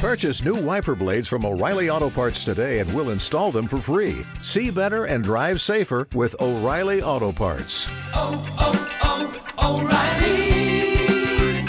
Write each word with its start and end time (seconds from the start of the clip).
Purchase 0.00 0.44
new 0.44 0.54
wiper 0.54 0.94
blades 0.94 1.26
from 1.26 1.46
O'Reilly 1.46 1.88
Auto 1.88 2.10
Parts 2.10 2.44
today 2.44 2.80
and 2.80 2.94
we'll 2.94 3.10
install 3.10 3.50
them 3.50 3.66
for 3.66 3.78
free. 3.78 4.26
See 4.42 4.70
better 4.70 5.06
and 5.06 5.24
drive 5.24 5.58
safer 5.60 6.06
with 6.14 6.36
O'Reilly 6.38 7.02
Auto 7.02 7.32
Parts. 7.32 7.88
Oh, 8.14 8.44
oh, 8.60 9.40
oh, 9.58 9.80
O'Reilly 9.80 11.66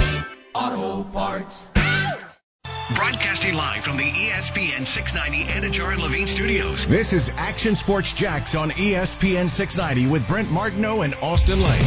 Auto 0.54 1.10
Parts. 1.10 1.70
Broadcasting 2.96 3.54
live 3.54 3.84
from 3.84 3.96
the 3.96 4.12
ESPN 4.12 4.86
690 4.86 5.46
Anajar 5.46 5.94
and 5.94 6.02
Levine 6.02 6.28
studios. 6.28 6.86
This 6.86 7.14
is 7.14 7.32
Action 7.38 7.76
Sports 7.76 8.12
Jax 8.12 8.56
on 8.56 8.72
ESPN 8.72 9.50
690 9.50 10.12
with 10.12 10.28
Brent 10.28 10.52
Martineau 10.52 11.04
and 11.04 11.16
Austin 11.22 11.62
Lane. 11.62 11.82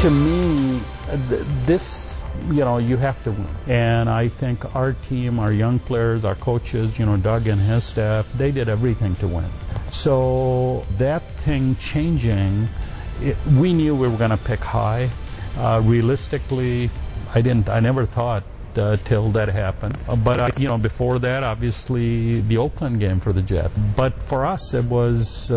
To 0.00 0.10
me, 0.10 0.80
this, 1.66 2.21
you 2.48 2.64
know, 2.64 2.78
you 2.78 2.96
have 2.96 3.22
to 3.24 3.30
win. 3.30 3.46
And 3.66 4.08
I 4.08 4.28
think 4.28 4.74
our 4.74 4.92
team, 4.92 5.38
our 5.38 5.52
young 5.52 5.78
players, 5.78 6.24
our 6.24 6.34
coaches, 6.34 6.98
you 6.98 7.06
know, 7.06 7.16
Doug 7.16 7.46
and 7.46 7.60
his 7.60 7.84
staff, 7.84 8.26
they 8.36 8.50
did 8.50 8.68
everything 8.68 9.14
to 9.16 9.28
win. 9.28 9.50
So 9.90 10.86
that 10.98 11.22
thing 11.36 11.76
changing, 11.76 12.68
it, 13.20 13.36
we 13.58 13.72
knew 13.72 13.94
we 13.94 14.08
were 14.08 14.16
going 14.16 14.30
to 14.30 14.36
pick 14.36 14.60
high. 14.60 15.10
Uh, 15.56 15.82
realistically, 15.84 16.90
I 17.34 17.42
didn't. 17.42 17.68
I 17.68 17.80
never 17.80 18.06
thought 18.06 18.44
uh, 18.76 18.96
till 19.04 19.30
that 19.32 19.48
happened. 19.48 19.98
Uh, 20.08 20.16
But 20.16 20.40
I, 20.40 20.50
you 20.56 20.68
know, 20.68 20.78
before 20.78 21.18
that, 21.20 21.42
obviously 21.42 22.40
the 22.40 22.56
Oakland 22.56 23.00
game 23.00 23.20
for 23.20 23.32
the 23.32 23.42
Jets. 23.42 23.78
But 23.96 24.22
for 24.22 24.46
us, 24.46 24.74
it 24.74 24.84
was. 24.84 25.50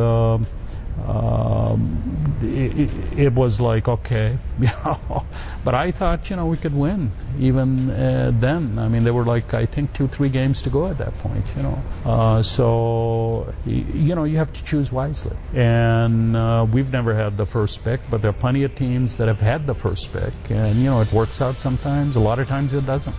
Um 1.08 2.16
it, 2.42 2.80
it, 2.80 3.20
it 3.20 3.34
was 3.34 3.60
like 3.60 3.88
okay. 3.88 4.38
But 5.64 5.74
I 5.74 5.92
thought 5.92 6.30
you 6.30 6.36
know 6.36 6.46
we 6.46 6.58
could 6.58 6.76
win 6.76 7.12
even 7.40 7.90
uh, 7.90 8.32
then. 8.34 8.78
I 8.78 8.88
mean 8.88 9.04
there 9.04 9.14
were 9.14 9.26
like 9.26 9.54
I 9.54 9.66
think 9.66 9.94
two 9.94 10.08
three 10.08 10.30
games 10.30 10.62
to 10.64 10.70
go 10.70 10.88
at 10.88 11.00
that 11.00 11.18
point, 11.18 11.46
you 11.56 11.64
know. 11.64 11.84
Uh, 12.06 12.42
so 12.42 13.54
you 13.66 14.16
know 14.16 14.24
you 14.26 14.38
have 14.38 14.54
to 14.54 14.64
choose 14.64 14.92
wisely. 14.92 15.36
And 15.54 16.36
uh, 16.36 16.68
we've 16.72 16.92
never 16.92 17.14
had 17.14 17.36
the 17.38 17.46
first 17.46 17.84
pick, 17.84 18.00
but 18.10 18.22
there 18.22 18.30
are 18.30 18.42
plenty 18.46 18.64
of 18.64 18.76
teams 18.76 19.18
that 19.18 19.28
have 19.28 19.42
had 19.42 19.66
the 19.66 19.76
first 19.76 20.14
pick, 20.14 20.34
and 20.50 20.76
you 20.78 20.86
know 20.86 21.02
it 21.02 21.12
works 21.12 21.42
out 21.42 21.60
sometimes. 21.60 22.16
A 22.16 22.20
lot 22.20 22.40
of 22.40 22.48
times 22.48 22.74
it 22.74 22.86
doesn't. 22.86 23.16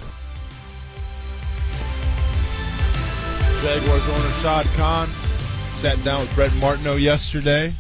Jaguars 3.63 4.09
owner 4.09 4.33
Shad 4.43 4.67
Khan 4.77 5.09
sat 5.77 6.03
down 6.05 6.23
with 6.23 6.35
Brent 6.35 6.57
Martineau 6.57 6.97
yesterday. 6.97 7.75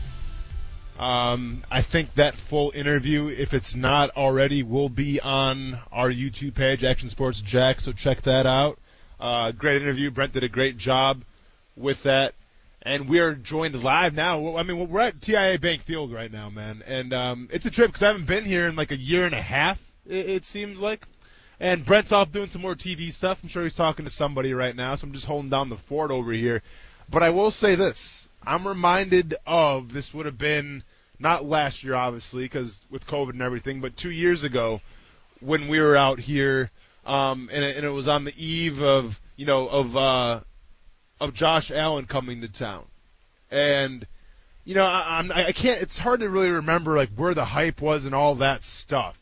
Um, 0.98 1.62
I 1.70 1.80
think 1.80 2.12
that 2.14 2.34
full 2.34 2.70
interview, 2.74 3.28
if 3.28 3.54
it's 3.54 3.74
not 3.74 4.10
already, 4.18 4.62
will 4.62 4.90
be 4.90 5.18
on 5.18 5.78
our 5.90 6.10
YouTube 6.10 6.54
page, 6.54 6.84
Action 6.84 7.08
Sports 7.08 7.40
Jack. 7.40 7.80
So 7.80 7.92
check 7.92 8.20
that 8.22 8.44
out. 8.44 8.78
Uh, 9.18 9.50
great 9.52 9.80
interview. 9.80 10.10
Brent 10.10 10.34
did 10.34 10.44
a 10.44 10.48
great 10.48 10.76
job 10.76 11.24
with 11.74 12.02
that. 12.02 12.34
And 12.82 13.08
we 13.08 13.18
are 13.20 13.34
joined 13.34 13.82
live 13.82 14.12
now. 14.12 14.58
I 14.58 14.62
mean, 14.62 14.90
we're 14.90 15.00
at 15.00 15.18
TIAA 15.18 15.58
Bank 15.58 15.80
Field 15.80 16.12
right 16.12 16.30
now, 16.30 16.50
man. 16.50 16.82
And 16.86 17.14
um, 17.14 17.48
it's 17.50 17.64
a 17.64 17.70
trip 17.70 17.88
because 17.88 18.02
I 18.02 18.08
haven't 18.08 18.26
been 18.26 18.44
here 18.44 18.66
in 18.66 18.76
like 18.76 18.90
a 18.90 18.98
year 18.98 19.24
and 19.24 19.34
a 19.34 19.40
half. 19.40 19.80
It, 20.06 20.28
it 20.28 20.44
seems 20.44 20.82
like. 20.82 21.06
And 21.58 21.82
Brent's 21.82 22.12
off 22.12 22.30
doing 22.30 22.50
some 22.50 22.60
more 22.60 22.74
TV 22.74 23.10
stuff. 23.10 23.40
I'm 23.42 23.48
sure 23.48 23.62
he's 23.62 23.72
talking 23.72 24.04
to 24.04 24.10
somebody 24.10 24.52
right 24.52 24.76
now, 24.76 24.94
so 24.96 25.06
I'm 25.06 25.14
just 25.14 25.24
holding 25.24 25.48
down 25.48 25.70
the 25.70 25.78
fort 25.78 26.10
over 26.10 26.30
here. 26.30 26.62
But 27.08 27.22
I 27.22 27.30
will 27.30 27.50
say 27.50 27.74
this. 27.74 28.28
I'm 28.44 28.66
reminded 28.66 29.34
of 29.46 29.92
this 29.92 30.14
would 30.14 30.26
have 30.26 30.38
been 30.38 30.82
not 31.18 31.44
last 31.44 31.82
year, 31.82 31.94
obviously, 31.94 32.44
because 32.44 32.84
with 32.90 33.06
COVID 33.06 33.30
and 33.30 33.42
everything, 33.42 33.80
but 33.80 33.96
two 33.96 34.10
years 34.10 34.44
ago 34.44 34.80
when 35.40 35.68
we 35.68 35.80
were 35.80 35.96
out 35.96 36.18
here, 36.18 36.70
um, 37.04 37.48
and, 37.52 37.64
it, 37.64 37.76
and 37.76 37.86
it 37.86 37.90
was 37.90 38.08
on 38.08 38.24
the 38.24 38.34
eve 38.36 38.82
of, 38.82 39.20
you 39.36 39.46
know, 39.46 39.68
of, 39.68 39.96
uh, 39.96 40.40
of 41.20 41.34
Josh 41.34 41.70
Allen 41.70 42.06
coming 42.06 42.40
to 42.40 42.48
town. 42.48 42.84
And, 43.50 44.06
you 44.64 44.74
know, 44.74 44.84
I, 44.84 45.18
I'm, 45.18 45.30
I 45.32 45.52
can't, 45.52 45.80
it's 45.82 45.98
hard 45.98 46.20
to 46.20 46.28
really 46.28 46.50
remember, 46.50 46.96
like, 46.96 47.10
where 47.16 47.34
the 47.34 47.44
hype 47.44 47.80
was 47.80 48.06
and 48.06 48.14
all 48.14 48.36
that 48.36 48.62
stuff. 48.62 49.18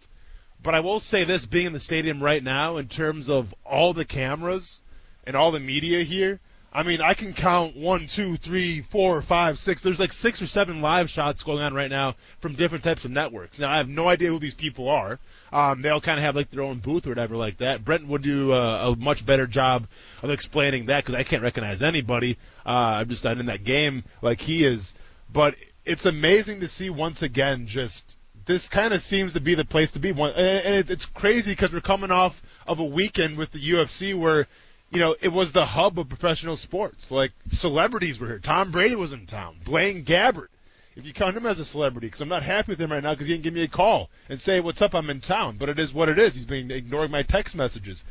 But 0.62 0.74
I 0.74 0.80
will 0.80 1.00
say 1.00 1.24
this, 1.24 1.44
being 1.44 1.66
in 1.66 1.72
the 1.74 1.80
stadium 1.80 2.22
right 2.22 2.42
now, 2.42 2.78
in 2.78 2.88
terms 2.88 3.28
of 3.28 3.54
all 3.64 3.92
the 3.92 4.06
cameras 4.06 4.80
and 5.26 5.36
all 5.36 5.50
the 5.50 5.60
media 5.60 6.02
here, 6.02 6.40
I 6.76 6.82
mean, 6.82 7.00
I 7.00 7.14
can 7.14 7.32
count 7.32 7.76
one, 7.76 8.06
two, 8.06 8.36
three, 8.36 8.82
four, 8.82 9.22
five, 9.22 9.60
six. 9.60 9.80
There's 9.80 10.00
like 10.00 10.12
six 10.12 10.42
or 10.42 10.48
seven 10.48 10.82
live 10.82 11.08
shots 11.08 11.44
going 11.44 11.62
on 11.62 11.72
right 11.72 11.90
now 11.90 12.16
from 12.40 12.54
different 12.54 12.82
types 12.82 13.04
of 13.04 13.12
networks. 13.12 13.60
Now, 13.60 13.70
I 13.70 13.76
have 13.76 13.88
no 13.88 14.08
idea 14.08 14.30
who 14.30 14.40
these 14.40 14.54
people 14.54 14.88
are. 14.88 15.20
Um, 15.52 15.82
they 15.82 15.88
all 15.90 16.00
kind 16.00 16.18
of 16.18 16.24
have 16.24 16.34
like 16.34 16.50
their 16.50 16.64
own 16.64 16.80
booth 16.80 17.06
or 17.06 17.10
whatever 17.10 17.36
like 17.36 17.58
that. 17.58 17.84
Brent 17.84 18.08
would 18.08 18.22
do 18.22 18.52
a, 18.52 18.90
a 18.90 18.96
much 18.96 19.24
better 19.24 19.46
job 19.46 19.86
of 20.20 20.30
explaining 20.30 20.86
that 20.86 21.04
because 21.04 21.14
I 21.14 21.22
can't 21.22 21.44
recognize 21.44 21.80
anybody. 21.80 22.38
Uh, 22.66 22.98
I'm 23.00 23.08
just 23.08 23.22
not 23.22 23.38
in 23.38 23.46
that 23.46 23.62
game 23.62 24.02
like 24.20 24.40
he 24.40 24.64
is. 24.64 24.94
But 25.32 25.54
it's 25.84 26.06
amazing 26.06 26.60
to 26.60 26.68
see 26.68 26.90
once 26.90 27.22
again 27.22 27.68
just 27.68 28.16
this 28.46 28.68
kind 28.68 28.92
of 28.92 29.00
seems 29.00 29.34
to 29.34 29.40
be 29.40 29.54
the 29.54 29.64
place 29.64 29.92
to 29.92 29.98
be. 29.98 30.10
And 30.10 30.90
it's 30.90 31.06
crazy 31.06 31.52
because 31.52 31.72
we're 31.72 31.80
coming 31.80 32.10
off 32.10 32.42
of 32.66 32.78
a 32.78 32.84
weekend 32.84 33.36
with 33.36 33.52
the 33.52 33.60
UFC 33.60 34.14
where, 34.14 34.46
you 34.94 35.00
know, 35.00 35.16
it 35.20 35.32
was 35.32 35.52
the 35.52 35.66
hub 35.66 35.98
of 35.98 36.08
professional 36.08 36.56
sports. 36.56 37.10
Like 37.10 37.32
celebrities 37.48 38.18
were 38.18 38.28
here. 38.28 38.38
Tom 38.38 38.70
Brady 38.70 38.94
was 38.94 39.12
in 39.12 39.26
town. 39.26 39.56
Blaine 39.64 40.04
Gabbert, 40.04 40.48
if 40.96 41.04
you 41.04 41.12
count 41.12 41.36
him 41.36 41.46
as 41.46 41.60
a 41.60 41.64
celebrity, 41.64 42.06
because 42.06 42.20
I'm 42.20 42.28
not 42.28 42.42
happy 42.42 42.72
with 42.72 42.80
him 42.80 42.92
right 42.92 43.02
now 43.02 43.12
because 43.12 43.26
he 43.26 43.34
didn't 43.34 43.44
give 43.44 43.54
me 43.54 43.64
a 43.64 43.68
call 43.68 44.08
and 44.28 44.40
say 44.40 44.60
what's 44.60 44.80
up. 44.80 44.94
I'm 44.94 45.10
in 45.10 45.20
town, 45.20 45.56
but 45.58 45.68
it 45.68 45.78
is 45.78 45.92
what 45.92 46.08
it 46.08 46.18
is. 46.18 46.34
He's 46.34 46.46
been 46.46 46.70
ignoring 46.70 47.10
my 47.10 47.22
text 47.22 47.56
messages. 47.56 48.04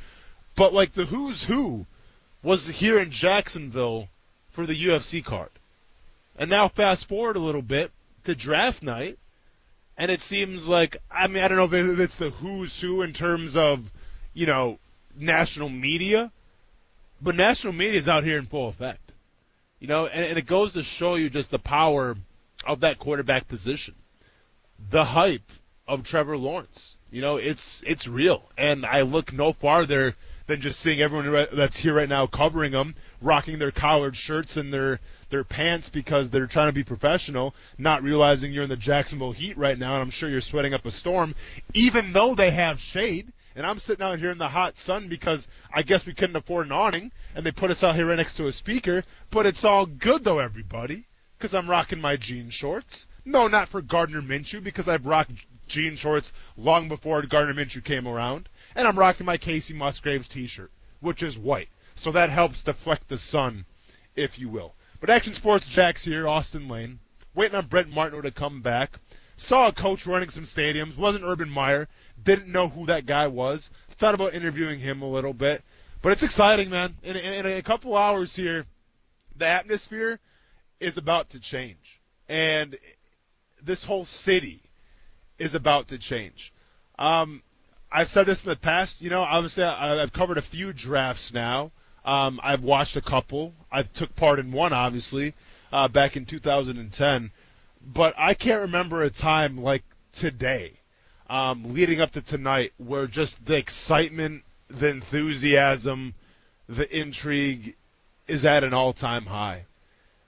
But 0.56 0.74
like 0.74 0.94
the 0.94 1.06
who's 1.06 1.44
who 1.44 1.86
was 2.44 2.68
here 2.68 3.00
in 3.00 3.10
Jacksonville 3.10 4.10
for 4.52 4.66
the 4.66 4.86
UFC 4.86 5.24
card. 5.24 5.50
And 6.38 6.50
now 6.50 6.68
fast 6.68 7.08
forward 7.08 7.38
a 7.38 7.40
little 7.40 7.62
bit 7.62 7.92
to 8.26 8.36
draft 8.36 8.84
night 8.84 9.18
and 9.98 10.10
it 10.12 10.22
seems 10.22 10.68
like 10.68 10.98
I 11.12 11.28
mean 11.28 11.44
I 11.44 11.48
don't 11.48 11.58
know 11.58 11.66
if 11.66 12.00
it's 12.00 12.16
the 12.16 12.30
who's 12.30 12.80
who 12.80 13.02
in 13.02 13.14
terms 13.14 13.56
of 13.56 13.92
you 14.34 14.46
know 14.46 14.80
national 15.16 15.70
media, 15.70 16.32
but 17.24 17.36
national 17.36 17.74
media 17.74 18.00
is 18.00 18.10
out 18.10 18.24
here 18.24 18.38
in 18.38 18.46
full 18.46 18.68
effect. 18.68 19.14
You 19.80 19.88
know, 19.88 20.06
and, 20.06 20.26
and 20.26 20.38
it 20.38 20.46
goes 20.46 20.74
to 20.74 20.84
show 20.84 21.16
you 21.16 21.30
just 21.30 21.52
the 21.52 21.60
power 21.60 22.16
of 22.66 22.82
that 22.82 23.00
quarterback 23.00 23.48
position, 23.48 23.96
the 24.90 25.04
hype 25.04 25.52
of 25.88 26.04
Trevor 26.04 26.38
Lawrence. 26.38 26.96
You 27.12 27.22
know, 27.22 27.38
it's 27.38 27.84
it's 27.86 28.08
real, 28.08 28.44
and 28.58 28.86
I 28.86 29.02
look 29.02 29.34
no 29.34 29.54
farther 29.54 30.16
than 30.48 30.62
just 30.62 30.80
seeing 30.80 31.00
everyone 31.00 31.48
that's 31.54 31.78
here 31.78 31.94
right 31.94 32.10
now 32.10 32.28
covering 32.28 32.72
them, 32.72 32.96
rocking 33.22 33.60
their 33.60 33.72
collared 33.72 34.16
shirts 34.16 34.58
and 34.58 34.74
their 34.74 35.00
their 35.30 35.44
pants 35.44 35.90
because 35.90 36.30
they're 36.30 36.48
trying 36.48 36.70
to 36.70 36.74
be 36.74 36.84
professional, 36.84 37.54
not 37.78 38.04
realizing 38.04 38.52
you're 38.52 38.64
in 38.64 38.70
the 38.70 38.76
Jacksonville 38.76 39.32
heat 39.32 39.58
right 39.58 39.78
now, 39.78 39.94
and 39.94 40.02
I'm 40.02 40.10
sure 40.10 40.30
you're 40.30 40.42
sweating 40.42 40.74
up 40.74 40.86
a 40.86 40.92
storm, 40.92 41.36
even 41.74 42.14
though 42.14 42.36
they 42.36 42.52
have 42.52 42.80
shade. 42.80 43.32
And 43.56 43.66
I'm 43.66 43.80
sitting 43.80 44.04
out 44.04 44.20
here 44.20 44.32
in 44.32 44.38
the 44.38 44.48
hot 44.48 44.78
sun 44.78 45.08
because 45.08 45.48
I 45.72 45.84
guess 45.84 46.06
we 46.06 46.14
couldn't 46.14 46.36
afford 46.36 46.66
an 46.66 46.72
awning, 46.72 47.12
and 47.36 47.46
they 47.46 47.52
put 47.52 47.72
us 47.72 47.84
out 47.84 47.96
here 47.96 48.08
right 48.08 48.18
next 48.18 48.36
to 48.36 48.48
a 48.48 48.52
speaker. 48.52 49.04
But 49.30 49.46
it's 49.46 49.64
all 49.64 49.86
good 49.86 50.24
though, 50.24 50.40
everybody, 50.40 51.04
because 51.38 51.54
I'm 51.54 51.70
rocking 51.70 52.02
my 52.02 52.16
jean 52.16 52.50
shorts. 52.50 53.08
No, 53.26 53.48
not 53.48 53.70
for 53.70 53.82
Gardner 53.82 54.22
Minshew 54.22 54.64
because 54.64 54.90
I've 54.90 55.06
rocked 55.06 55.32
jean 55.68 55.96
shorts 55.96 56.34
long 56.58 56.88
before 56.88 57.22
Gardner 57.22 57.54
Minshew 57.54 57.84
came 57.84 58.08
around, 58.08 58.50
and 58.76 58.88
I'm 58.88 59.00
rocking 59.00 59.26
my 59.26 59.38
Kacey 59.38 59.76
Musgraves 59.76 60.28
T-shirt, 60.28 60.72
which 61.00 61.24
is 61.24 61.38
white, 61.38 61.70
so 61.96 62.12
that 62.12 62.30
helps 62.30 62.64
deflect 62.64 63.08
the 63.08 63.18
sun, 63.18 63.66
if 64.16 64.40
you 64.40 64.50
will. 64.50 64.74
But 65.00 65.10
Action 65.10 65.34
Sports 65.34 65.68
Jax 65.68 66.04
here, 66.04 66.28
Austin 66.28 66.68
Lane, 66.68 67.00
waiting 67.34 67.56
on 67.56 67.68
Brent 67.68 67.90
Martineau 67.90 68.22
to 68.22 68.32
come 68.32 68.62
back. 68.62 69.00
Saw 69.36 69.68
a 69.68 69.74
coach 69.74 70.06
running 70.06 70.30
some 70.30 70.44
stadiums, 70.44 70.98
wasn't 70.98 71.26
Urban 71.26 71.50
Meyer, 71.50 71.88
didn't 72.22 72.52
know 72.52 72.70
who 72.70 72.86
that 72.86 73.06
guy 73.06 73.28
was. 73.28 73.72
Thought 73.90 74.16
about 74.16 74.34
interviewing 74.34 74.80
him 74.80 75.02
a 75.02 75.10
little 75.10 75.34
bit, 75.34 75.64
but 76.02 76.12
it's 76.12 76.24
exciting, 76.24 76.70
man. 76.70 76.96
In, 77.04 77.16
in, 77.16 77.46
in 77.46 77.58
a 77.58 77.62
couple 77.62 77.96
hours 77.96 78.36
here, 78.36 78.66
the 79.36 79.48
atmosphere 79.48 80.20
is 80.80 80.98
about 80.98 81.30
to 81.30 81.40
change, 81.40 82.00
and 82.30 82.78
this 83.62 83.86
whole 83.86 84.06
city 84.06 84.62
is 85.40 85.56
about 85.56 85.90
to 85.90 85.98
change. 85.98 86.54
Um, 87.00 87.42
I've 87.92 88.10
said 88.10 88.26
this 88.26 88.44
in 88.44 88.50
the 88.50 88.56
past. 88.56 89.02
You 89.02 89.10
know, 89.10 89.22
obviously 89.22 89.64
I've 89.64 90.14
covered 90.14 90.38
a 90.38 90.42
few 90.42 90.74
drafts 90.74 91.34
now. 91.34 91.72
Um, 92.06 92.40
I've 92.44 92.64
watched 92.64 92.96
a 92.96 93.02
couple. 93.02 93.54
I 93.72 93.84
took 93.84 94.16
part 94.16 94.40
in 94.40 94.52
one, 94.52 94.74
obviously, 94.74 95.34
uh, 95.72 95.88
back 95.88 96.18
in 96.18 96.26
2010. 96.26 97.32
But 97.86 98.14
I 98.18 98.34
can't 98.34 98.62
remember 98.62 99.04
a 99.04 99.10
time 99.10 99.58
like 99.58 99.84
today, 100.14 100.80
um, 101.30 101.74
leading 101.74 102.00
up 102.00 102.12
to 102.12 102.22
tonight, 102.22 102.74
where 102.78 103.08
just 103.08 103.46
the 103.46 103.58
excitement, 103.58 104.44
the 104.70 104.90
enthusiasm, 104.90 106.14
the 106.68 106.98
intrigue 106.98 107.76
is 108.28 108.46
at 108.46 108.64
an 108.64 108.74
all-time 108.74 109.26
high. 109.26 109.66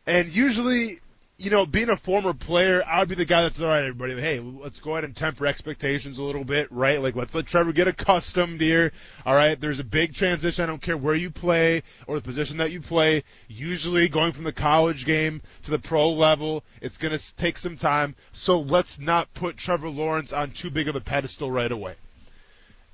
And 0.06 0.28
usually, 0.28 1.00
you 1.38 1.50
know, 1.50 1.66
being 1.66 1.90
a 1.90 1.98
former 1.98 2.34
player, 2.34 2.82
I 2.88 3.00
would 3.00 3.10
be 3.10 3.16
the 3.16 3.26
guy 3.26 3.42
that's 3.42 3.60
all 3.60 3.68
right, 3.68 3.84
everybody. 3.84 4.20
Hey, 4.20 4.40
let's 4.40 4.80
go 4.80 4.92
ahead 4.92 5.04
and 5.04 5.14
temper 5.14 5.46
expectations 5.46 6.18
a 6.18 6.24
little 6.24 6.46
bit, 6.46 6.72
right? 6.72 7.02
Like, 7.02 7.16
let's 7.16 7.36
let 7.36 7.46
Trevor 7.46 7.74
get 7.74 7.90
accustomed 7.90 8.62
here. 8.62 8.94
All 9.26 9.36
right, 9.36 9.60
there's 9.60 9.82
a 9.82 9.84
big 9.84 10.14
transition. 10.14 10.64
I 10.64 10.68
don't 10.68 10.82
care 10.82 10.96
where 10.96 11.16
you 11.16 11.30
play 11.30 11.84
or 12.08 12.16
the 12.16 12.22
position 12.22 12.58
that 12.58 12.72
you 12.72 12.80
play. 12.80 13.24
Usually, 13.50 14.08
going 14.08 14.32
from 14.32 14.46
the 14.46 14.54
college 14.54 15.06
game 15.06 15.42
to 15.64 15.72
the 15.72 15.80
pro 15.80 16.10
level, 16.12 16.64
it's 16.82 16.98
going 16.98 17.18
to 17.18 17.36
take 17.36 17.58
some 17.58 17.76
time. 17.76 18.16
So 18.32 18.62
let's 18.62 18.98
not 18.98 19.34
put 19.34 19.58
Trevor 19.58 19.90
Lawrence 19.90 20.32
on 20.32 20.52
too 20.52 20.70
big 20.70 20.88
of 20.88 20.96
a 20.96 21.02
pedestal 21.02 21.52
right 21.52 21.72
away. 21.72 21.96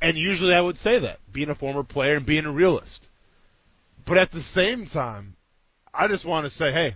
And 0.02 0.18
usually, 0.18 0.56
I 0.56 0.62
would 0.62 0.80
say 0.80 0.98
that, 0.98 1.20
being 1.32 1.50
a 1.50 1.56
former 1.56 1.84
player 1.84 2.16
and 2.16 2.26
being 2.26 2.46
a 2.46 2.52
realist. 2.52 3.08
But 4.04 4.18
at 4.18 4.32
the 4.32 4.42
same 4.42 4.88
time, 4.88 5.36
I 5.94 6.08
just 6.08 6.26
want 6.26 6.46
to 6.46 6.50
say, 6.50 6.72
hey, 6.72 6.96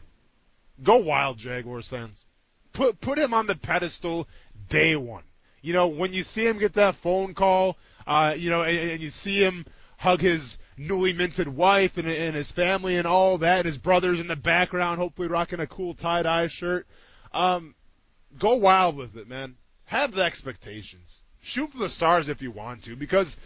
Go 0.84 0.98
wild, 0.98 1.38
Jaguars 1.38 1.88
fans. 1.88 2.26
Put 2.74 3.00
put 3.00 3.18
him 3.18 3.34
on 3.34 3.48
the 3.48 3.56
pedestal 3.56 4.28
day 4.68 4.96
one. 4.96 5.24
You 5.62 5.74
know, 5.74 5.88
when 5.88 6.14
you 6.14 6.24
see 6.24 6.46
him 6.46 6.60
get 6.60 6.74
that 6.74 6.96
phone 6.96 7.34
call, 7.34 7.78
uh, 8.06 8.36
you 8.38 8.50
know, 8.50 8.64
and, 8.64 8.92
and 8.92 9.02
you 9.02 9.10
see 9.10 9.44
him 9.44 9.66
hug 9.98 10.22
his 10.22 10.58
newly 10.78 11.14
minted 11.14 11.48
wife 11.48 11.98
and, 11.98 12.08
and 12.08 12.36
his 12.36 12.52
family 12.52 12.98
and 12.98 13.08
all 13.08 13.40
that, 13.40 13.60
and 13.60 13.66
his 13.66 13.78
brothers 13.78 14.20
in 14.20 14.28
the 14.28 14.36
background, 14.36 15.00
hopefully 15.00 15.28
rocking 15.28 15.60
a 15.60 15.68
cool 15.68 15.94
tie 15.94 16.24
dye 16.24 16.48
shirt. 16.48 16.86
Um, 17.34 17.76
go 18.38 18.56
wild 18.56 18.98
with 18.98 19.16
it, 19.18 19.28
man. 19.28 19.56
Have 19.86 20.12
the 20.12 20.24
expectations. 20.24 21.22
Shoot 21.42 21.72
for 21.72 21.78
the 21.78 21.90
stars 21.90 22.30
if 22.30 22.42
you 22.42 22.52
want 22.52 22.84
to, 22.84 22.96
because 22.96 23.38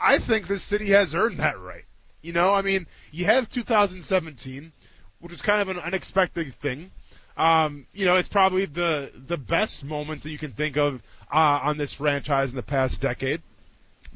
I 0.00 0.18
think 0.18 0.46
this 0.46 0.62
city 0.62 0.88
has 0.88 1.14
earned 1.14 1.38
that 1.38 1.58
right. 1.60 1.84
You 2.22 2.32
know, 2.32 2.52
I 2.52 2.62
mean, 2.62 2.86
you 3.12 3.26
have 3.26 3.48
2017 3.48 4.72
which 5.20 5.32
is 5.32 5.42
kind 5.42 5.62
of 5.62 5.68
an 5.68 5.82
unexpected 5.82 6.52
thing. 6.54 6.90
Um, 7.36 7.86
you 7.92 8.06
know, 8.06 8.16
it's 8.16 8.28
probably 8.28 8.64
the 8.64 9.12
the 9.14 9.36
best 9.36 9.84
moments 9.84 10.22
that 10.24 10.30
you 10.30 10.38
can 10.38 10.52
think 10.52 10.76
of 10.76 11.02
uh, 11.30 11.60
on 11.64 11.76
this 11.76 11.92
franchise 11.92 12.50
in 12.50 12.56
the 12.56 12.62
past 12.62 13.00
decade. 13.00 13.42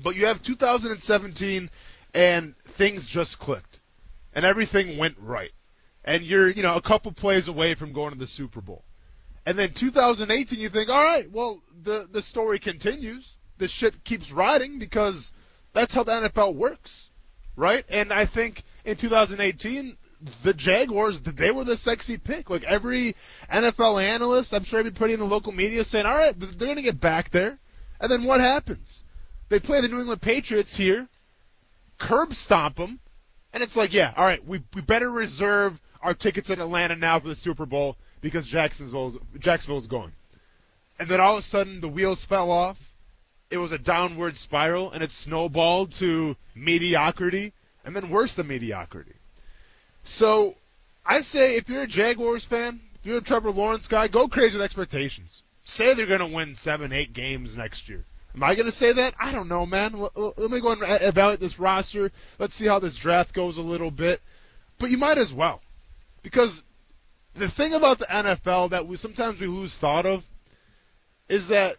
But 0.02 0.16
you 0.16 0.26
have 0.26 0.42
2017, 0.42 1.68
and 2.14 2.56
things 2.58 3.06
just 3.06 3.38
clicked, 3.38 3.80
and 4.34 4.44
everything 4.44 4.96
went 4.96 5.16
right, 5.20 5.52
and 6.04 6.22
you're 6.22 6.48
you 6.48 6.62
know 6.62 6.76
a 6.76 6.80
couple 6.80 7.12
plays 7.12 7.48
away 7.48 7.74
from 7.74 7.92
going 7.92 8.12
to 8.12 8.18
the 8.18 8.26
Super 8.26 8.60
Bowl. 8.60 8.84
And 9.46 9.58
then 9.58 9.72
2018, 9.72 10.58
you 10.58 10.68
think, 10.68 10.88
all 10.88 11.02
right, 11.02 11.30
well 11.30 11.62
the 11.82 12.06
the 12.10 12.22
story 12.22 12.58
continues. 12.58 13.36
The 13.58 13.68
ship 13.68 14.02
keeps 14.04 14.32
riding 14.32 14.78
because 14.78 15.32
that's 15.74 15.94
how 15.94 16.04
the 16.04 16.12
NFL 16.12 16.54
works, 16.54 17.10
right? 17.56 17.84
And 17.90 18.12
I 18.12 18.24
think 18.24 18.62
in 18.86 18.96
2018, 18.96 19.96
the 20.42 20.52
Jaguars, 20.54 21.20
they 21.20 21.50
were 21.50 21.64
the 21.64 21.76
sexy 21.76 22.18
pick. 22.18 22.50
Like 22.50 22.64
every 22.64 23.14
NFL 23.50 24.02
analyst, 24.04 24.52
I'm 24.52 24.64
sure 24.64 24.78
everybody 24.78 25.14
in 25.14 25.20
the 25.20 25.26
local 25.26 25.52
media 25.52 25.84
saying, 25.84 26.06
all 26.06 26.14
right, 26.14 26.38
they're 26.38 26.66
going 26.66 26.76
to 26.76 26.82
get 26.82 27.00
back 27.00 27.30
there. 27.30 27.58
And 28.00 28.10
then 28.10 28.24
what 28.24 28.40
happens? 28.40 29.04
They 29.48 29.60
play 29.60 29.80
the 29.80 29.88
New 29.88 29.98
England 29.98 30.22
Patriots 30.22 30.76
here, 30.76 31.08
curb 31.98 32.34
stomp 32.34 32.76
them, 32.76 33.00
and 33.52 33.62
it's 33.62 33.76
like, 33.76 33.92
yeah, 33.92 34.12
all 34.16 34.24
right, 34.24 34.44
we, 34.46 34.62
we 34.74 34.80
better 34.80 35.10
reserve 35.10 35.80
our 36.02 36.14
tickets 36.14 36.50
in 36.50 36.60
Atlanta 36.60 36.96
now 36.96 37.18
for 37.18 37.28
the 37.28 37.34
Super 37.34 37.66
Bowl 37.66 37.96
because 38.20 38.46
Jacksonville's, 38.46 39.18
Jacksonville's 39.38 39.86
going. 39.86 40.12
And 40.98 41.08
then 41.08 41.20
all 41.20 41.34
of 41.34 41.40
a 41.40 41.42
sudden 41.42 41.80
the 41.80 41.88
wheels 41.88 42.24
fell 42.24 42.50
off. 42.50 42.92
It 43.50 43.58
was 43.58 43.72
a 43.72 43.78
downward 43.78 44.36
spiral 44.36 44.92
and 44.92 45.02
it 45.02 45.10
snowballed 45.10 45.92
to 45.92 46.36
mediocrity 46.54 47.52
and 47.84 47.96
then 47.96 48.10
worse 48.10 48.34
than 48.34 48.46
mediocrity. 48.46 49.14
So 50.10 50.56
I 51.06 51.20
say 51.20 51.56
if 51.56 51.68
you're 51.68 51.82
a 51.82 51.86
Jaguars 51.86 52.44
fan, 52.44 52.80
if 52.96 53.06
you're 53.06 53.18
a 53.18 53.22
Trevor 53.22 53.52
Lawrence 53.52 53.86
guy, 53.86 54.08
go 54.08 54.26
crazy 54.26 54.56
with 54.56 54.64
expectations. 54.64 55.44
Say 55.64 55.94
they're 55.94 56.06
going 56.06 56.18
to 56.18 56.26
win 56.26 56.56
seven, 56.56 56.92
eight 56.92 57.12
games 57.12 57.56
next 57.56 57.88
year. 57.88 58.04
Am 58.34 58.42
I 58.42 58.56
going 58.56 58.66
to 58.66 58.72
say 58.72 58.92
that? 58.92 59.14
I 59.20 59.30
don't 59.30 59.48
know, 59.48 59.66
man. 59.66 59.92
Let 59.94 60.50
me 60.50 60.60
go 60.60 60.72
and 60.72 60.82
evaluate 60.82 61.38
this 61.38 61.60
roster. 61.60 62.10
Let's 62.40 62.56
see 62.56 62.66
how 62.66 62.80
this 62.80 62.96
draft 62.96 63.34
goes 63.34 63.56
a 63.56 63.62
little 63.62 63.92
bit. 63.92 64.20
But 64.78 64.90
you 64.90 64.98
might 64.98 65.16
as 65.16 65.32
well. 65.32 65.62
Because 66.24 66.64
the 67.34 67.48
thing 67.48 67.72
about 67.72 68.00
the 68.00 68.06
NFL 68.06 68.70
that 68.70 68.88
we 68.88 68.96
sometimes 68.96 69.38
we 69.38 69.46
lose 69.46 69.78
thought 69.78 70.06
of 70.06 70.28
is 71.28 71.48
that 71.48 71.76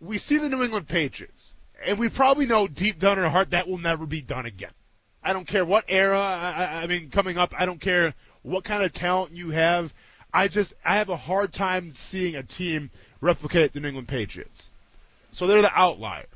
we 0.00 0.18
see 0.18 0.36
the 0.36 0.50
New 0.50 0.62
England 0.62 0.86
Patriots, 0.86 1.54
and 1.86 1.98
we 1.98 2.10
probably 2.10 2.44
know 2.44 2.68
deep 2.68 2.98
down 2.98 3.18
in 3.18 3.24
our 3.24 3.30
heart 3.30 3.50
that 3.50 3.66
will 3.66 3.78
never 3.78 4.04
be 4.04 4.20
done 4.20 4.44
again. 4.44 4.72
I 5.22 5.32
don't 5.32 5.46
care 5.46 5.64
what 5.64 5.84
era. 5.88 6.18
I, 6.18 6.82
I 6.82 6.86
mean, 6.86 7.10
coming 7.10 7.36
up, 7.36 7.54
I 7.58 7.66
don't 7.66 7.80
care 7.80 8.14
what 8.42 8.64
kind 8.64 8.82
of 8.82 8.92
talent 8.92 9.32
you 9.32 9.50
have. 9.50 9.92
I 10.32 10.48
just 10.48 10.74
I 10.84 10.96
have 10.96 11.08
a 11.08 11.16
hard 11.16 11.52
time 11.52 11.92
seeing 11.92 12.36
a 12.36 12.42
team 12.42 12.90
replicate 13.20 13.72
the 13.72 13.80
New 13.80 13.88
England 13.88 14.08
Patriots. 14.08 14.70
So 15.32 15.46
they're 15.46 15.62
the 15.62 15.78
outlier. 15.78 16.26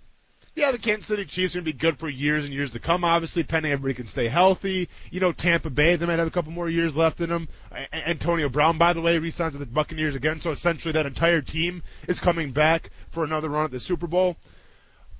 Yeah, 0.56 0.70
the 0.70 0.78
Kansas 0.78 1.06
City 1.06 1.24
Chiefs 1.24 1.54
are 1.54 1.58
going 1.58 1.64
to 1.64 1.72
be 1.72 1.78
good 1.78 1.98
for 1.98 2.08
years 2.08 2.44
and 2.44 2.54
years 2.54 2.70
to 2.72 2.78
come, 2.78 3.02
obviously, 3.02 3.42
pending 3.42 3.72
everybody 3.72 3.94
can 3.94 4.06
stay 4.06 4.28
healthy. 4.28 4.88
You 5.10 5.18
know, 5.18 5.32
Tampa 5.32 5.68
Bay, 5.68 5.96
they 5.96 6.06
might 6.06 6.20
have 6.20 6.28
a 6.28 6.30
couple 6.30 6.52
more 6.52 6.68
years 6.68 6.96
left 6.96 7.20
in 7.20 7.28
them. 7.28 7.48
Antonio 7.92 8.48
Brown, 8.48 8.78
by 8.78 8.92
the 8.92 9.00
way, 9.00 9.18
re-signs 9.18 9.58
with 9.58 9.68
the 9.68 9.74
Buccaneers 9.74 10.14
again, 10.14 10.38
so 10.38 10.52
essentially 10.52 10.92
that 10.92 11.06
entire 11.06 11.40
team 11.40 11.82
is 12.06 12.20
coming 12.20 12.52
back 12.52 12.90
for 13.10 13.24
another 13.24 13.48
run 13.48 13.64
at 13.64 13.72
the 13.72 13.80
Super 13.80 14.06
Bowl. 14.06 14.36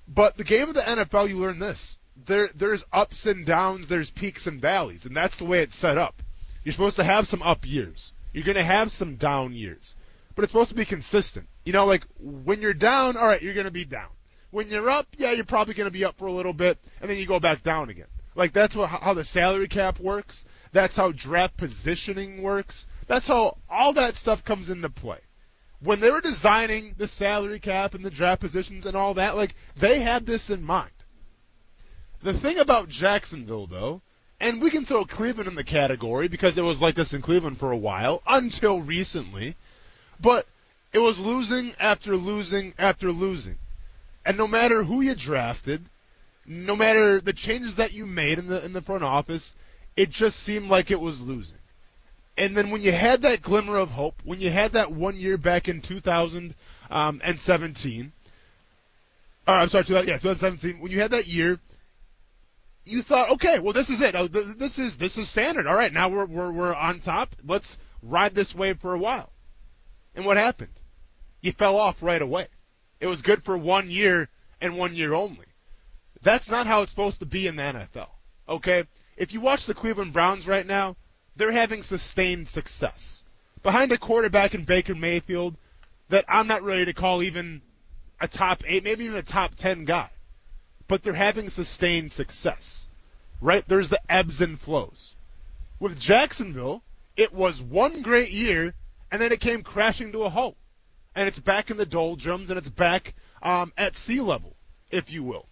But 0.07 0.37
the 0.37 0.45
game 0.45 0.69
of 0.69 0.75
the 0.75 0.83
NFL, 0.83 1.29
you 1.29 1.39
learn 1.39 1.59
this 1.59 1.99
there 2.17 2.49
there's 2.55 2.85
ups 2.93 3.27
and 3.27 3.45
downs, 3.45 3.89
there's 3.89 4.11
peaks 4.11 4.47
and 4.47 4.61
valleys, 4.61 5.07
and 5.07 5.17
that's 5.17 5.37
the 5.37 5.45
way 5.45 5.61
it's 5.61 5.77
set 5.77 5.99
up. 5.99 6.23
You're 6.65 6.73
supposed 6.73 6.97
to 6.97 7.05
have 7.05 7.29
some 7.29 7.43
up 7.43 7.67
years. 7.67 8.13
You're 8.33 8.45
going 8.45 8.57
to 8.57 8.65
have 8.65 8.91
some 8.91 9.17
down 9.17 9.53
years. 9.53 9.95
But 10.35 10.43
it's 10.43 10.53
supposed 10.53 10.71
to 10.71 10.77
be 10.77 10.85
consistent. 10.85 11.47
You 11.65 11.73
know, 11.73 11.85
like 11.85 12.05
when 12.19 12.61
you're 12.61 12.75
down, 12.75 13.17
all 13.17 13.27
right, 13.27 13.41
you're 13.41 13.55
going 13.55 13.67
to 13.67 13.71
be 13.71 13.85
down. 13.85 14.09
When 14.51 14.69
you're 14.69 14.91
up, 14.91 15.07
yeah, 15.17 15.33
you're 15.33 15.45
probably 15.45 15.75
going 15.75 15.87
to 15.87 15.93
be 15.93 16.05
up 16.05 16.19
for 16.19 16.27
a 16.27 16.33
little 16.33 16.53
bit, 16.53 16.79
and 17.01 17.11
then 17.11 17.19
you 17.19 17.27
go 17.27 17.41
back 17.41 17.63
down 17.63 17.91
again. 17.91 18.07
Like 18.35 18.53
that's 18.53 18.75
what, 18.75 18.89
how 18.89 19.15
the 19.15 19.25
salary 19.25 19.69
cap 19.69 20.01
works. 20.01 20.45
That's 20.73 20.97
how 20.97 21.13
draft 21.13 21.57
positioning 21.57 22.43
works. 22.43 22.87
That's 23.07 23.29
how 23.29 23.59
all 23.69 23.93
that 23.95 24.17
stuff 24.17 24.45
comes 24.45 24.71
into 24.71 24.91
play. 24.91 25.21
When 25.81 26.01
they 26.01 26.11
were 26.11 26.21
designing 26.21 26.95
the 26.97 27.07
salary 27.07 27.61
cap 27.61 27.95
and 27.95 28.05
the 28.05 28.11
draft 28.11 28.41
positions 28.41 28.87
and 28.87 28.97
all 28.97 29.15
that, 29.15 29.37
like 29.37 29.55
they 29.77 30.01
had 30.01 30.27
this 30.27 30.51
in 30.51 30.65
mind. 30.65 30.91
The 32.25 32.33
thing 32.33 32.59
about 32.59 32.89
Jacksonville, 32.89 33.67
though, 33.67 34.01
and 34.41 34.63
we 34.63 34.71
can 34.71 34.87
throw 34.87 35.05
Cleveland 35.05 35.47
in 35.47 35.57
the 35.57 35.63
category 35.63 36.27
because 36.27 36.57
it 36.57 36.65
was 36.65 36.81
like 36.81 36.95
this 36.95 37.13
in 37.13 37.21
Cleveland 37.21 37.59
for 37.59 37.71
a 37.71 37.77
while 37.77 38.23
until 38.27 38.81
recently, 38.81 39.57
but 40.19 40.47
it 40.95 41.01
was 41.01 41.21
losing 41.21 41.75
after 41.79 42.17
losing 42.17 42.73
after 42.79 43.13
losing. 43.13 43.59
And 44.25 44.39
no 44.39 44.49
matter 44.49 44.85
who 44.85 45.03
you 45.03 45.15
drafted, 45.15 45.85
no 46.47 46.75
matter 46.75 47.21
the 47.21 47.35
changes 47.35 47.77
that 47.77 47.93
you 47.93 48.07
made 48.07 48.39
in 48.39 48.47
the 48.47 48.65
in 48.65 48.73
the 48.73 48.81
front 48.81 49.05
office, 49.05 49.53
it 49.95 50.09
just 50.09 50.41
seemed 50.41 50.71
like 50.71 50.91
it 50.91 51.03
was 51.03 51.23
losing. 51.23 51.59
And 52.39 52.57
then 52.57 52.71
when 52.71 52.81
you 52.81 52.93
had 52.93 53.21
that 53.21 53.43
glimmer 53.43 53.77
of 53.77 53.91
hope, 53.91 54.23
when 54.25 54.41
you 54.41 54.49
had 54.49 54.73
that 54.73 54.91
one 54.91 55.19
year 55.19 55.37
back 55.37 55.69
in 55.69 55.83
2017, 55.83 56.53
um, 58.01 58.13
or 59.47 59.55
I'm 59.55 59.69
sorry, 59.69 59.85
yeah, 59.89 60.17
2017, 60.17 60.81
when 60.81 60.91
you 60.91 61.01
had 61.01 61.11
that 61.11 61.27
year 61.27 61.61
you 62.85 63.03
thought, 63.03 63.33
okay, 63.33 63.59
well 63.59 63.73
this 63.73 63.91
is 63.91 64.01
it. 64.03 64.15
Oh, 64.15 64.27
this 64.27 64.79
is 64.79 64.97
this 64.97 65.19
is 65.19 65.29
standard. 65.29 65.67
All 65.67 65.77
right, 65.77 65.93
now 65.93 66.09
we're 66.09 66.27
we're 66.27 66.53
we're 66.53 66.75
on 66.75 67.01
top. 67.01 67.35
Let's 67.45 67.79
ride 68.03 68.35
this 68.35 68.55
wave 68.55 68.79
for 68.79 68.95
a 68.95 68.99
while. 68.99 69.31
And 70.15 70.25
what 70.25 70.37
happened? 70.37 70.73
You 71.41 71.53
fell 71.53 71.77
off 71.77 72.03
right 72.03 72.21
away. 72.21 72.47
It 73.01 73.07
was 73.07 73.23
good 73.23 73.45
for 73.45 73.57
one 73.57 73.91
year 73.91 74.29
and 74.61 74.79
one 74.79 74.95
year 74.95 75.15
only. 75.15 75.47
That's 76.23 76.51
not 76.51 76.67
how 76.67 76.83
it's 76.83 76.91
supposed 76.91 77.21
to 77.21 77.27
be 77.27 77.47
in 77.47 77.57
the 77.57 77.63
NFL. 77.63 78.09
Okay? 78.49 78.85
If 79.17 79.33
you 79.33 79.41
watch 79.41 79.67
the 79.67 79.75
Cleveland 79.75 80.13
Browns 80.13 80.49
right 80.49 80.67
now, 80.67 80.97
they're 81.37 81.53
having 81.53 81.83
sustained 81.83 82.49
success. 82.49 83.23
Behind 83.63 83.93
a 83.93 83.99
quarterback 83.99 84.55
in 84.55 84.65
Baker 84.65 84.95
Mayfield 84.95 85.57
that 86.09 86.25
I'm 86.29 86.47
not 86.47 86.63
ready 86.63 86.87
to 86.87 86.93
call 86.93 87.23
even 87.23 87.61
a 88.21 88.29
top 88.29 88.63
eight, 88.67 88.85
maybe 88.85 89.05
even 89.05 89.19
a 89.19 89.23
top 89.23 89.55
ten 89.55 89.85
guy 89.85 90.09
but 90.95 91.03
they're 91.03 91.13
having 91.13 91.49
sustained 91.49 92.13
success. 92.13 92.87
Right? 93.41 93.65
There's 93.67 93.89
the 93.89 94.01
ebbs 94.09 94.41
and 94.41 94.61
flows. 94.61 95.17
With 95.81 95.99
Jacksonville, 95.99 96.85
it 97.17 97.35
was 97.35 97.61
one 97.61 98.03
great 98.03 98.31
year, 98.31 98.75
and 99.11 99.21
then 99.21 99.33
it 99.33 99.41
came 99.41 99.63
crashing 99.63 100.13
to 100.13 100.23
a 100.23 100.29
halt. 100.29 100.57
And 101.17 101.27
it's 101.27 101.41
back 101.41 101.73
in 101.73 101.79
the 101.79 101.85
doldrums, 101.85 102.49
and 102.49 102.59
it's 102.59 102.69
back 102.69 103.13
um, 103.43 103.73
at 103.77 103.97
sea 103.97 104.21
level, 104.21 104.55
if 104.89 105.11
you 105.11 105.25
will. 105.25 105.49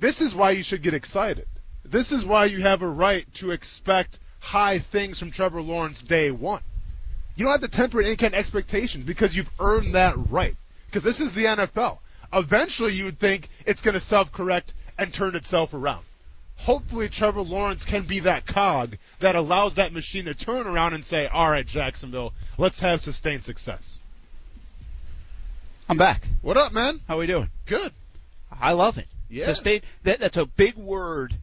This 0.00 0.22
is 0.22 0.34
why 0.34 0.52
you 0.52 0.62
should 0.62 0.80
get 0.80 0.94
excited. 0.94 1.44
This 1.84 2.10
is 2.10 2.24
why 2.24 2.46
you 2.46 2.62
have 2.62 2.80
a 2.80 2.88
right 2.88 3.26
to 3.34 3.50
expect 3.50 4.18
high 4.40 4.78
things 4.78 5.18
from 5.18 5.32
Trevor 5.32 5.60
Lawrence 5.60 6.00
day 6.00 6.30
one. 6.30 6.62
You 7.36 7.44
don't 7.44 7.60
have 7.60 7.70
to 7.70 7.76
temper 7.76 8.00
any 8.00 8.16
kind 8.16 8.32
of 8.32 8.38
expectations 8.38 9.04
because 9.04 9.36
you've 9.36 9.50
earned 9.60 9.96
that 9.96 10.14
right. 10.30 10.56
Because 10.86 11.04
this 11.04 11.20
is 11.20 11.32
the 11.32 11.44
NFL 11.44 11.98
eventually 12.32 12.92
you 12.92 13.06
would 13.06 13.18
think 13.18 13.48
it's 13.66 13.82
going 13.82 13.94
to 13.94 14.00
self-correct 14.00 14.74
and 14.98 15.12
turn 15.12 15.36
itself 15.36 15.74
around. 15.74 16.04
hopefully 16.56 17.08
Trevor 17.08 17.42
Lawrence 17.42 17.84
can 17.84 18.02
be 18.02 18.20
that 18.20 18.46
cog 18.46 18.96
that 19.20 19.36
allows 19.36 19.74
that 19.74 19.92
machine 19.92 20.24
to 20.24 20.34
turn 20.34 20.66
around 20.66 20.94
and 20.94 21.04
say, 21.04 21.26
all 21.26 21.50
right, 21.50 21.66
Jacksonville, 21.66 22.32
let's 22.58 22.80
have 22.80 23.00
sustained 23.00 23.44
success. 23.44 23.98
I'm 25.88 25.98
back. 25.98 26.26
What 26.42 26.56
up, 26.56 26.72
man? 26.72 27.00
How 27.06 27.18
we 27.18 27.26
doing? 27.26 27.50
Good. 27.66 27.92
I 28.50 28.72
love 28.72 28.98
it. 28.98 29.06
Yeah. 29.28 29.44
Sustain. 29.44 29.82
That, 30.02 30.18
that's 30.18 30.36
a 30.36 30.46
big 30.46 30.76
word. 30.76 31.34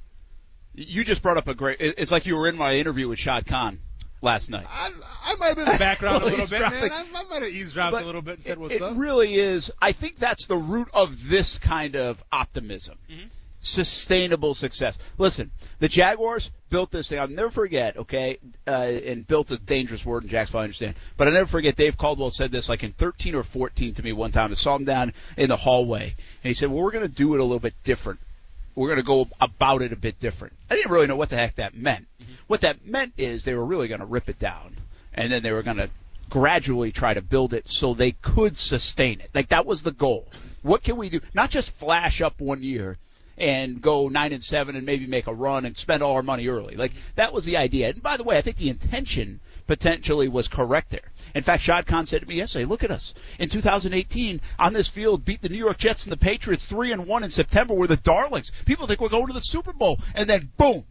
You 0.74 1.04
just 1.04 1.22
brought 1.22 1.38
up 1.38 1.48
a 1.48 1.54
great. 1.54 1.78
It's 1.80 2.12
like 2.12 2.26
you 2.26 2.38
were 2.38 2.48
in 2.48 2.58
my 2.58 2.74
interview 2.76 3.08
with 3.08 3.20
Shad 3.20 3.46
Khan 3.46 3.80
last 4.24 4.50
night. 4.50 4.66
I, 4.70 4.92
I 5.24 5.36
might 5.36 5.48
have 5.50 5.58
been 5.58 5.68
in 5.68 5.74
the 5.74 5.80
background 5.80 6.24
a 6.24 6.26
little 6.30 6.48
bit, 6.48 6.62
man. 6.62 6.92
I, 6.92 7.06
I 7.14 7.24
might 7.26 7.44
have 7.44 7.52
eavesdropped 7.52 8.02
a 8.02 8.06
little 8.06 8.22
bit 8.22 8.36
and 8.36 8.44
said 8.44 8.54
it, 8.54 8.60
what's 8.60 8.76
it 8.76 8.82
up. 8.82 8.98
really 8.98 9.36
is. 9.36 9.70
I 9.82 9.92
think 9.92 10.18
that's 10.18 10.48
the 10.48 10.58
root 10.58 10.88
of 10.94 11.30
this 11.30 11.58
kind 11.60 11.96
of 11.96 12.24
optimism. 12.32 12.98
Mm-hmm. 13.12 13.28
Sustainable 13.60 14.54
success. 14.56 15.00
Listen, 15.18 15.52
the 15.80 15.88
Jaguars 15.88 16.52
built 16.70 16.92
this 16.92 17.08
thing. 17.08 17.20
I'll 17.20 17.30
never 17.30 17.50
forget, 17.50 17.96
okay, 17.96 18.38
uh, 18.68 18.72
and 18.72 19.26
built 19.26 19.52
a 19.52 19.58
dangerous 19.58 20.06
word 20.06 20.24
in 20.24 20.30
Jacksonville, 20.30 20.62
I 20.62 20.64
understand. 20.64 20.96
But 21.16 21.28
I'll 21.28 21.34
never 21.34 21.48
forget 21.48 21.78
Dave 21.78 21.98
Caldwell 21.98 22.32
said 22.32 22.52
this 22.52 22.68
like 22.68 22.84
in 22.84 22.92
13 22.92 23.36
or 23.36 23.44
14 23.44 23.94
to 23.94 24.04
me 24.04 24.12
one 24.12 24.34
time. 24.34 24.52
I 24.52 24.56
saw 24.56 24.76
him 24.76 24.84
down 24.84 25.14
in 25.38 25.48
the 25.48 25.56
hallway, 25.56 26.04
and 26.04 26.50
he 26.50 26.54
said, 26.54 26.72
well, 26.72 26.84
we're 26.84 26.92
going 26.92 27.08
to 27.08 27.14
do 27.14 27.34
it 27.36 27.40
a 27.40 27.44
little 27.44 27.60
bit 27.60 27.76
different. 27.84 28.20
We're 28.76 28.88
going 28.88 28.98
to 28.98 29.04
go 29.04 29.28
about 29.40 29.82
it 29.82 29.94
a 29.94 29.96
bit 29.96 30.20
different. 30.20 30.54
I 30.70 30.76
didn't 30.76 30.92
really 30.92 31.08
know 31.08 31.16
what 31.16 31.30
the 31.30 31.36
heck 31.36 31.56
that 31.56 31.76
meant. 31.76 32.08
Mm-hmm. 32.22 32.34
What 32.48 32.62
that 32.62 32.86
meant 32.86 33.14
is 33.18 33.44
they 33.44 33.54
were 33.54 33.66
really 33.66 33.88
going 33.88 34.00
to 34.00 34.06
rip 34.06 34.30
it 34.30 34.40
down, 34.40 34.76
and 35.14 35.32
then 35.32 35.44
they 35.44 35.52
were 35.52 35.64
going 35.64 35.78
to 35.78 35.90
gradually 36.30 36.92
try 36.92 37.14
to 37.14 37.22
build 37.22 37.54
it 37.54 37.70
so 37.70 37.94
they 37.94 38.12
could 38.12 38.58
sustain 38.58 39.22
it. 39.22 39.30
Like 39.34 39.50
that 39.50 39.66
was 39.66 39.84
the 39.84 39.92
goal. 39.92 40.28
What 40.62 40.84
can 40.84 40.98
we 40.98 41.10
do? 41.10 41.20
Not 41.34 41.50
just 41.50 41.72
flash 41.72 42.22
up 42.22 42.42
one 42.42 42.64
year 42.64 42.96
and 43.38 43.82
go 43.82 44.10
nine 44.10 44.34
and 44.34 44.44
seven 44.44 44.76
and 44.76 44.86
maybe 44.86 45.08
make 45.08 45.28
a 45.28 45.34
run 45.34 45.66
and 45.66 45.76
spend 45.76 46.02
all 46.02 46.16
our 46.16 46.24
money 46.24 46.48
early. 46.48 46.76
Like 46.76 46.94
that 47.16 47.34
was 47.34 47.46
the 47.46 47.58
idea. 47.58 47.90
And 47.90 48.02
by 48.02 48.18
the 48.18 48.24
way, 48.24 48.38
I 48.38 48.42
think 48.42 48.58
the 48.58 48.70
intention 48.70 49.42
potentially 49.68 50.28
was 50.28 50.48
correct 50.48 50.92
there. 50.92 51.12
In 51.36 51.44
fact, 51.44 51.64
Shad 51.64 51.86
Khan 51.86 52.08
said 52.08 52.22
to 52.22 52.28
me 52.28 52.36
yesterday, 52.36 52.66
"Look 52.66 52.84
at 52.84 52.92
us 52.92 53.14
in 53.40 53.50
2018 53.50 54.42
on 54.60 54.74
this 54.74 54.88
field, 54.88 55.26
beat 55.26 55.42
the 55.42 55.50
New 55.50 55.58
York 55.58 55.78
Jets 55.78 56.04
and 56.04 56.12
the 56.12 56.18
Patriots 56.18 56.66
three 56.66 56.92
and 56.92 57.06
one 57.08 57.24
in 57.24 57.30
September. 57.30 57.74
We're 57.74 57.88
the 57.88 57.98
darlings. 57.98 58.52
People 58.66 58.88
think 58.88 59.02
we're 59.02 59.10
going 59.10 59.28
to 59.28 59.34
the 59.34 59.42
Super 59.42 59.74
Bowl, 59.74 60.00
and 60.16 60.30
then 60.30 60.52
boom. 60.58 60.86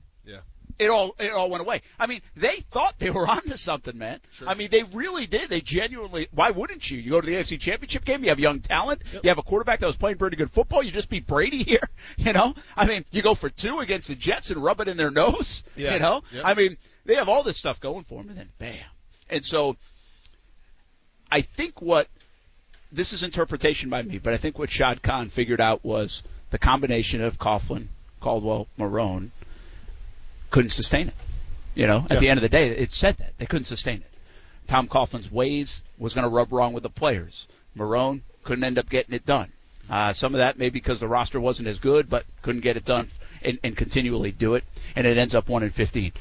It 0.78 0.90
all 0.90 1.14
it 1.18 1.32
all 1.32 1.50
went 1.50 1.60
away. 1.60 1.82
I 1.98 2.06
mean, 2.06 2.20
they 2.36 2.56
thought 2.70 2.98
they 2.98 3.10
were 3.10 3.26
onto 3.28 3.56
something, 3.56 3.96
man. 3.96 4.20
I 4.46 4.54
mean, 4.54 4.68
they 4.70 4.82
really 4.82 5.26
did. 5.26 5.48
They 5.50 5.60
genuinely. 5.60 6.28
Why 6.32 6.50
wouldn't 6.50 6.90
you? 6.90 6.98
You 6.98 7.10
go 7.10 7.20
to 7.20 7.26
the 7.26 7.34
AFC 7.34 7.60
Championship 7.60 8.04
game. 8.04 8.22
You 8.22 8.30
have 8.30 8.38
young 8.38 8.60
talent. 8.60 9.02
You 9.12 9.28
have 9.28 9.38
a 9.38 9.42
quarterback 9.42 9.80
that 9.80 9.86
was 9.86 9.96
playing 9.96 10.18
pretty 10.18 10.36
good 10.36 10.50
football. 10.50 10.82
You 10.82 10.90
just 10.90 11.08
beat 11.08 11.26
Brady 11.26 11.62
here. 11.64 11.88
You 12.16 12.32
know. 12.32 12.54
I 12.76 12.86
mean, 12.86 13.04
you 13.10 13.22
go 13.22 13.34
for 13.34 13.50
two 13.50 13.80
against 13.80 14.08
the 14.08 14.14
Jets 14.14 14.50
and 14.50 14.62
rub 14.62 14.80
it 14.80 14.88
in 14.88 14.96
their 14.96 15.10
nose. 15.10 15.64
Yeah. 15.74 15.94
You 15.94 16.00
know. 16.00 16.22
Yep. 16.32 16.44
I 16.44 16.54
mean, 16.54 16.76
they 17.06 17.14
have 17.14 17.28
all 17.28 17.42
this 17.42 17.56
stuff 17.56 17.80
going 17.80 18.04
for 18.04 18.20
them, 18.20 18.28
and 18.28 18.38
then 18.38 18.48
bam. 18.58 18.78
And 19.30 19.44
so, 19.44 19.76
I 21.30 21.40
think 21.40 21.80
what 21.80 22.08
this 22.92 23.12
is 23.12 23.22
interpretation 23.22 23.88
by 23.88 24.02
me, 24.02 24.18
but 24.18 24.34
I 24.34 24.36
think 24.36 24.58
what 24.58 24.70
Shad 24.70 25.02
Khan 25.02 25.30
figured 25.30 25.60
out 25.60 25.82
was 25.82 26.22
the 26.50 26.58
combination 26.58 27.22
of 27.22 27.38
Coughlin, 27.38 27.86
Caldwell, 28.20 28.68
Marrone 28.78 29.30
couldn't 30.52 30.70
sustain 30.70 31.08
it. 31.08 31.14
You 31.74 31.86
know, 31.88 32.06
at 32.08 32.12
Yeah. 32.12 32.18
the 32.20 32.28
end 32.28 32.38
of 32.38 32.42
the 32.42 32.48
day, 32.48 32.68
it 32.68 32.92
said 32.92 33.16
that 33.16 33.32
they 33.38 33.46
couldn't 33.46 33.64
sustain 33.64 33.96
it. 33.96 34.10
Tom 34.68 34.86
Coughlin's 34.86 35.32
ways 35.32 35.82
was 35.98 36.14
going 36.14 36.22
to 36.22 36.28
rub 36.28 36.52
wrong 36.52 36.72
with 36.72 36.84
the 36.84 36.90
players. 36.90 37.48
Marrone 37.76 38.20
couldn't 38.44 38.62
end 38.62 38.78
up 38.78 38.88
getting 38.88 39.14
it 39.14 39.26
done. 39.26 39.50
Uh, 39.90 40.12
some 40.12 40.34
of 40.34 40.38
that 40.38 40.56
maybe 40.58 40.78
because 40.78 41.00
the 41.00 41.08
roster 41.08 41.40
wasn't 41.40 41.66
as 41.68 41.80
good, 41.80 42.08
but 42.08 42.24
couldn't 42.42 42.60
get 42.60 42.76
it 42.76 42.84
done 42.84 43.08
and, 43.42 43.58
and 43.64 43.76
continually 43.76 44.30
do 44.30 44.54
it, 44.54 44.64
and 44.94 45.06
it 45.06 45.18
ends 45.18 45.34
up 45.34 45.48
one 45.48 45.62
and 45.62 45.74
fifteen. 45.74 46.12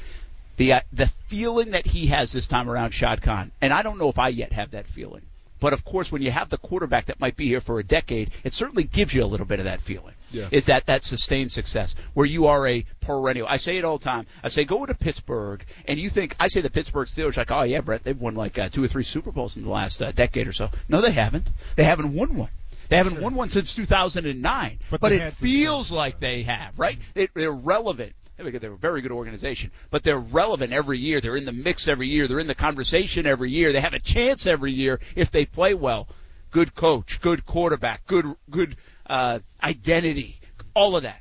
The 0.56 0.72
uh, 0.74 0.80
the 0.92 1.06
feeling 1.28 1.70
that 1.70 1.86
he 1.86 2.06
has 2.08 2.32
this 2.32 2.46
time 2.46 2.68
around, 2.68 2.90
Shad 2.92 3.22
Khan, 3.22 3.52
and 3.60 3.72
I 3.72 3.82
don't 3.82 3.98
know 3.98 4.08
if 4.08 4.18
I 4.18 4.28
yet 4.28 4.52
have 4.52 4.72
that 4.72 4.86
feeling. 4.86 5.22
But 5.62 5.72
of 5.72 5.84
course, 5.84 6.10
when 6.10 6.22
you 6.22 6.32
have 6.32 6.48
the 6.48 6.58
quarterback 6.58 7.06
that 7.06 7.20
might 7.20 7.36
be 7.36 7.46
here 7.46 7.60
for 7.60 7.78
a 7.78 7.84
decade, 7.84 8.32
it 8.42 8.52
certainly 8.52 8.82
gives 8.82 9.14
you 9.14 9.22
a 9.22 9.26
little 9.26 9.46
bit 9.46 9.60
of 9.60 9.66
that 9.66 9.80
feeling. 9.80 10.14
Yeah. 10.32 10.48
Is 10.50 10.66
that 10.66 10.86
that 10.86 11.04
sustained 11.04 11.52
success 11.52 11.94
where 12.14 12.26
you 12.26 12.48
are 12.48 12.66
a 12.66 12.84
perennial? 13.00 13.46
I 13.48 13.58
say 13.58 13.76
it 13.76 13.84
all 13.84 13.98
the 13.98 14.04
time. 14.04 14.26
I 14.42 14.48
say 14.48 14.64
go 14.64 14.84
to 14.84 14.92
Pittsburgh, 14.92 15.64
and 15.86 16.00
you 16.00 16.10
think 16.10 16.34
I 16.40 16.48
say 16.48 16.62
the 16.62 16.70
Pittsburgh 16.70 17.06
Steelers 17.06 17.36
like, 17.36 17.52
oh 17.52 17.62
yeah, 17.62 17.80
Brent, 17.80 18.02
they've 18.02 18.20
won 18.20 18.34
like 18.34 18.58
uh, 18.58 18.70
two 18.70 18.82
or 18.82 18.88
three 18.88 19.04
Super 19.04 19.30
Bowls 19.30 19.56
in 19.56 19.62
the 19.62 19.70
last 19.70 20.02
uh, 20.02 20.10
decade 20.10 20.48
or 20.48 20.52
so. 20.52 20.68
No, 20.88 21.00
they 21.00 21.12
haven't. 21.12 21.48
They 21.76 21.84
haven't 21.84 22.12
won 22.12 22.34
one. 22.34 22.50
They 22.88 22.96
haven't 22.96 23.20
won 23.20 23.36
one 23.36 23.48
since 23.48 23.72
2009. 23.76 24.78
But 24.90 25.00
But, 25.00 25.12
it 25.12 25.34
feels 25.34 25.92
like 25.92 26.18
they 26.18 26.42
have, 26.42 26.76
right? 26.76 26.98
It, 27.14 27.30
they're 27.34 27.52
relevant. 27.52 28.14
They're 28.50 28.72
a 28.72 28.76
very 28.76 29.00
good 29.02 29.12
organization, 29.12 29.70
but 29.90 30.02
they're 30.02 30.18
relevant 30.18 30.72
every 30.72 30.98
year. 30.98 31.20
They're 31.20 31.36
in 31.36 31.44
the 31.44 31.52
mix 31.52 31.88
every 31.88 32.08
year. 32.08 32.26
They're 32.26 32.38
in 32.38 32.46
the 32.46 32.54
conversation 32.54 33.26
every 33.26 33.50
year. 33.50 33.72
They 33.72 33.80
have 33.80 33.94
a 33.94 33.98
chance 33.98 34.46
every 34.46 34.72
year 34.72 35.00
if 35.14 35.30
they 35.30 35.46
play 35.46 35.74
well. 35.74 36.08
Good 36.50 36.74
coach, 36.74 37.20
good 37.20 37.46
quarterback, 37.46 38.06
good 38.06 38.26
good 38.50 38.76
uh, 39.06 39.38
identity, 39.62 40.38
all 40.74 40.96
of 40.96 41.04
that. 41.04 41.20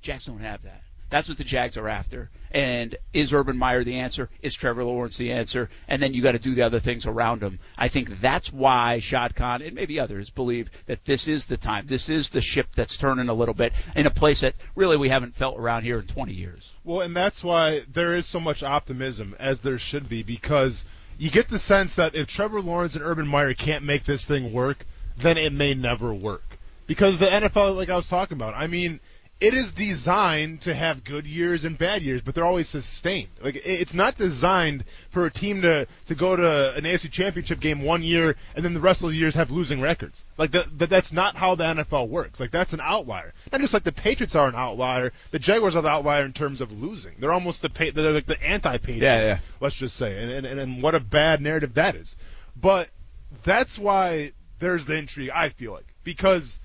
Jags 0.00 0.26
don't 0.26 0.38
have 0.38 0.62
that. 0.62 0.82
That's 1.12 1.28
what 1.28 1.36
the 1.36 1.44
Jags 1.44 1.76
are 1.76 1.90
after. 1.90 2.30
And 2.52 2.96
is 3.12 3.34
Urban 3.34 3.58
Meyer 3.58 3.84
the 3.84 3.98
answer? 3.98 4.30
Is 4.40 4.54
Trevor 4.54 4.82
Lawrence 4.82 5.18
the 5.18 5.32
answer? 5.32 5.68
And 5.86 6.02
then 6.02 6.14
you 6.14 6.22
got 6.22 6.32
to 6.32 6.38
do 6.38 6.54
the 6.54 6.62
other 6.62 6.80
things 6.80 7.04
around 7.04 7.42
him. 7.42 7.58
I 7.76 7.88
think 7.88 8.18
that's 8.22 8.50
why 8.50 8.98
Shad 8.98 9.34
Khan 9.34 9.60
and 9.60 9.74
maybe 9.74 10.00
others 10.00 10.30
believe 10.30 10.70
that 10.86 11.04
this 11.04 11.28
is 11.28 11.44
the 11.44 11.58
time. 11.58 11.84
This 11.86 12.08
is 12.08 12.30
the 12.30 12.40
ship 12.40 12.68
that's 12.74 12.96
turning 12.96 13.28
a 13.28 13.34
little 13.34 13.52
bit 13.52 13.74
in 13.94 14.06
a 14.06 14.10
place 14.10 14.40
that 14.40 14.54
really 14.74 14.96
we 14.96 15.10
haven't 15.10 15.36
felt 15.36 15.58
around 15.58 15.82
here 15.82 15.98
in 15.98 16.06
20 16.06 16.32
years. 16.32 16.72
Well, 16.82 17.02
and 17.02 17.14
that's 17.14 17.44
why 17.44 17.82
there 17.92 18.14
is 18.14 18.24
so 18.24 18.40
much 18.40 18.62
optimism, 18.62 19.36
as 19.38 19.60
there 19.60 19.76
should 19.76 20.08
be, 20.08 20.22
because 20.22 20.86
you 21.18 21.30
get 21.30 21.50
the 21.50 21.58
sense 21.58 21.96
that 21.96 22.14
if 22.14 22.26
Trevor 22.26 22.62
Lawrence 22.62 22.94
and 22.94 23.04
Urban 23.04 23.26
Meyer 23.26 23.52
can't 23.52 23.84
make 23.84 24.04
this 24.04 24.24
thing 24.24 24.50
work, 24.50 24.86
then 25.18 25.36
it 25.36 25.52
may 25.52 25.74
never 25.74 26.14
work. 26.14 26.56
Because 26.86 27.18
the 27.18 27.26
NFL, 27.26 27.76
like 27.76 27.90
I 27.90 27.96
was 27.96 28.08
talking 28.08 28.38
about, 28.38 28.54
I 28.54 28.66
mean, 28.66 28.98
it 29.42 29.54
is 29.54 29.72
designed 29.72 30.60
to 30.60 30.72
have 30.72 31.02
good 31.02 31.26
years 31.26 31.64
and 31.64 31.76
bad 31.76 32.02
years, 32.02 32.22
but 32.22 32.32
they're 32.32 32.44
always 32.44 32.68
sustained. 32.68 33.28
Like 33.42 33.60
it's 33.64 33.92
not 33.92 34.16
designed 34.16 34.84
for 35.10 35.26
a 35.26 35.32
team 35.32 35.62
to 35.62 35.88
to 36.06 36.14
go 36.14 36.36
to 36.36 36.74
an 36.76 36.84
AFC 36.84 37.10
Championship 37.10 37.58
game 37.58 37.82
one 37.82 38.04
year 38.04 38.36
and 38.54 38.64
then 38.64 38.72
the 38.72 38.80
rest 38.80 39.02
of 39.02 39.10
the 39.10 39.16
years 39.16 39.34
have 39.34 39.50
losing 39.50 39.80
records. 39.80 40.24
Like 40.38 40.52
that, 40.52 40.78
that 40.78 40.90
that's 40.90 41.12
not 41.12 41.36
how 41.36 41.56
the 41.56 41.64
NFL 41.64 42.08
works. 42.08 42.38
Like 42.38 42.52
that's 42.52 42.72
an 42.72 42.78
outlier. 42.80 43.34
Not 43.50 43.60
just 43.60 43.74
like 43.74 43.82
the 43.82 43.90
Patriots 43.90 44.36
are 44.36 44.46
an 44.46 44.54
outlier, 44.54 45.12
the 45.32 45.40
Jaguars 45.40 45.74
are 45.74 45.82
the 45.82 45.88
outlier 45.88 46.24
in 46.24 46.32
terms 46.32 46.60
of 46.60 46.70
losing. 46.70 47.14
They're 47.18 47.32
almost 47.32 47.62
the 47.62 47.92
they're 47.92 48.12
like 48.12 48.26
the 48.26 48.40
anti-Patriots. 48.40 49.02
Yeah, 49.02 49.22
yeah. 49.22 49.38
Let's 49.58 49.74
just 49.74 49.96
say, 49.96 50.22
and, 50.22 50.46
and 50.46 50.60
and 50.60 50.80
what 50.80 50.94
a 50.94 51.00
bad 51.00 51.40
narrative 51.40 51.74
that 51.74 51.96
is. 51.96 52.16
But 52.54 52.88
that's 53.42 53.76
why 53.76 54.32
there's 54.60 54.86
the 54.86 54.94
intrigue. 54.94 55.30
I 55.34 55.48
feel 55.48 55.72
like 55.72 55.92
because 56.04 56.60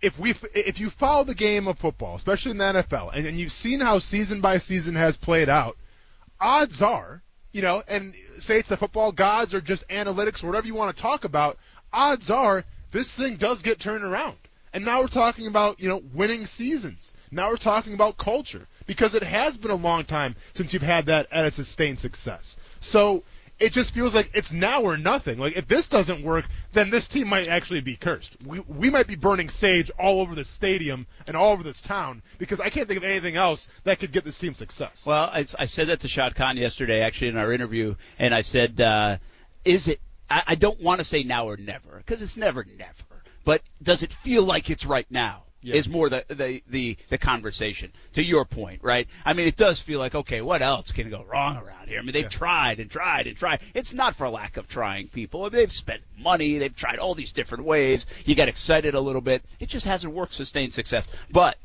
if 0.00 0.18
we 0.18 0.34
if 0.54 0.78
you 0.80 0.90
follow 0.90 1.24
the 1.24 1.34
game 1.34 1.66
of 1.66 1.78
football, 1.78 2.16
especially 2.16 2.52
in 2.52 2.58
the 2.58 2.64
NFL, 2.64 3.10
and, 3.14 3.26
and 3.26 3.38
you've 3.38 3.52
seen 3.52 3.80
how 3.80 3.98
season 3.98 4.40
by 4.40 4.58
season 4.58 4.94
has 4.94 5.16
played 5.16 5.48
out, 5.48 5.76
odds 6.40 6.82
are, 6.82 7.22
you 7.52 7.62
know, 7.62 7.82
and 7.88 8.14
say 8.38 8.58
it's 8.58 8.68
the 8.68 8.76
football 8.76 9.12
gods 9.12 9.54
or 9.54 9.60
just 9.60 9.88
analytics 9.88 10.44
or 10.44 10.46
whatever 10.46 10.66
you 10.66 10.74
want 10.74 10.94
to 10.96 11.02
talk 11.02 11.24
about, 11.24 11.58
odds 11.92 12.30
are 12.30 12.64
this 12.90 13.12
thing 13.12 13.36
does 13.36 13.62
get 13.62 13.78
turned 13.78 14.04
around. 14.04 14.36
And 14.72 14.84
now 14.84 15.00
we're 15.00 15.08
talking 15.08 15.46
about, 15.46 15.80
you 15.80 15.88
know, 15.88 16.00
winning 16.14 16.46
seasons. 16.46 17.12
Now 17.30 17.50
we're 17.50 17.56
talking 17.56 17.94
about 17.94 18.16
culture 18.16 18.66
because 18.86 19.14
it 19.14 19.22
has 19.22 19.56
been 19.56 19.70
a 19.70 19.76
long 19.76 20.04
time 20.04 20.36
since 20.52 20.72
you've 20.72 20.82
had 20.82 21.06
that 21.06 21.26
at 21.32 21.44
a 21.44 21.50
sustained 21.50 21.98
success. 21.98 22.56
So 22.80 23.24
it 23.60 23.72
just 23.72 23.92
feels 23.92 24.14
like 24.14 24.30
it's 24.34 24.52
now 24.52 24.82
or 24.82 24.96
nothing. 24.96 25.38
Like 25.38 25.56
if 25.56 25.66
this 25.66 25.88
doesn't 25.88 26.22
work, 26.22 26.44
then 26.72 26.90
this 26.90 27.06
team 27.06 27.28
might 27.28 27.48
actually 27.48 27.80
be 27.80 27.96
cursed. 27.96 28.36
We 28.46 28.60
we 28.60 28.90
might 28.90 29.06
be 29.06 29.16
burning 29.16 29.48
sage 29.48 29.90
all 29.98 30.20
over 30.20 30.34
the 30.34 30.44
stadium 30.44 31.06
and 31.26 31.36
all 31.36 31.52
over 31.52 31.62
this 31.62 31.80
town 31.80 32.22
because 32.38 32.60
I 32.60 32.70
can't 32.70 32.86
think 32.86 32.98
of 32.98 33.04
anything 33.04 33.36
else 33.36 33.68
that 33.84 33.98
could 33.98 34.12
get 34.12 34.24
this 34.24 34.38
team 34.38 34.54
success. 34.54 35.04
Well, 35.06 35.28
I, 35.32 35.44
I 35.58 35.66
said 35.66 35.88
that 35.88 36.00
to 36.00 36.08
Shad 36.08 36.34
Khan 36.34 36.56
yesterday, 36.56 37.00
actually, 37.00 37.28
in 37.28 37.36
our 37.36 37.52
interview, 37.52 37.96
and 38.18 38.34
I 38.34 38.42
said, 38.42 38.80
uh, 38.80 39.18
"Is 39.64 39.88
it? 39.88 40.00
I, 40.30 40.42
I 40.48 40.54
don't 40.54 40.80
want 40.80 40.98
to 40.98 41.04
say 41.04 41.24
now 41.24 41.48
or 41.48 41.56
never 41.56 41.96
because 41.96 42.22
it's 42.22 42.36
never 42.36 42.64
never, 42.64 43.22
but 43.44 43.62
does 43.82 44.02
it 44.02 44.12
feel 44.12 44.44
like 44.44 44.70
it's 44.70 44.86
right 44.86 45.06
now?" 45.10 45.44
Yeah. 45.60 45.74
Is 45.74 45.88
more 45.88 46.08
the, 46.08 46.24
the 46.28 46.62
the 46.68 46.96
the 47.08 47.18
conversation 47.18 47.90
to 48.12 48.22
your 48.22 48.44
point, 48.44 48.80
right? 48.84 49.08
I 49.24 49.32
mean, 49.32 49.48
it 49.48 49.56
does 49.56 49.80
feel 49.80 49.98
like 49.98 50.14
okay, 50.14 50.40
what 50.40 50.62
else 50.62 50.92
can 50.92 51.10
go 51.10 51.24
wrong 51.24 51.56
around 51.56 51.88
here? 51.88 51.98
I 51.98 52.02
mean, 52.02 52.12
they've 52.12 52.22
Yeah. 52.22 52.28
tried 52.28 52.78
and 52.78 52.88
tried 52.88 53.26
and 53.26 53.36
tried. 53.36 53.60
It's 53.74 53.92
not 53.92 54.14
for 54.14 54.28
lack 54.28 54.56
of 54.56 54.68
trying, 54.68 55.08
people. 55.08 55.40
I 55.42 55.44
mean, 55.46 55.54
they've 55.54 55.72
spent 55.72 56.02
money, 56.16 56.58
they've 56.58 56.74
tried 56.74 57.00
all 57.00 57.16
these 57.16 57.32
different 57.32 57.64
ways. 57.64 58.06
You 58.24 58.36
get 58.36 58.48
excited 58.48 58.94
a 58.94 59.00
little 59.00 59.20
bit. 59.20 59.42
It 59.58 59.68
just 59.68 59.84
hasn't 59.84 60.12
worked. 60.14 60.32
Sustained 60.32 60.72
success, 60.74 61.08
but 61.30 61.56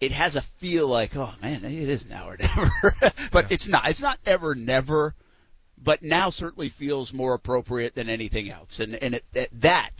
it 0.00 0.12
has 0.12 0.36
a 0.36 0.42
feel 0.42 0.86
like, 0.88 1.16
oh 1.16 1.32
man, 1.40 1.64
it 1.64 1.72
is 1.88 2.06
now 2.06 2.28
or 2.28 2.36
never. 2.40 2.70
but 3.30 3.50
it's 3.50 3.66
not. 3.68 3.88
It's 3.88 4.02
not 4.02 4.18
ever 4.26 4.54
never. 4.54 5.14
But 5.82 6.02
now 6.02 6.30
certainly 6.30 6.68
feels 6.68 7.12
more 7.12 7.34
appropriate 7.34 7.94
than 7.94 8.08
anything 8.08 8.50
else, 8.50 8.78
and 8.78 8.94
and 8.94 9.14
it, 9.14 9.24
that 9.32 9.48
that 9.60 9.90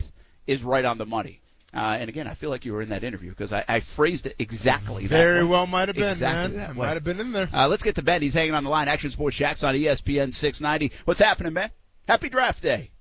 is 0.47 0.63
right 0.63 0.85
on 0.85 0.97
the 0.97 1.05
money. 1.05 1.41
Uh, 1.75 1.97
and 1.99 2.07
again, 2.07 2.27
I 2.27 2.35
feel 2.35 2.51
like 2.51 2.65
you 2.65 2.73
were 2.73 2.81
in 2.83 2.89
that 2.89 3.03
interview 3.03 3.31
because 3.31 3.51
I, 3.51 3.65
I 3.67 3.79
phrased 3.79 4.27
it 4.27 4.35
exactly 4.37 5.07
that 5.07 5.17
Very 5.17 5.43
way. 5.43 5.49
well 5.49 5.65
might 5.65 5.87
have 5.89 5.95
been, 5.95 6.11
Exactly 6.11 6.55
man. 6.55 6.67
that 6.67 6.75
way. 6.75 6.85
might 6.87 6.93
have 6.93 7.03
been 7.03 7.19
in 7.19 7.31
there. 7.31 7.47
Uh, 7.51 7.67
let's 7.67 7.81
get 7.81 7.95
to 7.95 8.03
Ben. 8.03 8.21
He's 8.21 8.35
hanging 8.35 8.53
on 8.53 8.63
the 8.63 8.69
line. 8.69 8.87
Action 8.87 9.09
Sports 9.09 9.37
Jax 9.37 9.63
on 9.63 9.73
ESPN 9.73 10.33
690. 10.33 10.95
What's 11.05 11.19
happening, 11.19 11.53
Ben? 11.53 11.71
Happy 12.07 12.29
draft 12.29 12.61
day. 12.61 12.91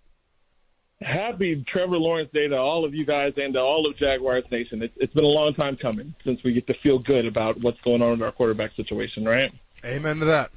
Happy 1.02 1.64
Trevor 1.67 1.99
Lawrence 1.99 2.31
Day 2.33 2.47
to 2.49 2.57
all 2.57 2.85
of 2.85 2.95
you 2.95 3.05
guys 3.05 3.33
and 3.37 3.55
to 3.55 3.61
all 3.61 3.88
of 3.91 3.97
Jaguars 3.97 4.45
Nation. 4.52 4.83
It's, 4.83 4.95
it's 4.97 5.12
been 5.12 5.25
a 5.25 5.29
long 5.29 5.52
time 5.52 5.76
coming 5.76 6.14
since 6.25 6.43
we 6.45 6.52
get 6.52 6.67
to 6.69 6.75
feel 6.83 6.99
good 7.00 7.26
about 7.26 7.59
what's 7.61 7.81
going 7.81 8.02
on 8.02 8.12
in 8.14 8.23
our 8.23 8.31
quarterback 8.31 8.75
situation, 8.76 9.25
right? 9.25 9.52
Amen 9.85 10.17
to 10.19 10.26
that. 10.26 10.50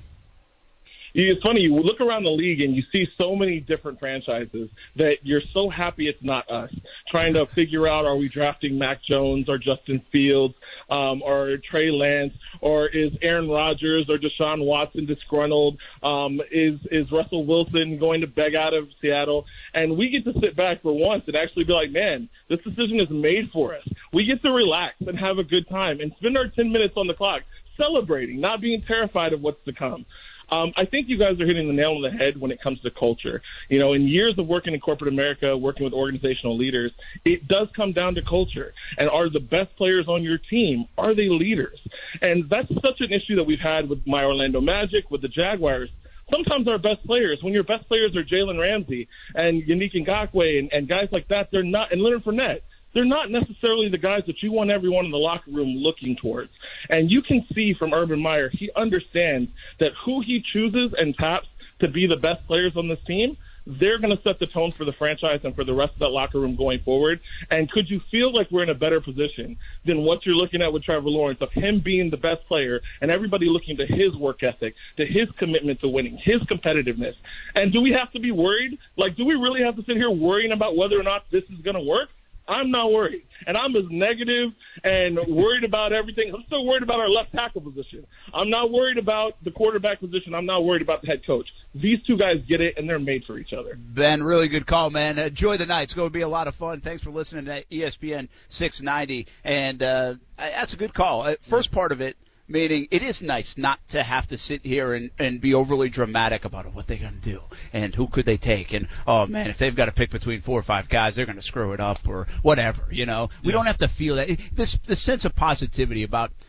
It's 1.18 1.42
funny, 1.44 1.62
you 1.62 1.74
look 1.74 2.02
around 2.02 2.26
the 2.26 2.32
league 2.32 2.60
and 2.60 2.76
you 2.76 2.84
see 2.92 3.08
so 3.18 3.38
many 3.38 3.62
different 3.62 4.00
franchises 4.00 4.70
that 4.98 5.20
you're 5.24 5.42
so 5.54 5.70
happy 5.70 6.10
it's 6.10 6.22
not 6.22 6.52
us. 6.52 6.74
Trying 7.10 7.36
to 7.36 7.46
figure 7.46 7.88
out 7.88 8.04
are 8.04 8.18
we 8.18 8.28
drafting 8.28 8.78
Mac 8.78 9.00
Jones 9.10 9.48
or 9.48 9.58
Justin 9.58 10.02
Fields 10.12 10.56
um, 10.90 11.22
or 11.22 11.56
Trey 11.72 11.90
Lance 11.90 12.34
or 12.60 12.90
is 12.90 13.14
Aaron 13.22 13.48
Rodgers 13.48 14.08
or 14.10 14.18
Deshaun 14.18 14.66
Watson 14.66 15.06
disgruntled? 15.06 15.80
Um, 16.04 16.42
is 16.52 16.82
is 16.92 17.10
Russell 17.14 17.46
Wilson 17.46 17.98
going 17.98 18.20
to 18.20 18.28
beg 18.28 18.54
out 18.54 18.76
of 18.76 18.90
Seattle? 19.02 19.46
And 19.74 19.98
we 19.98 20.10
get 20.10 20.26
to 20.26 20.38
sit 20.42 20.58
back 20.58 20.82
for 20.82 20.92
once 20.92 21.24
and 21.28 21.38
actually 21.38 21.64
be 21.64 21.72
like, 21.72 21.92
man, 21.92 22.28
this 22.50 22.60
decision 22.60 23.00
is 23.00 23.10
made 23.10 23.52
for 23.54 23.74
us. 23.74 23.88
We 24.12 24.26
get 24.26 24.42
to 24.42 24.52
relax 24.52 24.96
and 25.00 25.18
have 25.18 25.38
a 25.38 25.46
good 25.46 25.70
time 25.70 26.02
and 26.02 26.12
spend 26.18 26.38
our 26.38 26.50
10 26.50 26.74
minutes 26.74 26.96
on 26.98 27.08
the 27.08 27.14
clock 27.14 27.44
celebrating, 27.78 28.42
not 28.42 28.60
being 28.60 28.82
terrified 28.82 29.32
of 29.32 29.40
what's 29.42 29.64
to 29.64 29.72
come. 29.72 30.06
Um, 30.52 30.74
I 30.78 30.86
think 30.86 31.10
you 31.10 31.18
guys 31.18 31.40
are 31.40 31.46
hitting 31.46 31.68
the 31.68 31.74
nail 31.74 31.92
on 31.92 32.02
the 32.02 32.12
head 32.12 32.40
when 32.40 32.52
it 32.52 32.62
comes 32.62 32.80
to 32.82 32.92
culture. 32.92 33.42
You 33.70 33.80
know, 33.80 33.94
in 33.94 34.08
years 34.08 34.34
of 34.38 34.48
working 34.48 34.74
in 34.74 34.80
corporate 34.80 35.12
America, 35.12 35.58
working 35.58 35.84
with 35.84 35.94
organizational 35.94 36.58
leaders, 36.58 36.92
it 37.24 37.48
does 37.48 37.68
come 37.76 37.94
down 37.94 38.16
to 38.16 38.22
culture. 38.22 38.74
And 38.98 39.10
are 39.10 39.30
the 39.30 39.40
best 39.40 39.76
players 39.78 40.08
on 40.08 40.24
your 40.24 40.38
team, 40.38 40.86
are 40.98 41.16
they 41.16 41.30
leaders? 41.30 41.80
And 42.22 42.50
that's 42.50 42.70
such 42.86 43.00
an 43.02 43.12
issue 43.12 43.36
that 43.38 43.44
we've 43.44 43.60
had 43.60 43.90
with 43.90 44.06
my 44.06 44.24
Orlando 44.24 44.62
Magic, 44.62 45.10
with 45.10 45.22
the 45.22 45.28
Jaguars. 45.28 45.90
Sometimes 46.32 46.68
our 46.68 46.80
best 46.80 47.06
players, 47.06 47.40
when 47.44 47.54
your 47.54 47.64
best 47.64 47.88
players 47.88 48.16
are 48.16 48.24
Jalen 48.24 48.60
Ramsey 48.60 49.08
and 49.36 49.62
Yannick 49.64 49.94
Ngakoue 49.94 50.60
and, 50.60 50.74
and 50.74 50.88
guys 50.88 51.08
like 51.12 51.28
that, 51.28 51.50
they're 51.52 51.64
not, 51.64 51.92
and 51.92 52.02
Leonard 52.02 52.24
Fournette, 52.24 52.62
they're 52.96 53.06
not 53.06 53.30
necessarily 53.30 53.90
the 53.90 54.00
guys 54.00 54.24
that 54.26 54.42
you 54.42 54.52
want 54.52 54.72
everyone 54.72 55.06
in 55.06 55.12
the 55.12 55.18
locker 55.18 55.52
room 55.52 55.76
looking 55.76 56.16
towards. 56.16 56.50
And 56.90 57.12
you 57.12 57.22
can 57.22 57.46
see 57.54 57.76
from 57.78 57.94
Urban 57.94 58.22
Meyer, 58.22 58.50
he 58.52 58.72
understands 58.76 59.52
that 59.80 59.92
who 60.06 60.22
he 60.22 60.42
chooses 60.54 60.96
and 60.98 61.16
taps 61.16 61.48
to 61.82 61.90
be 61.90 62.08
the 62.08 62.16
best 62.16 62.48
players 62.48 62.72
on 62.78 62.88
this 62.88 63.00
team, 63.06 63.38
they're 63.68 64.00
going 64.00 64.16
to 64.16 64.22
set 64.22 64.40
the 64.40 64.46
tone 64.46 64.72
for 64.72 64.86
the 64.86 64.94
franchise 64.94 65.42
and 65.44 65.56
for 65.56 65.64
the 65.64 65.74
rest 65.74 65.94
of 65.94 66.00
that 66.00 66.10
locker 66.10 66.40
room 66.40 66.56
going 66.56 66.80
forward. 66.84 67.20
And 67.50 67.70
could 67.70 67.90
you 67.90 68.00
feel 68.12 68.32
like 68.32 68.50
we're 68.52 68.64
in 68.64 68.70
a 68.70 68.76
better 68.76 69.02
position 69.02 69.58
than 69.86 70.04
what 70.04 70.26
you're 70.26 70.36
looking 70.36 70.62
at 70.62 70.72
with 70.72 70.84
Trevor 70.84 71.10
Lawrence 71.10 71.42
of 71.42 71.52
him 71.52 71.82
being 71.84 72.12
the 72.12 72.18
best 72.18 72.46
player 72.48 72.80
and 73.02 73.12
everybody 73.12 73.48
looking 73.48 73.78
to 73.78 73.86
his 73.86 74.16
work 74.16 74.44
ethic, 74.44 74.76
to 74.98 75.06
his 75.06 75.30
commitment 75.38 75.82
to 75.82 75.88
winning, 75.88 76.18
his 76.24 76.42
competitiveness? 76.44 77.16
And 77.56 77.74
do 77.74 77.82
we 77.82 77.92
have 77.98 78.12
to 78.12 78.20
be 78.20 78.32
worried? 78.32 78.78
Like, 78.98 79.18
do 79.18 79.26
we 79.26 79.34
really 79.34 79.62
have 79.64 79.76
to 79.76 79.84
sit 79.84 79.98
here 79.98 80.12
worrying 80.12 80.52
about 80.52 80.78
whether 80.78 81.00
or 81.00 81.04
not 81.04 81.26
this 81.32 81.44
is 81.46 81.60
going 81.62 81.76
to 81.76 81.82
work? 81.82 82.10
I'm 82.48 82.72
not 82.72 82.92
worried. 82.92 83.24
And 83.48 83.58
I'm 83.58 83.76
as 83.76 83.86
negative 83.90 84.52
and 84.84 85.18
worried 85.28 85.64
about 85.64 85.94
everything. 85.94 86.32
I'm 86.34 86.44
still 86.46 86.66
worried 86.66 86.84
about 86.84 87.00
our 87.00 87.10
left 87.10 87.32
tackle 87.34 87.62
position. 87.62 88.06
I'm 88.34 88.50
not 88.50 88.72
worried 88.72 88.98
about 88.98 89.44
the 89.44 89.52
quarterback 89.52 90.00
position. 90.00 90.34
I'm 90.34 90.46
not 90.46 90.64
worried 90.64 90.82
about 90.82 91.02
the 91.02 91.08
head 91.08 91.26
coach. 91.26 91.48
These 91.74 92.00
two 92.08 92.18
guys 92.18 92.36
get 92.48 92.62
it 92.62 92.76
and 92.78 92.88
they're 92.90 93.00
made 93.00 93.24
for 93.26 93.38
each 93.38 93.54
other. 93.54 93.76
Ben, 93.78 94.24
really 94.24 94.48
good 94.48 94.66
call, 94.66 94.90
man. 94.90 95.18
Enjoy 95.18 95.58
the 95.58 95.66
night. 95.66 95.84
It's 95.84 95.94
going 95.94 96.10
to 96.10 96.14
be 96.14 96.22
a 96.22 96.28
lot 96.28 96.48
of 96.48 96.56
fun. 96.56 96.82
Thanks 96.82 97.04
for 97.04 97.12
listening 97.12 97.46
to 97.46 97.64
ESPN 97.72 98.30
690. 98.48 99.28
And 99.44 99.84
uh, 99.84 100.16
that's 100.38 100.74
a 100.74 100.78
good 100.78 100.94
call. 100.94 101.24
Uh, 101.24 101.36
First 101.42 101.72
part 101.72 101.92
of 101.92 102.02
it, 102.02 102.16
meaning 102.48 102.88
it 102.92 103.04
is 103.04 103.22
nice 103.22 103.58
not 103.58 103.80
to 103.90 104.04
have 104.04 104.28
to 104.28 104.38
sit 104.38 104.66
here 104.66 104.94
and, 104.94 105.12
and 105.18 105.42
be 105.42 105.54
overly 105.54 105.90
dramatic 105.90 106.46
about 106.46 106.66
oh, 106.66 106.70
what 106.70 106.88
they're 106.88 106.98
going 106.98 107.20
to 107.20 107.30
do 107.30 107.42
and 107.74 107.94
who 107.94 108.08
could 108.08 108.26
they 108.26 108.38
take. 108.38 108.74
And, 108.74 108.88
oh, 109.08 109.26
man, 109.26 109.48
if 109.48 109.58
they've 109.58 109.76
got 109.76 109.86
to 109.86 109.92
pick 109.92 110.12
between 110.12 110.42
four 110.42 110.60
or 110.60 110.64
five 110.64 110.90
guys, 110.90 111.16
they're 111.16 111.26
going 111.26 111.38
to 111.38 111.42
screw 111.42 111.74
it 111.74 111.80
up 111.80 112.08
or 112.08 112.28
whatever, 112.42 112.88
you 112.92 113.06
know. 113.06 113.30
We 113.44 113.52
don't 113.52 113.66
have 113.66 113.80
to 113.80 113.88
feel 113.88 114.16
that. 114.16 114.38
This, 114.54 114.78
this 114.86 115.02
sense 115.02 115.26
of 115.26 115.36
positivity 115.36 116.04
about– 116.04 116.32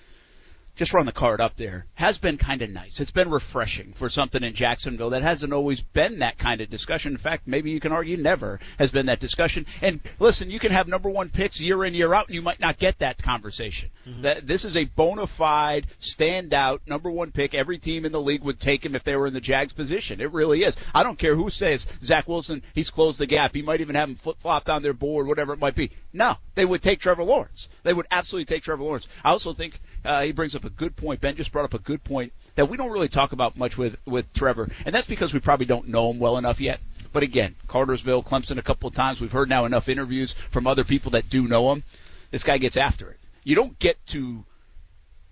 just 0.77 0.93
run 0.93 1.07
the 1.07 1.13
card 1.13 1.41
up 1.41 1.57
there 1.57 1.87
has 1.95 2.19
been 2.19 2.37
kind 2.37 2.61
of 2.61 2.71
nice. 2.71 3.01
It's 3.01 3.11
been 3.11 3.31
refreshing 3.31 3.95
for 3.95 4.11
something 4.11 4.43
in 4.43 4.55
Jacksonville 4.55 5.11
that 5.11 5.23
hasn't 5.23 5.55
always 5.55 5.81
been 5.81 6.19
that 6.19 6.37
kind 6.39 6.61
of 6.61 6.69
discussion. 6.69 7.13
In 7.13 7.19
fact, 7.19 7.47
maybe 7.47 7.71
you 7.71 7.81
can 7.81 7.93
argue 7.93 8.19
never 8.19 8.61
has 8.79 8.91
been 8.91 9.07
that 9.07 9.19
discussion. 9.19 9.65
And 9.81 10.01
listen, 10.19 10.51
you 10.51 10.59
can 10.59 10.73
have 10.73 10.87
number 10.87 11.09
one 11.09 11.31
picks 11.31 11.61
year 11.61 11.83
in 11.85 11.95
year 11.95 12.13
out, 12.13 12.27
and 12.27 12.35
you 12.35 12.43
might 12.43 12.61
not 12.61 12.79
get 12.79 12.99
that 12.99 13.23
conversation. 13.23 13.91
That 14.21 14.47
this 14.47 14.65
is 14.65 14.77
a 14.77 14.85
bona 14.85 15.27
fide 15.27 15.87
standout 15.99 16.81
number 16.87 17.11
one 17.11 17.33
pick. 17.33 17.55
Every 17.55 17.79
team 17.79 18.05
in 18.05 18.13
the 18.13 18.21
league 18.21 18.45
would 18.45 18.61
take 18.61 18.85
him 18.85 18.95
if 18.95 19.03
they 19.03 19.17
were 19.17 19.27
in 19.27 19.35
the 19.35 19.41
Jags 19.41 19.73
position. 19.73 20.21
It 20.21 20.33
really 20.33 20.63
is. 20.63 20.77
I 20.95 21.03
don't 21.03 21.19
care 21.19 21.35
who 21.35 21.49
says 21.49 21.87
Zach 22.03 22.29
Wilson. 22.29 22.63
He's 22.75 22.91
closed 22.91 23.19
the 23.19 23.27
gap. 23.27 23.55
He 23.55 23.63
might 23.63 23.81
even 23.81 23.95
have 23.95 24.11
him 24.11 24.17
flip 24.17 24.37
flopped 24.41 24.69
on 24.69 24.83
their 24.83 24.93
board, 24.93 25.27
whatever 25.27 25.55
it 25.55 25.59
might 25.59 25.75
be. 25.75 25.91
No, 26.13 26.35
they 26.55 26.65
would 26.65 26.83
take 26.83 27.01
Trevor 27.01 27.25
Lawrence. 27.25 27.69
They 27.83 27.95
would 27.95 28.07
absolutely 28.11 28.45
take 28.45 28.63
Trevor 28.63 28.83
Lawrence. 28.83 29.09
I 29.25 29.31
also 29.31 29.55
think 29.55 29.81
uh, 30.05 30.23
he 30.23 30.33
brings 30.33 30.55
up 30.55 30.66
a 30.67 30.71
good 30.71 30.97
point. 30.97 31.21
Ben 31.21 31.37
just 31.37 31.53
brought 31.53 31.65
up 31.65 31.75
a 31.75 31.79
good 31.79 32.05
point 32.05 32.33
that 32.57 32.67
we 32.67 32.77
don't 32.77 32.91
really 32.91 33.09
talk 33.09 33.33
about 33.33 33.57
much 33.57 33.79
with 33.79 33.97
with 34.07 34.33
Trevor, 34.33 34.69
and 34.85 34.95
that's 34.95 35.07
because 35.07 35.33
we 35.33 35.41
probably 35.41 35.67
don't 35.67 35.89
know 35.89 36.11
him 36.11 36.19
well 36.19 36.37
enough 36.37 36.61
yet. 36.61 36.81
But 37.13 37.23
again, 37.23 37.55
Cartersville, 37.67 38.23
Clemson, 38.23 38.59
a 38.59 38.63
couple 38.63 38.89
of 38.89 38.95
times. 38.95 39.21
We've 39.21 39.33
heard 39.33 39.49
now 39.49 39.65
enough 39.65 39.89
interviews 39.89 40.35
from 40.51 40.67
other 40.67 40.85
people 40.85 41.13
that 41.13 41.31
do 41.31 41.49
know 41.49 41.73
him. 41.73 41.83
This 42.31 42.45
guy 42.45 42.59
gets 42.59 42.77
after 42.77 43.11
it. 43.11 43.19
You 43.45 43.55
don't 43.55 43.79
get 43.79 43.97
to 44.09 44.45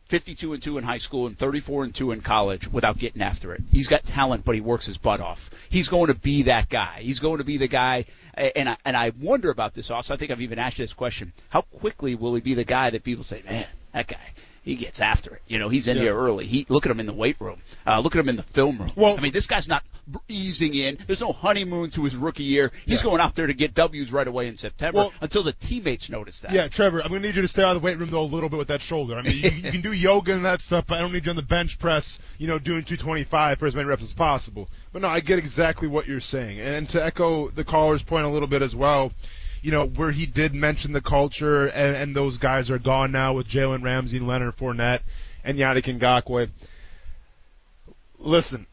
52 0.09 0.53
and 0.53 0.63
2 0.63 0.79
in 0.79 0.85
high 0.85 0.99
school 0.99 1.27
and 1.27 1.37
34 1.37 1.85
and 1.85 1.95
2 1.95 2.13
in 2.13 2.21
college 2.21 2.69
without 2.69 2.99
getting 2.99 3.23
after 3.23 3.55
it. 3.55 3.63
He's 3.73 3.89
got 3.89 4.05
talent, 4.05 4.45
but 4.45 4.55
he 4.55 4.61
works 4.61 4.87
his 4.87 4.99
butt 4.99 5.21
off. 5.21 5.51
He's 5.71 5.89
going 5.89 6.09
to 6.09 6.15
be 6.15 6.43
that 6.43 6.69
guy. 6.69 7.01
He's 7.01 7.21
going 7.21 7.39
to 7.39 7.45
be 7.45 7.57
the 7.57 7.69
guy. 7.69 8.05
And 8.35 8.69
I, 8.69 8.77
and 8.85 8.97
I 8.97 9.13
wonder 9.21 9.51
about 9.51 9.75
this 9.75 9.91
also. 9.91 10.15
I 10.15 10.17
think 10.17 10.31
I've 10.31 10.41
even 10.41 10.59
asked 10.59 10.79
you 10.79 10.85
this 10.85 10.93
question. 10.93 11.33
How 11.49 11.63
quickly 11.63 12.15
will 12.15 12.35
he 12.35 12.41
be 12.41 12.55
the 12.55 12.65
guy 12.65 12.91
that 12.91 13.03
people 13.03 13.25
say, 13.25 13.43
man, 13.45 13.67
that 13.93 14.07
guy, 14.07 14.21
he 14.65 14.77
gets 14.77 14.99
after 15.01 15.35
it. 15.35 15.43
You 15.47 15.59
know, 15.59 15.69
he's 15.69 15.89
in 15.89 15.97
here 15.99 16.17
early. 16.17 16.47
He 16.47 16.65
look 16.69 16.87
at 16.87 16.91
him 16.91 16.99
in 16.99 17.07
the 17.07 17.13
weight 17.13 17.37
room. 17.39 17.61
Uh, 17.87 18.01
look 18.01 18.17
at 18.17 18.21
him 18.21 18.29
in 18.31 18.37
the 18.37 18.43
film 18.43 18.79
room. 18.79 18.91
Well- 18.97 19.17
I 19.17 19.21
mean, 19.21 19.33
this 19.33 19.47
guy's 19.47 19.69
not 19.69 19.83
easing 20.29 20.75
in. 20.75 20.99
There's 21.07 21.21
no 21.21 21.33
honeymoon 21.33 21.91
to 21.93 22.05
his 22.05 22.17
rookie 22.17 22.45
year. 22.45 22.73
He's 22.87 23.03
going 23.03 23.21
out 23.21 23.35
there 23.35 23.47
to 23.47 23.55
get 23.55 23.75
W's 23.75 24.11
right 24.13 24.27
away 24.27 24.49
in 24.49 24.57
September 24.57 24.97
Well- 24.99 25.13
until 25.21 25.43
the 25.43 25.53
teammates 25.53 26.09
notice 26.09 26.41
that. 26.41 26.53
Yeah, 26.53 26.69
Trevor, 26.69 27.03
I'm 27.03 27.11
going 27.11 27.21
to 27.23 27.29
need 27.29 27.37
you 27.37 27.43
to 27.43 27.49
stay 27.49 27.63
out 27.63 27.77
of 27.77 27.83
the 27.83 27.85
weight 27.87 27.99
room, 27.99 28.11
though, 28.11 28.23
a 28.23 28.25
little 28.25 28.49
bit 28.49 28.57
with 28.59 28.69
that 28.69 28.83
shoulder. 28.83 29.17
I 29.17 29.23
mean, 29.23 29.37
you, 29.37 29.51
you 29.51 29.71
can 29.71 29.81
do 29.83 29.93
yoga 29.93 30.33
and 30.35 30.45
that 30.47 30.61
stuff, 30.63 30.87
but 30.87 30.97
I 30.99 31.01
don't 31.03 31.13
need 31.13 31.27
you 31.27 31.31
on 31.31 31.37
the 31.37 31.43
bench 31.43 31.79
press, 31.79 32.19
you 32.39 32.47
know, 32.47 32.59
doing 32.59 32.83
225 32.85 33.59
for 33.59 33.67
as 33.67 33.75
many 33.77 33.87
reps 33.87 34.03
as 34.03 34.15
possible. 34.15 34.69
But 34.93 35.03
no, 35.03 35.09
I 35.09 35.21
get 35.21 35.39
exactly 35.39 35.89
what 35.89 36.07
you're 36.09 36.21
saying. 36.21 36.59
And 36.61 36.89
to 36.91 37.05
echo 37.05 37.51
the 37.51 37.65
caller's 37.65 38.03
point 38.03 38.25
a 38.25 38.29
little 38.31 38.49
bit 38.49 38.63
as 38.63 38.75
well, 38.75 39.13
you 39.65 39.71
know, 39.71 39.87
where 39.87 40.11
he 40.11 40.27
did 40.27 40.55
mention 40.55 40.93
the 40.93 41.01
culture, 41.01 41.65
and, 41.69 41.97
and 41.97 42.15
those 42.15 42.37
guys 42.37 42.71
are 42.71 42.79
gone 42.79 43.13
now 43.13 43.33
with 43.33 43.49
Jalen 43.49 43.83
Ramsey 43.83 44.21
Leonard 44.21 44.55
Fournette 44.57 45.01
and 45.43 45.57
Yannick 45.57 45.99
Ngakoue. 45.99 46.51
Listen, 48.19 48.67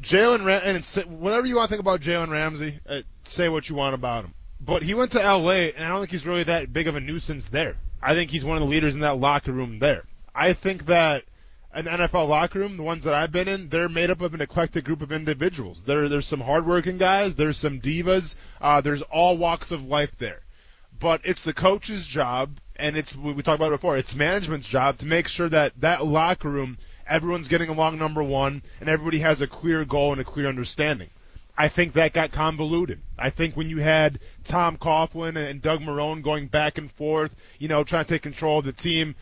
Jalen 0.00 0.44
Ram- 0.44 0.62
and 0.64 1.18
whatever 1.18 1.48
you 1.48 1.56
want 1.56 1.68
to 1.68 1.72
think 1.72 1.80
about 1.80 2.00
Jalen 2.00 2.30
Ramsey, 2.30 2.78
uh, 2.88 3.00
say 3.24 3.48
what 3.48 3.68
you 3.68 3.74
want 3.74 3.96
about 3.96 4.24
him. 4.24 4.34
But 4.60 4.84
he 4.84 4.94
went 4.94 5.10
to 5.12 5.18
LA, 5.18 5.72
and 5.74 5.84
I 5.84 5.88
don't 5.88 6.02
think 6.02 6.12
he's 6.12 6.24
really 6.24 6.44
that 6.44 6.72
big 6.72 6.86
of 6.86 6.94
a 6.94 7.00
nuisance 7.00 7.46
there. 7.46 7.74
I 8.00 8.14
think 8.14 8.30
he's 8.30 8.44
one 8.44 8.56
of 8.56 8.60
the 8.60 8.68
leaders 8.68 8.94
in 8.94 9.00
that 9.00 9.18
locker 9.18 9.50
room 9.50 9.80
there. 9.80 10.04
I 10.32 10.52
think 10.52 10.86
that 10.86 11.24
an 11.76 11.84
NFL 11.84 12.26
locker 12.26 12.58
room, 12.58 12.78
the 12.78 12.82
ones 12.82 13.04
that 13.04 13.12
I've 13.12 13.30
been 13.30 13.48
in, 13.48 13.68
they're 13.68 13.90
made 13.90 14.08
up 14.08 14.22
of 14.22 14.32
an 14.32 14.40
eclectic 14.40 14.86
group 14.86 15.02
of 15.02 15.12
individuals. 15.12 15.82
There, 15.82 16.08
there's 16.08 16.26
some 16.26 16.40
hardworking 16.40 16.96
guys, 16.96 17.34
there's 17.34 17.58
some 17.58 17.80
divas, 17.80 18.34
uh, 18.62 18.80
there's 18.80 19.02
all 19.02 19.36
walks 19.36 19.72
of 19.72 19.84
life 19.84 20.16
there. 20.16 20.40
But 20.98 21.20
it's 21.24 21.42
the 21.42 21.52
coach's 21.52 22.06
job, 22.06 22.58
and 22.76 22.96
it's 22.96 23.14
we 23.14 23.34
talked 23.42 23.60
about 23.60 23.72
it 23.72 23.76
before. 23.76 23.98
It's 23.98 24.14
management's 24.14 24.66
job 24.66 24.96
to 24.98 25.06
make 25.06 25.28
sure 25.28 25.50
that 25.50 25.78
that 25.82 26.02
locker 26.02 26.48
room, 26.48 26.78
everyone's 27.06 27.48
getting 27.48 27.68
along 27.68 27.98
number 27.98 28.22
one, 28.22 28.62
and 28.80 28.88
everybody 28.88 29.18
has 29.18 29.42
a 29.42 29.46
clear 29.46 29.84
goal 29.84 30.12
and 30.12 30.20
a 30.22 30.24
clear 30.24 30.48
understanding. 30.48 31.10
I 31.58 31.68
think 31.68 31.92
that 31.92 32.14
got 32.14 32.32
convoluted. 32.32 33.02
I 33.18 33.28
think 33.28 33.54
when 33.54 33.68
you 33.68 33.80
had 33.80 34.18
Tom 34.44 34.78
Coughlin 34.78 35.36
and 35.36 35.60
Doug 35.60 35.82
Marrone 35.82 36.22
going 36.22 36.46
back 36.46 36.78
and 36.78 36.90
forth, 36.90 37.36
you 37.58 37.68
know, 37.68 37.84
trying 37.84 38.04
to 38.06 38.14
take 38.14 38.22
control 38.22 38.60
of 38.60 38.64
the 38.64 38.72
team, 38.72 39.14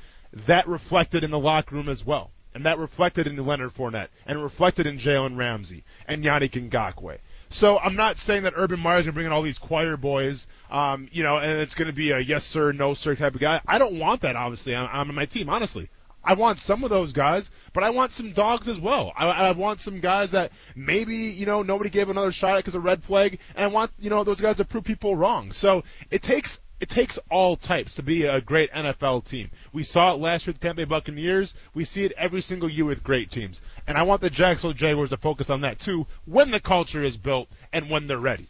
that 0.46 0.68
reflected 0.68 1.24
in 1.24 1.32
the 1.32 1.38
locker 1.38 1.74
room 1.74 1.88
as 1.88 2.06
well. 2.06 2.30
And 2.54 2.66
that 2.66 2.78
reflected 2.78 3.26
in 3.26 3.36
Leonard 3.44 3.72
Fournette, 3.72 4.08
and 4.26 4.42
reflected 4.42 4.86
in 4.86 4.98
Jalen 4.98 5.36
Ramsey 5.36 5.84
and 6.06 6.24
Yannick 6.24 6.52
Ngakoue. 6.70 7.18
So 7.48 7.78
I'm 7.78 7.96
not 7.96 8.18
saying 8.18 8.44
that 8.44 8.54
Urban 8.56 8.80
Meyer's 8.80 9.04
gonna 9.04 9.12
bring 9.12 9.26
in 9.26 9.32
all 9.32 9.42
these 9.42 9.58
choir 9.58 9.96
boys, 9.96 10.46
um, 10.70 11.08
you 11.12 11.22
know, 11.22 11.38
and 11.38 11.60
it's 11.60 11.74
gonna 11.74 11.92
be 11.92 12.10
a 12.10 12.18
yes 12.18 12.44
sir, 12.44 12.72
no 12.72 12.94
sir 12.94 13.14
type 13.14 13.34
of 13.34 13.40
guy. 13.40 13.60
I 13.66 13.78
don't 13.78 13.98
want 13.98 14.22
that, 14.22 14.36
obviously, 14.36 14.74
I'm 14.74 15.08
on 15.08 15.14
my 15.14 15.26
team, 15.26 15.48
honestly. 15.48 15.88
I 16.24 16.34
want 16.34 16.58
some 16.58 16.84
of 16.84 16.90
those 16.90 17.12
guys, 17.12 17.50
but 17.72 17.84
I 17.84 17.90
want 17.90 18.12
some 18.12 18.32
dogs 18.32 18.66
as 18.66 18.80
well. 18.80 19.12
I, 19.14 19.48
I 19.48 19.52
want 19.52 19.80
some 19.80 20.00
guys 20.00 20.30
that 20.30 20.52
maybe 20.74 21.16
you 21.16 21.44
know 21.44 21.62
nobody 21.62 21.90
gave 21.90 22.08
another 22.08 22.32
shot 22.32 22.52
at 22.52 22.56
because 22.58 22.74
of 22.74 22.84
red 22.84 23.04
flag, 23.04 23.38
and 23.54 23.64
I 23.64 23.66
want 23.68 23.90
you 23.98 24.10
know 24.10 24.24
those 24.24 24.40
guys 24.40 24.56
to 24.56 24.64
prove 24.64 24.84
people 24.84 25.16
wrong. 25.16 25.52
So 25.52 25.84
it 26.10 26.22
takes 26.22 26.60
it 26.80 26.88
takes 26.88 27.18
all 27.30 27.56
types 27.56 27.94
to 27.94 28.02
be 28.02 28.24
a 28.24 28.40
great 28.40 28.70
NFL 28.72 29.24
team. 29.24 29.50
We 29.72 29.84
saw 29.84 30.12
it 30.12 30.18
last 30.18 30.46
year 30.46 30.52
with 30.52 30.60
the 30.60 30.66
Tampa 30.66 30.82
Bay 30.82 30.84
Buccaneers. 30.84 31.54
We 31.72 31.84
see 31.84 32.04
it 32.04 32.12
every 32.16 32.40
single 32.40 32.68
year 32.68 32.84
with 32.84 33.04
great 33.04 33.30
teams. 33.30 33.60
And 33.86 33.96
I 33.96 34.02
want 34.02 34.20
the 34.20 34.30
Jacksonville 34.30 34.74
Jaguars 34.74 35.10
to 35.10 35.16
focus 35.16 35.50
on 35.50 35.62
that 35.62 35.78
too 35.78 36.06
when 36.26 36.50
the 36.50 36.60
culture 36.60 37.02
is 37.02 37.16
built 37.16 37.48
and 37.72 37.88
when 37.88 38.06
they're 38.06 38.18
ready. 38.18 38.46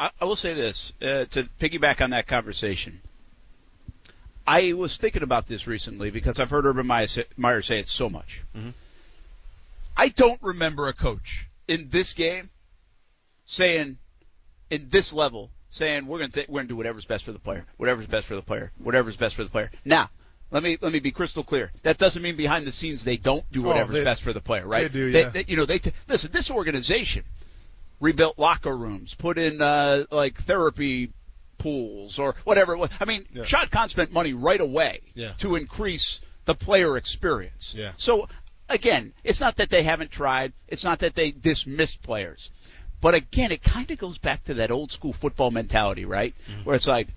I, 0.00 0.10
I 0.20 0.24
will 0.24 0.36
say 0.36 0.54
this 0.54 0.92
uh, 1.00 1.26
to 1.26 1.48
piggyback 1.60 2.00
on 2.00 2.10
that 2.10 2.26
conversation. 2.26 3.00
I 4.46 4.72
was 4.74 4.96
thinking 4.96 5.22
about 5.22 5.46
this 5.46 5.66
recently 5.66 6.10
because 6.10 6.38
I've 6.38 6.50
heard 6.50 6.66
Urban 6.66 6.86
Meyer 6.86 7.06
say, 7.08 7.24
Meyer 7.36 7.62
say 7.62 7.80
it 7.80 7.88
so 7.88 8.08
much. 8.08 8.42
Mhm. 8.56 8.72
I 9.96 10.08
don't 10.08 10.40
remember 10.42 10.88
a 10.88 10.92
coach 10.92 11.48
in 11.66 11.88
this 11.88 12.12
game 12.14 12.50
saying, 13.46 13.98
in 14.70 14.88
this 14.90 15.12
level, 15.12 15.50
saying 15.70 16.06
we're 16.06 16.18
going 16.18 16.30
to 16.30 16.34
th- 16.34 16.48
we're 16.48 16.58
going 16.60 16.66
to 16.66 16.72
do 16.72 16.76
whatever's 16.76 17.04
best 17.04 17.24
for 17.24 17.32
the 17.32 17.38
player, 17.38 17.64
whatever's 17.76 18.06
best 18.06 18.26
for 18.26 18.34
the 18.36 18.42
player, 18.42 18.72
whatever's 18.78 19.16
best 19.16 19.34
for 19.34 19.44
the 19.44 19.50
player. 19.50 19.70
Now, 19.84 20.10
let 20.50 20.62
me 20.62 20.78
let 20.80 20.92
me 20.92 21.00
be 21.00 21.10
crystal 21.10 21.42
clear. 21.44 21.72
That 21.82 21.98
doesn't 21.98 22.22
mean 22.22 22.36
behind 22.36 22.66
the 22.66 22.72
scenes 22.72 23.02
they 23.04 23.16
don't 23.16 23.44
do 23.52 23.64
Oh, 23.64 23.68
whatever's 23.68 23.96
they- 23.96 24.04
best 24.04 24.22
for 24.22 24.32
the 24.32 24.40
player, 24.40 24.66
right? 24.66 24.82
they 24.90 24.98
do, 24.98 25.06
yeah. 25.08 25.28
they- 25.30 25.44
you 25.48 25.56
know, 25.56 25.66
they 25.66 25.78
t- 25.78 25.92
listen. 26.08 26.30
This 26.32 26.50
organization 26.50 27.24
rebuilt 28.00 28.38
locker 28.38 28.76
rooms, 28.76 29.14
put 29.14 29.38
in 29.38 29.60
uh, 29.62 30.04
like 30.10 30.36
therapy 30.42 31.12
pools 31.58 32.18
or 32.18 32.34
whatever. 32.44 32.74
it 32.74 32.78
was. 32.78 32.90
I 33.00 33.04
mean, 33.06 33.24
Yeah. 33.32 33.44
Shad 33.44 33.70
Khan 33.70 33.88
spent 33.88 34.12
money 34.12 34.34
right 34.34 34.60
away 34.60 35.00
Yeah. 35.14 35.32
to 35.38 35.56
increase 35.56 36.20
the 36.44 36.54
player 36.54 36.96
experience. 36.96 37.74
Yeah. 37.76 37.92
So 37.96 38.28
again, 38.68 39.14
it's 39.24 39.40
not 39.40 39.56
that 39.56 39.70
they 39.70 39.82
haven't 39.82 40.10
tried. 40.10 40.52
It's 40.68 40.84
not 40.84 40.98
that 41.00 41.14
they 41.14 41.30
dismissed 41.32 42.02
players. 42.02 42.50
But 43.00 43.14
again, 43.14 43.52
it 43.52 43.62
kind 43.62 43.90
of 43.90 43.98
goes 43.98 44.18
back 44.18 44.44
to 44.44 44.54
that 44.54 44.70
old 44.70 44.90
school 44.92 45.12
football 45.12 45.50
mentality, 45.50 46.04
right? 46.04 46.34
Mm-hmm. 46.50 46.64
Where 46.64 46.76
it's 46.76 46.86
like, 46.86 47.08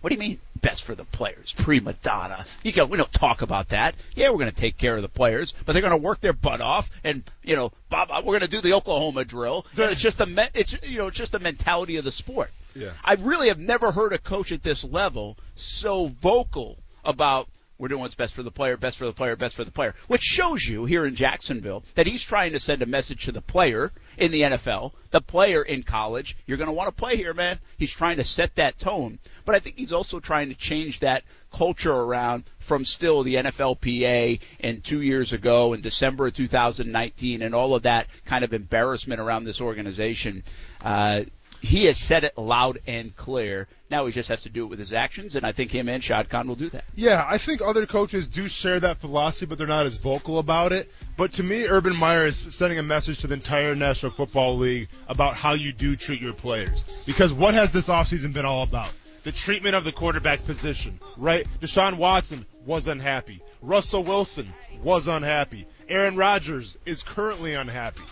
what 0.00 0.10
do 0.10 0.16
you 0.16 0.20
mean 0.20 0.38
best 0.60 0.84
for 0.84 0.94
the 0.94 1.04
players? 1.04 1.54
Prima 1.56 1.94
donna. 1.94 2.44
You 2.62 2.72
go, 2.72 2.84
we 2.84 2.98
don't 2.98 3.12
talk 3.12 3.40
about 3.40 3.70
that. 3.70 3.94
Yeah, 4.14 4.28
we're 4.28 4.38
going 4.38 4.50
to 4.50 4.54
take 4.54 4.76
care 4.76 4.96
of 4.96 5.00
the 5.00 5.08
players, 5.08 5.54
but 5.64 5.72
they're 5.72 5.80
going 5.80 5.98
to 5.98 6.06
work 6.06 6.20
their 6.20 6.34
butt 6.34 6.60
off, 6.60 6.90
and 7.02 7.22
you 7.42 7.56
know, 7.56 7.72
Bob, 7.88 8.10
we're 8.18 8.38
going 8.38 8.40
to 8.42 8.48
do 8.48 8.60
the 8.60 8.74
Oklahoma 8.74 9.24
drill. 9.24 9.64
And 9.78 9.90
it's 9.90 10.02
just 10.02 10.20
a, 10.20 10.26
me- 10.26 10.50
it's 10.52 10.76
you 10.82 10.98
know, 10.98 11.06
it's 11.06 11.16
just 11.16 11.32
the 11.32 11.38
mentality 11.38 11.96
of 11.96 12.04
the 12.04 12.12
sport. 12.12 12.50
Yeah. 12.74 12.90
I 13.02 13.14
really 13.14 13.48
have 13.48 13.58
never 13.58 13.92
heard 13.92 14.12
a 14.12 14.18
coach 14.18 14.52
at 14.52 14.62
this 14.62 14.84
level 14.84 15.38
so 15.54 16.06
vocal 16.06 16.76
about 17.04 17.48
we're 17.78 17.88
doing 17.88 18.00
what's 18.00 18.14
best 18.14 18.34
for 18.34 18.42
the 18.42 18.50
player, 18.50 18.76
best 18.76 18.98
for 18.98 19.06
the 19.06 19.12
player, 19.12 19.36
best 19.36 19.56
for 19.56 19.64
the 19.64 19.70
player, 19.70 19.94
which 20.06 20.22
shows 20.22 20.64
you 20.64 20.84
here 20.84 21.06
in 21.06 21.16
Jacksonville 21.16 21.82
that 21.96 22.06
he's 22.06 22.22
trying 22.22 22.52
to 22.52 22.60
send 22.60 22.82
a 22.82 22.86
message 22.86 23.24
to 23.24 23.32
the 23.32 23.40
player 23.40 23.92
in 24.16 24.30
the 24.30 24.42
NFL, 24.42 24.92
the 25.10 25.20
player 25.20 25.62
in 25.62 25.82
college. 25.82 26.36
You're 26.46 26.58
going 26.58 26.68
to 26.68 26.74
want 26.74 26.88
to 26.88 27.00
play 27.00 27.16
here, 27.16 27.34
man. 27.34 27.58
He's 27.76 27.90
trying 27.90 28.18
to 28.18 28.24
set 28.24 28.54
that 28.56 28.78
tone, 28.78 29.18
but 29.44 29.54
I 29.54 29.58
think 29.58 29.76
he's 29.76 29.92
also 29.92 30.20
trying 30.20 30.50
to 30.50 30.54
change 30.54 31.00
that 31.00 31.24
culture 31.52 31.92
around 31.92 32.44
from 32.58 32.84
still 32.84 33.22
the 33.22 33.34
NFLPA 33.34 34.40
and 34.60 34.82
two 34.82 35.02
years 35.02 35.32
ago 35.32 35.72
in 35.72 35.80
December 35.80 36.28
of 36.28 36.34
2019 36.34 37.42
and 37.42 37.54
all 37.54 37.74
of 37.74 37.82
that 37.82 38.06
kind 38.24 38.44
of 38.44 38.54
embarrassment 38.54 39.20
around 39.20 39.44
this 39.44 39.60
organization. 39.60 40.42
Uh, 40.82 41.24
he 41.64 41.84
has 41.86 41.98
said 41.98 42.24
it 42.24 42.36
loud 42.36 42.80
and 42.86 43.16
clear. 43.16 43.68
Now 43.90 44.06
he 44.06 44.12
just 44.12 44.28
has 44.28 44.42
to 44.42 44.48
do 44.48 44.64
it 44.64 44.68
with 44.68 44.78
his 44.78 44.92
actions, 44.92 45.36
and 45.36 45.46
I 45.46 45.52
think 45.52 45.70
him 45.70 45.88
and 45.88 46.02
Shad 46.02 46.28
Khan 46.28 46.48
will 46.48 46.56
do 46.56 46.68
that. 46.70 46.84
Yeah, 46.94 47.24
I 47.28 47.38
think 47.38 47.62
other 47.62 47.86
coaches 47.86 48.28
do 48.28 48.48
share 48.48 48.80
that 48.80 48.98
philosophy, 49.00 49.46
but 49.46 49.58
they're 49.58 49.66
not 49.66 49.86
as 49.86 49.96
vocal 49.96 50.38
about 50.38 50.72
it. 50.72 50.90
But 51.16 51.34
to 51.34 51.42
me, 51.42 51.66
Urban 51.66 51.96
Meyer 51.96 52.26
is 52.26 52.54
sending 52.54 52.78
a 52.78 52.82
message 52.82 53.20
to 53.20 53.26
the 53.26 53.34
entire 53.34 53.74
National 53.74 54.12
Football 54.12 54.58
League 54.58 54.88
about 55.08 55.34
how 55.34 55.54
you 55.54 55.72
do 55.72 55.96
treat 55.96 56.20
your 56.20 56.32
players. 56.32 57.04
Because 57.06 57.32
what 57.32 57.54
has 57.54 57.72
this 57.72 57.88
offseason 57.88 58.32
been 58.32 58.44
all 58.44 58.62
about? 58.62 58.92
The 59.22 59.32
treatment 59.32 59.74
of 59.74 59.84
the 59.84 59.92
quarterback 59.92 60.44
position, 60.44 60.98
right? 61.16 61.46
Deshaun 61.60 61.96
Watson 61.96 62.44
was 62.66 62.88
unhappy. 62.88 63.42
Russell 63.62 64.02
Wilson 64.02 64.52
was 64.82 65.08
unhappy. 65.08 65.66
Aaron 65.88 66.16
Rodgers 66.16 66.76
is 66.84 67.02
currently 67.02 67.54
unhappy. 67.54 68.02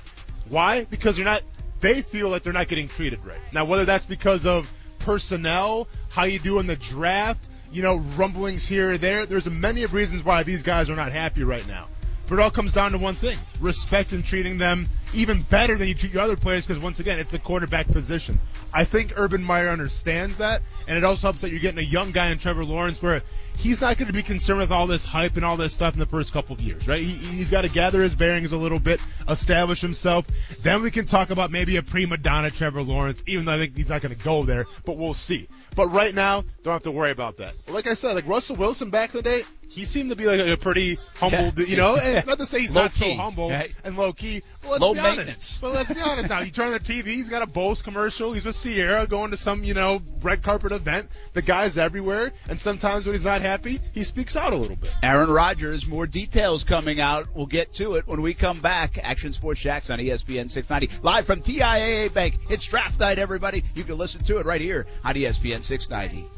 Why? 0.49 0.85
Because 0.85 1.19
you're 1.19 1.25
not. 1.25 1.43
They 1.83 2.01
feel 2.01 2.31
like 2.31 2.45
they're 2.45 2.53
not 2.53 2.69
getting 2.69 2.89
treated 2.89 3.25
right. 3.25 3.41
Now, 3.53 3.65
whether 3.65 3.85
that's 3.85 4.07
because 4.07 4.47
of 4.47 4.73
personnel, 5.01 5.89
how 6.09 6.25
you 6.25 6.39
do 6.39 6.61
in 6.61 6.67
the 6.69 6.77
draft, 6.77 7.45
you 7.73 7.83
know, 7.83 7.99
rumblings 8.17 8.67
here 8.67 8.93
or 8.93 8.99
there. 8.99 9.27
There's 9.27 9.51
many 9.51 9.83
of 9.83 9.93
reasons 9.93 10.25
why 10.25 10.45
these 10.45 10.63
guys 10.63 10.89
are 10.89 10.95
not 10.95 11.11
happy 11.11 11.43
right 11.43 11.67
now. 11.67 11.89
But 12.29 12.39
it 12.39 12.41
all 12.41 12.53
comes 12.53 12.73
down 12.73 12.93
to 12.93 12.99
one 12.99 13.15
thing: 13.15 13.37
respect 13.61 14.13
and 14.13 14.25
treating 14.25 14.59
them 14.59 14.89
even 15.15 15.43
better 15.43 15.77
than 15.77 15.89
you 15.89 15.95
treat 15.95 16.13
your 16.13 16.23
other 16.23 16.37
players. 16.37 16.67
Because 16.67 16.83
once 16.83 17.01
again, 17.01 17.19
it's 17.19 17.31
the 17.31 17.39
quarterback 17.39 17.89
position. 17.89 18.39
I 18.73 18.85
think 18.85 19.13
Urban 19.17 19.43
Meyer 19.43 19.69
understands 19.69 20.39
that, 20.39 20.63
and 20.89 20.97
it 20.97 21.05
also 21.05 21.27
helps 21.29 21.43
that 21.43 21.51
you're 21.51 21.61
getting 21.61 21.79
a 21.81 21.87
young 21.89 22.11
guy 22.11 22.31
in 22.31 22.39
Trevor 22.39 22.65
Lawrence, 22.65 23.03
where 23.03 23.23
he's 23.59 23.81
not 23.83 23.99
going 23.99 24.07
to 24.07 24.15
be 24.15 24.23
concerned 24.23 24.61
with 24.61 24.71
all 24.71 24.87
this 24.87 25.05
hype 25.05 25.37
and 25.37 25.45
all 25.45 25.59
this 25.59 25.75
stuff 25.75 25.93
in 25.93 26.01
the 26.01 26.07
first 26.07 26.33
couple 26.33 26.55
of 26.55 26.61
years, 26.63 26.89
right? 26.89 27.01
He, 27.03 27.13
he's 27.37 27.51
got 27.51 27.63
to 27.63 27.69
gather 27.69 28.03
his 28.03 28.15
bearings 28.15 28.53
a 28.53 28.57
little 28.57 28.79
bit, 28.79 28.99
establish 29.29 29.81
himself. 29.83 30.27
Then 30.63 30.83
we 30.83 30.91
can 30.91 31.05
talk 31.07 31.29
about 31.31 31.51
maybe 31.51 31.77
a 31.77 31.83
prima 31.83 32.17
donna 32.17 32.51
Trevor 32.51 32.83
Lawrence, 32.83 33.23
even 33.27 33.45
though 33.45 33.53
I 33.53 33.59
think 33.59 33.77
he's 33.77 33.91
not 33.91 34.01
going 34.01 34.15
to 34.15 34.25
go 34.25 34.45
there, 34.45 34.65
but 34.87 34.97
we'll 34.97 35.13
see. 35.15 35.49
But 35.77 35.89
right 35.89 36.15
now, 36.15 36.45
don't 36.63 36.73
have 36.73 36.83
to 36.85 36.91
worry 36.91 37.11
about 37.11 37.37
that. 37.39 37.55
Like 37.69 37.87
I 37.87 37.95
said, 37.95 38.15
like 38.15 38.27
Russell 38.27 38.57
Wilson 38.57 38.91
back 38.91 39.11
in 39.15 39.19
the 39.19 39.23
day, 39.23 39.43
he 39.69 39.87
seemed 39.87 40.11
to 40.11 40.17
be 40.17 40.27
like 40.27 40.39
a 40.41 40.57
pretty 40.59 40.99
humble, 41.19 41.53
Yeah. 41.57 41.65
you 41.67 41.77
know, 41.79 41.97
and 41.97 42.27
not 42.27 42.39
to 42.39 42.47
say 42.47 42.61
he's 42.61 42.73
Low 42.73 42.83
not 42.83 42.93
key, 42.93 43.17
so 43.17 43.23
humble 43.23 43.49
right? 43.51 43.71
and 43.85 43.97
low 43.97 44.13
key. 44.13 44.43
But 44.63 44.71
let's 44.73 44.81
Low 44.83 44.93
be. 44.93 45.01
Honest. 45.05 45.61
But 45.61 45.73
let's 45.73 45.93
be 45.93 46.01
honest 46.01 46.29
now. 46.29 46.41
You 46.41 46.51
turn 46.51 46.67
on 46.69 46.73
the 46.73 46.81
TV, 46.81 47.07
he's 47.07 47.29
got 47.29 47.43
a 47.43 47.47
Bose 47.47 47.83
commercial. 47.83 48.33
He's 48.33 48.45
with 48.45 48.61
Ciara 48.61 49.07
going 49.07 49.31
to 49.31 49.37
some, 49.37 49.65
you 49.65 49.75
know, 49.75 50.03
red 50.23 50.43
carpet 50.43 50.73
event. 50.73 51.09
The 51.33 51.43
guy's 51.43 51.79
everywhere, 51.79 52.33
and 52.49 52.61
sometimes 52.61 53.05
when 53.05 53.15
he's 53.15 53.25
not 53.25 53.41
happy, 53.41 53.81
he 53.93 54.05
speaks 54.05 54.37
out 54.37 54.53
a 54.53 54.57
little 54.57 54.77
bit. 54.77 54.95
Aaron 55.03 55.31
Rodgers, 55.31 55.87
more 55.87 56.07
details 56.07 56.65
coming 56.65 57.01
out. 57.01 57.29
We'll 57.35 57.47
get 57.47 57.73
to 57.75 57.95
it 57.97 58.07
when 58.07 58.23
we 58.23 58.35
come 58.35 58.61
back. 58.61 58.99
Action 59.03 59.33
Sports 59.33 59.61
Jax 59.61 59.91
on 59.91 59.99
ESPN 59.99 60.51
690. 60.51 61.03
Live 61.03 61.27
from 61.27 61.41
TIAA 61.41 62.13
Bank. 62.13 62.39
It's 62.51 62.65
draft 62.65 63.01
night, 63.01 63.19
everybody. 63.19 63.65
You 63.75 63.85
can 63.85 63.97
listen 63.97 64.23
to 64.25 64.39
it 64.39 64.47
right 64.47 64.61
here 64.61 64.87
on 65.05 65.15
ESPN 65.15 65.63
690. 65.63 66.29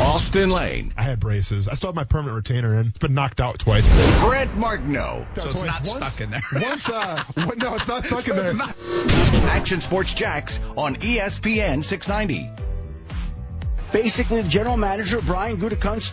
Austin 0.00 0.50
Lane, 0.50 0.92
I 0.96 1.02
had 1.02 1.20
braces. 1.20 1.68
I 1.68 1.74
still 1.74 1.88
have 1.88 1.94
my 1.94 2.04
permanent 2.04 2.36
retainer 2.36 2.78
in. 2.78 2.88
It's 2.88 2.98
been 2.98 3.14
knocked 3.14 3.40
out 3.40 3.58
twice. 3.58 3.86
Brent 4.20 4.54
Martineau. 4.56 5.26
So 5.34 5.48
it's 5.48 5.62
not 5.62 5.86
stuck 5.86 6.20
in 6.20 6.30
there. 6.30 6.42
Once, 6.52 6.88
uh, 6.88 7.24
no, 7.56 7.74
it's 7.74 7.88
not 7.88 8.04
stuck 8.04 8.28
in 8.28 8.36
there. 8.36 8.44
It's 8.44 8.54
not. 8.54 8.76
Action 9.46 9.80
Sports 9.80 10.12
Jax 10.12 10.60
on 10.76 10.96
ESPN 10.96 11.82
690. 11.82 12.50
Basically, 13.90 14.42
the 14.42 14.48
general 14.48 14.76
manager, 14.76 15.18
Brian 15.22 15.56
Gutekunst, 15.56 16.12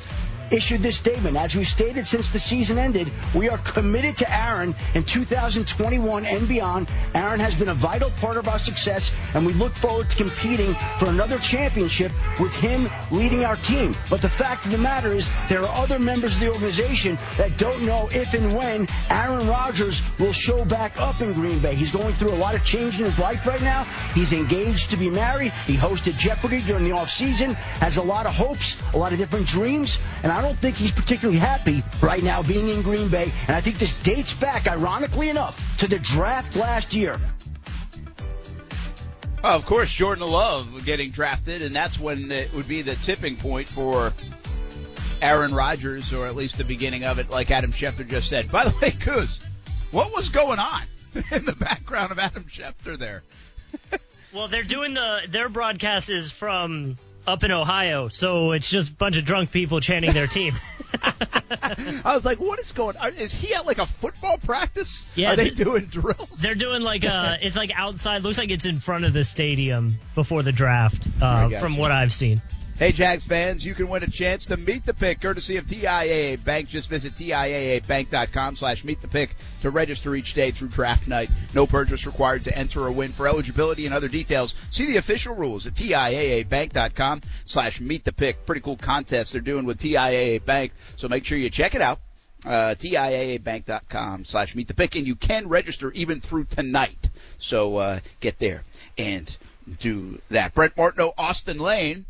issued 0.51 0.81
this 0.81 0.97
statement. 0.97 1.37
As 1.37 1.55
we 1.55 1.63
stated 1.63 2.05
since 2.07 2.31
the 2.31 2.39
season 2.39 2.77
ended, 2.77 3.11
we 3.35 3.49
are 3.49 3.59
committed 3.73 4.17
to 4.17 4.33
Aaron 4.33 4.75
in 4.93 5.03
2021 5.03 6.25
and 6.25 6.47
beyond. 6.47 6.89
Aaron 7.15 7.39
has 7.39 7.55
been 7.55 7.69
a 7.69 7.73
vital 7.73 8.11
part 8.11 8.37
of 8.37 8.47
our 8.47 8.59
success, 8.59 9.11
and 9.33 9.45
we 9.45 9.53
look 9.53 9.73
forward 9.73 10.09
to 10.09 10.15
competing 10.15 10.75
for 10.99 11.09
another 11.09 11.39
championship 11.39 12.11
with 12.39 12.51
him 12.53 12.87
leading 13.11 13.43
our 13.45 13.55
team. 13.57 13.95
But 14.09 14.21
the 14.21 14.29
fact 14.29 14.65
of 14.65 14.71
the 14.71 14.77
matter 14.77 15.09
is, 15.09 15.27
there 15.49 15.61
are 15.61 15.75
other 15.75 15.99
members 15.99 16.35
of 16.35 16.39
the 16.39 16.51
organization 16.51 17.15
that 17.37 17.57
don't 17.57 17.83
know 17.85 18.09
if 18.11 18.33
and 18.33 18.55
when 18.55 18.87
Aaron 19.09 19.47
Rodgers 19.47 20.01
will 20.19 20.33
show 20.33 20.65
back 20.65 20.99
up 20.99 21.21
in 21.21 21.33
Green 21.33 21.61
Bay. 21.61 21.75
He's 21.75 21.91
going 21.91 22.13
through 22.15 22.33
a 22.33 22.39
lot 22.41 22.55
of 22.55 22.63
change 22.63 22.99
in 22.99 23.05
his 23.05 23.17
life 23.17 23.45
right 23.47 23.61
now. 23.61 23.83
He's 24.13 24.31
engaged 24.31 24.91
to 24.91 24.97
be 24.97 25.09
married. 25.09 25.51
He 25.65 25.75
hosted 25.75 26.17
Jeopardy 26.17 26.61
during 26.61 26.83
the 26.83 26.91
offseason, 26.91 27.55
has 27.55 27.97
a 27.97 28.01
lot 28.01 28.25
of 28.25 28.33
hopes, 28.33 28.77
a 28.93 28.97
lot 28.97 29.11
of 29.11 29.17
different 29.17 29.47
dreams, 29.47 29.97
and 30.23 30.31
I 30.31 30.41
don't 30.43 30.57
think 30.57 30.75
he's 30.75 30.91
particularly 30.91 31.39
happy 31.39 31.81
right 32.01 32.21
now 32.21 32.43
being 32.43 32.67
in 32.67 32.81
Green 32.81 33.07
Bay. 33.07 33.31
And 33.47 33.55
I 33.55 33.61
think 33.61 33.79
this 33.79 33.97
dates 34.03 34.33
back, 34.33 34.67
ironically 34.67 35.29
enough, 35.29 35.77
to 35.77 35.87
the 35.87 35.99
draft 35.99 36.55
last 36.55 36.93
year. 36.93 37.19
Well, 39.41 39.55
of 39.55 39.65
course, 39.65 39.91
Jordan 39.91 40.27
Love 40.27 40.85
getting 40.85 41.11
drafted, 41.11 41.61
and 41.61 41.75
that's 41.75 41.99
when 41.99 42.31
it 42.31 42.53
would 42.53 42.67
be 42.67 42.81
the 42.81 42.95
tipping 42.95 43.37
point 43.37 43.67
for 43.67 44.13
Aaron 45.21 45.53
Rodgers, 45.53 46.11
or 46.11 46.27
at 46.27 46.35
least 46.35 46.57
the 46.57 46.65
beginning 46.65 47.05
of 47.05 47.19
it, 47.19 47.29
like 47.29 47.49
Adam 47.49 47.71
Schefter 47.71 48.05
just 48.05 48.29
said. 48.29 48.51
By 48.51 48.65
the 48.65 48.75
way, 48.81 48.91
Kuz, 48.91 49.41
what 49.91 50.13
was 50.13 50.27
going 50.29 50.59
on 50.59 50.81
in 51.31 51.45
the 51.45 51.55
background 51.55 52.11
of 52.11 52.19
Adam 52.19 52.45
Schefter 52.45 52.97
there? 52.97 53.23
Well, 54.33 54.47
they're 54.47 54.63
doing 54.63 54.95
the 54.95 55.19
their 55.29 55.47
broadcast 55.47 56.09
is 56.09 56.31
from 56.31 56.97
up 57.25 57.43
in 57.43 57.51
Ohio, 57.51 58.07
so 58.09 58.51
it's 58.51 58.69
just 58.69 58.89
a 58.91 58.93
bunch 58.93 59.17
of 59.17 59.25
drunk 59.25 59.51
people 59.51 59.79
chanting 59.79 60.13
their 60.13 60.27
team. 60.27 60.53
I 61.61 62.13
was 62.13 62.25
like, 62.25 62.39
what 62.39 62.59
is 62.59 62.71
going 62.71 62.97
on? 62.97 63.13
Is 63.15 63.33
he 63.33 63.53
at 63.55 63.65
like 63.65 63.77
a 63.79 63.85
football 63.85 64.37
practice? 64.37 65.07
Yeah, 65.15 65.33
Are 65.33 65.35
they 65.35 65.45
th- 65.45 65.55
doing 65.55 65.85
drills? 65.85 66.39
They're 66.41 66.55
doing 66.55 66.81
like 66.81 67.03
uh 67.03 67.37
it's 67.41 67.55
like 67.55 67.71
outside. 67.75 68.23
Looks 68.23 68.37
like 68.37 68.51
it's 68.51 68.65
in 68.65 68.79
front 68.79 69.05
of 69.05 69.13
the 69.13 69.23
stadium 69.23 69.97
before 70.15 70.43
the 70.43 70.51
draft, 70.51 71.07
uh, 71.21 71.49
from 71.59 71.73
you. 71.73 71.79
what 71.79 71.91
I've 71.91 72.13
seen. 72.13 72.41
Hey, 72.75 72.91
Jags 72.91 73.23
fans, 73.23 73.63
you 73.63 73.75
can 73.75 73.87
win 73.87 74.01
a 74.01 74.09
chance 74.09 74.47
to 74.47 74.57
meet 74.57 74.83
the 74.83 74.95
pick 74.95 75.21
courtesy 75.21 75.57
of 75.57 75.67
TIAA 75.67 76.43
Bank. 76.43 76.69
Just 76.69 76.89
visit 76.89 77.13
TIAABank.com 77.13 78.55
slash 78.55 78.83
meet 78.83 78.99
the 78.99 79.07
pick 79.07 79.35
to 79.61 79.69
register 79.69 80.15
each 80.15 80.33
day 80.33 80.49
through 80.49 80.69
draft 80.69 81.07
night. 81.07 81.29
No 81.53 81.67
purchase 81.67 82.07
required 82.07 82.45
to 82.45 82.57
enter 82.57 82.81
or 82.81 82.91
win. 82.91 83.11
For 83.11 83.27
eligibility 83.27 83.85
and 83.85 83.93
other 83.93 84.07
details, 84.07 84.55
see 84.71 84.87
the 84.87 84.97
official 84.97 85.35
rules 85.35 85.67
at 85.67 85.75
TIAABank.com 85.75 87.21
slash 87.45 87.79
meet 87.79 88.05
the 88.05 88.11
pick. 88.11 88.43
Pretty 88.47 88.61
cool 88.61 88.75
contest 88.75 89.33
they're 89.33 89.41
doing 89.41 89.65
with 89.65 89.77
TIAA 89.77 90.43
Bank, 90.43 90.71
so 90.95 91.07
make 91.07 91.25
sure 91.25 91.37
you 91.37 91.51
check 91.51 91.75
it 91.75 91.81
out. 91.81 91.99
Uh, 92.43 92.73
TIAABank.com 92.73 94.25
slash 94.25 94.55
meet 94.55 94.67
the 94.67 94.73
pick, 94.73 94.95
and 94.95 95.05
you 95.05 95.15
can 95.15 95.47
register 95.47 95.91
even 95.91 96.21
through 96.21 96.45
tonight. 96.45 97.11
So, 97.37 97.77
uh, 97.77 97.99
get 98.19 98.39
there 98.39 98.63
and 98.97 99.37
do 99.79 100.19
that. 100.29 100.55
Brent 100.55 100.75
Martineau, 100.75 101.13
Austin 101.19 101.59
Lane. 101.59 102.07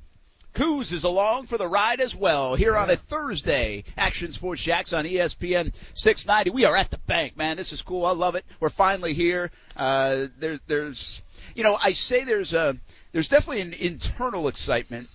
Coos 0.54 0.94
is 0.94 1.04
along 1.04 1.48
for 1.48 1.58
the 1.58 1.68
ride 1.68 2.00
as 2.00 2.16
well 2.16 2.56
here 2.56 2.78
on 2.78 2.90
a 2.90 2.96
Thursday. 2.96 3.84
Action 3.98 4.32
Sports 4.32 4.62
Jax 4.62 4.94
on 4.94 5.06
ESPN 5.06 5.74
690. 5.94 6.52
We 6.52 6.66
are 6.66 6.76
at 6.76 6.92
the 6.92 7.00
bank, 7.00 7.36
man. 7.36 7.58
This 7.58 7.74
is 7.74 7.82
cool. 7.82 8.06
I 8.06 8.12
love 8.12 8.36
it. 8.36 8.46
We're 8.60 8.70
finally 8.70 9.14
here. 9.14 9.52
Uh, 9.76 10.28
there's, 10.38 10.60
there's, 10.68 11.22
you 11.56 11.64
know, 11.64 11.78
I 11.82 11.94
say 11.94 12.24
there's 12.24 12.54
a, 12.54 12.78
there's 13.12 13.28
definitely 13.28 13.62
an 13.62 13.74
internal 13.74 14.48
excitement 14.48 15.10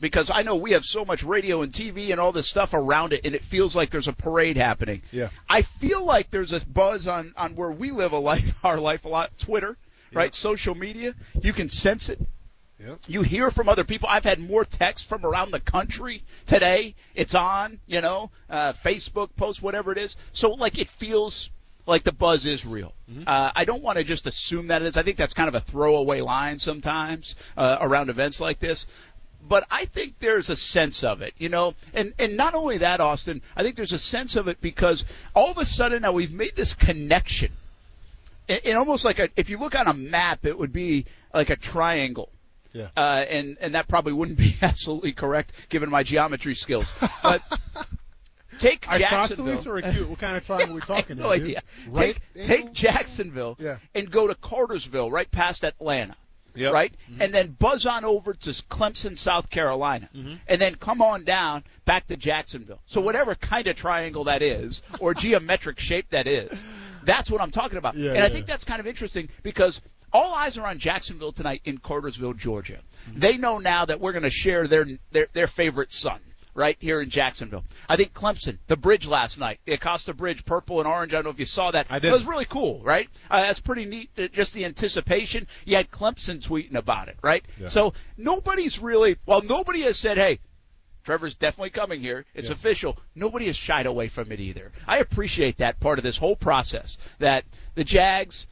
because 0.00 0.30
I 0.32 0.42
know 0.42 0.56
we 0.56 0.72
have 0.72 0.84
so 0.84 1.04
much 1.04 1.22
radio 1.22 1.62
and 1.62 1.72
TV 1.72 2.10
and 2.10 2.20
all 2.20 2.32
this 2.32 2.46
stuff 2.46 2.72
around 2.72 3.12
it, 3.12 3.22
and 3.24 3.34
it 3.34 3.44
feels 3.44 3.74
like 3.74 3.90
there's 3.90 4.08
a 4.08 4.12
parade 4.12 4.56
happening. 4.56 5.02
Yeah. 5.10 5.28
I 5.48 5.62
feel 5.62 6.04
like 6.04 6.30
there's 6.30 6.52
a 6.52 6.64
buzz 6.64 7.08
on 7.08 7.34
on 7.36 7.56
where 7.56 7.70
we 7.70 7.90
live 7.90 8.12
a 8.12 8.18
life, 8.18 8.54
our 8.64 8.78
life 8.78 9.04
a 9.04 9.08
lot. 9.08 9.30
Twitter, 9.38 9.76
right? 10.12 10.34
Social 10.34 10.74
media. 10.74 11.14
You 11.42 11.52
can 11.52 11.68
sense 11.68 12.08
it. 12.08 12.20
Yep. 12.80 12.98
You 13.08 13.22
hear 13.22 13.50
from 13.50 13.68
other 13.68 13.84
people. 13.84 14.08
I've 14.08 14.24
had 14.24 14.38
more 14.38 14.64
texts 14.64 15.06
from 15.06 15.24
around 15.24 15.50
the 15.50 15.60
country 15.60 16.22
today. 16.46 16.94
It's 17.14 17.34
on, 17.34 17.80
you 17.86 18.00
know, 18.00 18.30
uh, 18.48 18.72
Facebook 18.84 19.30
posts, 19.36 19.60
whatever 19.60 19.90
it 19.90 19.98
is. 19.98 20.16
So 20.32 20.50
like 20.50 20.78
it 20.78 20.88
feels 20.88 21.50
like 21.86 22.04
the 22.04 22.12
buzz 22.12 22.46
is 22.46 22.64
real. 22.64 22.92
Uh, 23.26 23.50
I 23.56 23.64
don't 23.64 23.82
want 23.82 23.98
to 23.98 24.04
just 24.04 24.26
assume 24.26 24.68
that 24.68 24.82
it 24.82 24.86
is. 24.86 24.96
I 24.96 25.02
think 25.02 25.16
that's 25.16 25.34
kind 25.34 25.48
of 25.48 25.54
a 25.54 25.60
throwaway 25.60 26.20
line 26.20 26.58
sometimes 26.58 27.34
uh, 27.56 27.78
around 27.80 28.10
events 28.10 28.40
like 28.40 28.60
this. 28.60 28.86
But 29.48 29.66
I 29.70 29.86
think 29.86 30.14
there's 30.20 30.50
a 30.50 30.56
sense 30.56 31.02
of 31.02 31.22
it, 31.22 31.32
you 31.38 31.48
know, 31.48 31.74
and 31.94 32.12
and 32.18 32.36
not 32.36 32.54
only 32.54 32.78
that, 32.78 33.00
Austin. 33.00 33.40
I 33.56 33.62
think 33.62 33.76
there's 33.76 33.92
a 33.92 33.98
sense 33.98 34.36
of 34.36 34.48
it 34.48 34.60
because 34.60 35.04
all 35.32 35.50
of 35.50 35.58
a 35.58 35.64
sudden 35.64 36.02
now 36.02 36.12
we've 36.12 36.32
made 36.32 36.54
this 36.56 36.74
connection. 36.74 37.52
And, 38.48 38.60
and 38.64 38.76
almost 38.76 39.04
like 39.04 39.18
a, 39.18 39.28
if 39.36 39.48
you 39.48 39.58
look 39.58 39.74
on 39.74 39.86
a 39.86 39.94
map, 39.94 40.44
it 40.44 40.58
would 40.58 40.72
be 40.72 41.06
like 41.32 41.50
a 41.50 41.56
triangle. 41.56 42.30
Yeah. 42.72 42.88
Uh, 42.96 43.24
and 43.28 43.56
and 43.60 43.74
that 43.74 43.88
probably 43.88 44.12
wouldn't 44.12 44.38
be 44.38 44.56
absolutely 44.62 45.12
correct 45.12 45.52
given 45.68 45.90
my 45.90 46.02
geometry 46.02 46.54
skills. 46.54 46.92
But 47.22 47.42
take 48.58 48.82
Jacksonville. 48.82 49.54
Isosceles 49.54 49.66
or 49.66 49.78
acute? 49.78 50.08
What 50.08 50.18
kind 50.18 50.36
of 50.36 50.44
triangle 50.44 50.72
are 50.72 50.74
we 50.74 50.80
talking 50.86 51.16
no 51.18 51.30
here, 51.30 51.44
idea. 51.44 51.62
Right 51.88 52.18
Take, 52.34 52.46
take? 52.46 52.72
Jacksonville 52.72 53.56
Yeah. 53.58 53.78
and 53.94 54.10
go 54.10 54.26
to 54.26 54.34
Cartersville, 54.34 55.10
right 55.10 55.30
past 55.30 55.64
Atlanta. 55.64 56.14
Yep. 56.54 56.72
Right? 56.72 56.92
And 57.20 57.32
then 57.32 57.54
buzz 57.56 57.86
on 57.86 58.04
over 58.04 58.34
to 58.34 58.50
Clemson, 58.50 59.16
South 59.16 59.48
Carolina. 59.48 60.08
Mm-hmm. 60.12 60.34
And 60.48 60.60
then 60.60 60.74
come 60.74 61.00
on 61.00 61.22
down 61.22 61.62
back 61.84 62.08
to 62.08 62.16
Jacksonville. 62.16 62.80
So 62.86 63.00
whatever 63.00 63.36
kind 63.36 63.68
of 63.68 63.76
triangle 63.76 64.24
that 64.24 64.42
is, 64.42 64.82
or 64.98 65.14
geometric 65.14 65.78
shape 65.78 66.10
that 66.10 66.26
is, 66.26 66.60
that's 67.04 67.30
what 67.30 67.40
I'm 67.40 67.52
talking 67.52 67.78
about. 67.78 67.96
Yeah, 67.96 68.10
and 68.12 68.24
I 68.24 68.28
think 68.28 68.46
that's 68.46 68.64
kind 68.64 68.80
of 68.80 68.88
interesting 68.88 69.28
because 69.44 69.80
all 70.12 70.34
eyes 70.34 70.58
are 70.58 70.66
on 70.66 70.78
Jacksonville 70.78 71.32
tonight 71.32 71.62
in 71.64 71.78
Cartersville, 71.78 72.34
Georgia. 72.34 72.78
They 73.14 73.36
know 73.36 73.58
now 73.58 73.84
that 73.84 74.00
we're 74.00 74.12
going 74.12 74.22
to 74.24 74.30
share 74.30 74.66
their, 74.66 74.86
their 75.12 75.28
their 75.32 75.46
favorite 75.46 75.92
son 75.92 76.20
right 76.54 76.76
here 76.80 77.00
in 77.00 77.08
Jacksonville. 77.08 77.64
I 77.88 77.96
think 77.96 78.12
Clemson, 78.12 78.58
the 78.66 78.76
bridge 78.76 79.06
last 79.06 79.38
night, 79.38 79.60
the 79.64 79.74
Acosta 79.74 80.12
Bridge, 80.12 80.44
purple 80.44 80.80
and 80.80 80.88
orange. 80.88 81.12
I 81.12 81.18
don't 81.18 81.24
know 81.26 81.30
if 81.30 81.38
you 81.38 81.44
saw 81.44 81.70
that. 81.70 81.86
I 81.88 82.00
did. 82.00 82.08
It 82.08 82.12
was 82.12 82.26
really 82.26 82.46
cool, 82.46 82.80
right? 82.82 83.08
Uh, 83.30 83.42
that's 83.42 83.60
pretty 83.60 83.84
neat. 83.84 84.10
uh, 84.18 84.26
Just 84.28 84.54
the 84.54 84.64
anticipation. 84.64 85.46
You 85.64 85.76
had 85.76 85.90
Clemson 85.90 86.40
tweeting 86.40 86.74
about 86.74 87.08
it, 87.08 87.16
right? 87.22 87.44
Yeah. 87.60 87.68
So 87.68 87.92
nobody's 88.16 88.80
really, 88.80 89.18
well, 89.24 89.42
nobody 89.42 89.82
has 89.82 89.96
said, 89.98 90.18
hey, 90.18 90.40
Trevor's 91.04 91.36
definitely 91.36 91.70
coming 91.70 92.00
here. 92.00 92.24
It's 92.34 92.48
Yeah. 92.48 92.54
official. 92.54 92.98
Nobody 93.14 93.46
has 93.46 93.56
shied 93.56 93.86
away 93.86 94.08
from 94.08 94.32
it 94.32 94.40
either. 94.40 94.72
I 94.86 94.98
appreciate 94.98 95.58
that 95.58 95.78
part 95.80 95.98
of 95.98 96.02
this 96.02 96.16
whole 96.18 96.36
process. 96.36 96.98
That 97.20 97.44
the 97.76 97.84
Jags, 97.84 98.46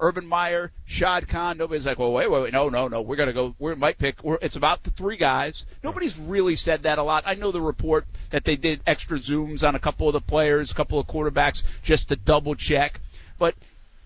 Urban 0.00 0.26
Meyer, 0.26 0.72
Shad 0.84 1.28
Khan, 1.28 1.58
nobody's 1.58 1.86
like, 1.86 1.98
well, 1.98 2.12
wait, 2.12 2.30
wait, 2.30 2.42
wait, 2.42 2.52
no, 2.52 2.68
no, 2.68 2.88
no, 2.88 3.02
we're 3.02 3.16
gonna 3.16 3.32
go. 3.32 3.54
We 3.58 3.74
might 3.74 3.98
pick. 3.98 4.22
We're, 4.22 4.38
it's 4.40 4.56
about 4.56 4.82
the 4.84 4.90
three 4.90 5.16
guys. 5.16 5.66
Nobody's 5.82 6.18
really 6.18 6.56
said 6.56 6.84
that 6.84 6.98
a 6.98 7.02
lot. 7.02 7.24
I 7.26 7.34
know 7.34 7.52
the 7.52 7.60
report 7.60 8.06
that 8.30 8.44
they 8.44 8.56
did 8.56 8.80
extra 8.86 9.18
zooms 9.18 9.66
on 9.66 9.74
a 9.74 9.80
couple 9.80 10.08
of 10.08 10.12
the 10.12 10.20
players, 10.20 10.70
a 10.70 10.74
couple 10.74 10.98
of 10.98 11.06
quarterbacks, 11.06 11.62
just 11.82 12.08
to 12.08 12.16
double 12.16 12.54
check. 12.54 13.00
But 13.38 13.54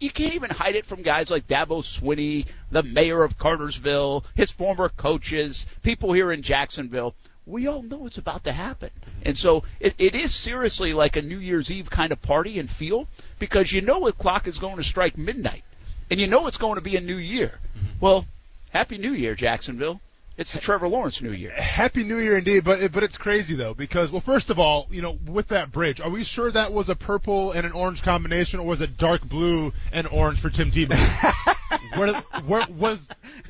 you 0.01 0.11
can't 0.11 0.35
even 0.35 0.51
hide 0.51 0.77
it 0.77 0.87
from 0.87 1.03
guys 1.03 1.31
like 1.31 1.47
Dabo 1.47 1.83
Swinney, 1.83 2.47
the 2.71 2.83
mayor 2.83 3.23
of 3.23 3.39
Cartersville, 3.39 4.25
his 4.35 4.51
former 4.51 4.89
coaches, 4.89 5.67
people 5.83 6.13
here 6.13 6.33
in 6.33 6.43
Jacksonville. 6.43 7.15
We 7.47 7.69
all 7.69 7.83
know 7.83 8.07
it's 8.07 8.19
about 8.19 8.45
to 8.45 8.53
happen. 8.53 8.91
Mm-hmm. 8.91 9.23
And 9.27 9.39
so 9.39 9.63
it, 9.79 9.95
it 9.99 10.15
is 10.15 10.35
seriously 10.35 10.93
like 10.93 11.17
a 11.17 11.23
New 11.23 11.39
Year's 11.39 11.71
Eve 11.71 11.89
kind 11.89 12.13
of 12.13 12.21
party 12.21 12.59
and 12.59 12.69
feel 12.69 13.09
because 13.39 13.73
you 13.73 13.81
know 13.81 14.05
the 14.05 14.13
clock 14.13 14.49
is 14.49 14.59
going 14.59 14.77
to 14.77 14.85
strike 14.85 15.17
midnight 15.17 15.63
and 16.11 16.21
you 16.21 16.27
know 16.27 16.47
it's 16.47 16.59
going 16.59 16.77
to 16.77 16.81
be 16.81 16.97
a 16.97 17.01
new 17.01 17.17
year. 17.17 17.59
Mm-hmm. 17.77 17.87
Well, 18.01 18.27
Happy 18.71 18.99
New 18.99 19.13
Year, 19.13 19.35
Jacksonville. 19.35 20.01
It's 20.39 20.53
the 20.53 20.61
Trevor 20.61 20.87
Lawrence 20.87 21.23
New 21.23 21.33
Year. 21.33 21.51
Happy 21.51 22.05
New 22.05 22.19
Year 22.19 22.37
indeed, 22.37 22.63
but 22.63 22.93
but 22.93 23.03
it's 23.03 23.17
crazy 23.17 23.55
though 23.55 23.73
because 23.73 24.13
well, 24.13 24.21
first 24.21 24.51
of 24.51 24.59
all, 24.59 24.87
you 24.91 25.01
know, 25.01 25.19
with 25.27 25.49
that 25.49 25.73
bridge, 25.73 25.99
are 26.01 26.11
we 26.11 26.25
sure 26.25 26.51
that 26.51 26.75
was 26.75 26.91
a 26.91 26.95
purple 26.95 27.53
and 27.53 27.65
an 27.65 27.73
orange 27.73 28.03
combination, 28.03 28.61
or 28.61 28.67
was 28.67 28.83
it 28.83 28.99
dark 28.99 29.23
blue 29.23 29.73
and 29.93 30.07
orange 30.07 30.39
for 30.41 30.51
Tim 30.51 30.71
Tebow? 30.71 30.95
where, 31.97 32.13
where 32.47 32.67
was 32.79 33.09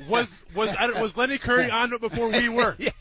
was 0.09 0.45
was 0.55 0.77
was 0.95 1.17
Lenny 1.17 1.39
Curry 1.39 1.71
on 1.71 1.93
it 1.93 2.01
before 2.01 2.31
we 2.31 2.49
were? 2.49 2.77
yeah. 2.79 2.93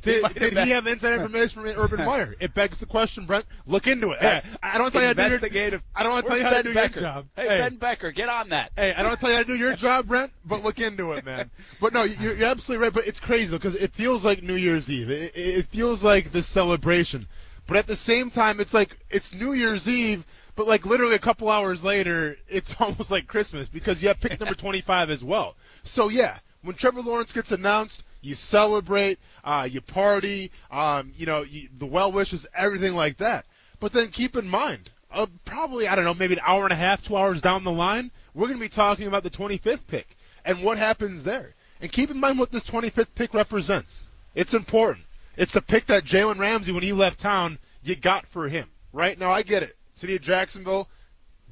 Did, 0.00 0.22
have 0.22 0.34
did 0.34 0.58
he 0.58 0.70
have 0.70 0.86
inside 0.86 1.20
information 1.20 1.62
from 1.62 1.70
Urban 1.76 1.98
Meyer? 2.06 2.34
It 2.40 2.54
begs 2.54 2.78
the 2.78 2.86
question, 2.86 3.26
Brent. 3.26 3.44
Look 3.66 3.86
into 3.86 4.12
it. 4.12 4.20
Hey, 4.20 4.40
I 4.62 4.78
don't 4.78 4.90
tell 4.90 5.02
you 5.02 5.08
how 5.08 5.12
to 5.12 5.38
do 5.38 5.58
your 5.58 5.80
I 5.94 6.02
don't 6.02 6.12
want 6.12 6.26
to 6.26 6.28
tell 6.28 6.38
you 6.38 6.44
how 6.44 6.50
to 6.50 6.62
do 6.62 6.74
Becker? 6.74 7.00
your 7.00 7.10
job. 7.10 7.26
Hey, 7.36 7.46
Ben 7.46 7.76
Becker, 7.76 8.10
get 8.12 8.28
on 8.30 8.48
that. 8.50 8.72
Hey, 8.76 8.92
I 8.92 8.98
don't 8.98 9.08
want 9.08 9.20
to 9.20 9.26
tell 9.26 9.30
you 9.30 9.36
how 9.36 9.42
to 9.42 9.52
do 9.52 9.56
your 9.56 9.74
job, 9.76 10.06
Brent, 10.06 10.32
but 10.44 10.62
look 10.62 10.80
into 10.80 11.12
it, 11.12 11.24
man. 11.24 11.50
But 11.80 11.92
no, 11.92 12.04
you're, 12.04 12.34
you're 12.34 12.48
absolutely 12.48 12.84
right. 12.84 12.92
But 12.92 13.06
it's 13.06 13.20
crazy 13.20 13.33
though, 13.42 13.58
because 13.58 13.74
it 13.74 13.92
feels 13.92 14.24
like 14.24 14.42
New 14.42 14.54
Year's 14.54 14.90
Eve. 14.90 15.10
It, 15.10 15.34
it, 15.34 15.58
it 15.58 15.66
feels 15.66 16.04
like 16.04 16.30
this 16.30 16.46
celebration. 16.46 17.26
But 17.66 17.78
at 17.78 17.86
the 17.86 17.96
same 17.96 18.30
time, 18.30 18.60
it's 18.60 18.74
like 18.74 18.96
it's 19.10 19.34
New 19.34 19.52
Year's 19.52 19.88
Eve, 19.88 20.24
but 20.54 20.66
like 20.66 20.86
literally 20.86 21.14
a 21.14 21.20
couple 21.20 21.48
hours 21.50 21.82
later, 21.82 22.36
it's 22.48 22.74
almost 22.80 23.10
like 23.10 23.26
Christmas 23.26 23.68
because 23.68 24.02
you 24.02 24.08
have 24.08 24.20
pick 24.20 24.38
number 24.38 24.54
25 24.56 25.10
as 25.10 25.24
well. 25.24 25.56
So 25.82 26.08
yeah, 26.08 26.38
when 26.62 26.76
Trevor 26.76 27.02
Lawrence 27.02 27.32
gets 27.32 27.52
announced, 27.52 28.04
you 28.20 28.34
celebrate, 28.34 29.18
uh, 29.44 29.68
you 29.70 29.80
party, 29.80 30.50
um, 30.70 31.12
you 31.16 31.26
know, 31.26 31.42
you, 31.42 31.68
the 31.78 31.86
well 31.86 32.12
wishes, 32.12 32.46
everything 32.54 32.94
like 32.94 33.18
that. 33.18 33.46
But 33.80 33.92
then 33.92 34.08
keep 34.08 34.36
in 34.36 34.48
mind, 34.48 34.90
uh, 35.10 35.26
probably 35.44 35.88
I 35.88 35.94
don't 35.94 36.04
know, 36.04 36.14
maybe 36.14 36.34
an 36.34 36.40
hour 36.44 36.64
and 36.64 36.72
a 36.72 36.76
half, 36.76 37.02
two 37.02 37.16
hours 37.16 37.42
down 37.42 37.64
the 37.64 37.72
line, 37.72 38.10
we're 38.34 38.46
going 38.46 38.58
to 38.58 38.64
be 38.64 38.68
talking 38.68 39.06
about 39.06 39.22
the 39.22 39.30
25th 39.30 39.86
pick 39.86 40.16
and 40.44 40.62
what 40.62 40.78
happens 40.78 41.24
there. 41.24 41.54
And 41.80 41.90
keep 41.90 42.10
in 42.10 42.18
mind 42.18 42.38
what 42.38 42.50
this 42.50 42.64
25th 42.64 43.14
pick 43.14 43.34
represents. 43.34 44.06
It's 44.34 44.54
important. 44.54 45.06
It's 45.36 45.52
the 45.52 45.62
pick 45.62 45.86
that 45.86 46.04
Jalen 46.04 46.38
Ramsey, 46.38 46.72
when 46.72 46.82
he 46.82 46.92
left 46.92 47.18
town, 47.18 47.58
you 47.82 47.96
got 47.96 48.26
for 48.26 48.48
him. 48.48 48.68
Right 48.92 49.18
now, 49.18 49.30
I 49.30 49.42
get 49.42 49.62
it. 49.62 49.76
City 49.92 50.16
of 50.16 50.22
Jacksonville, 50.22 50.88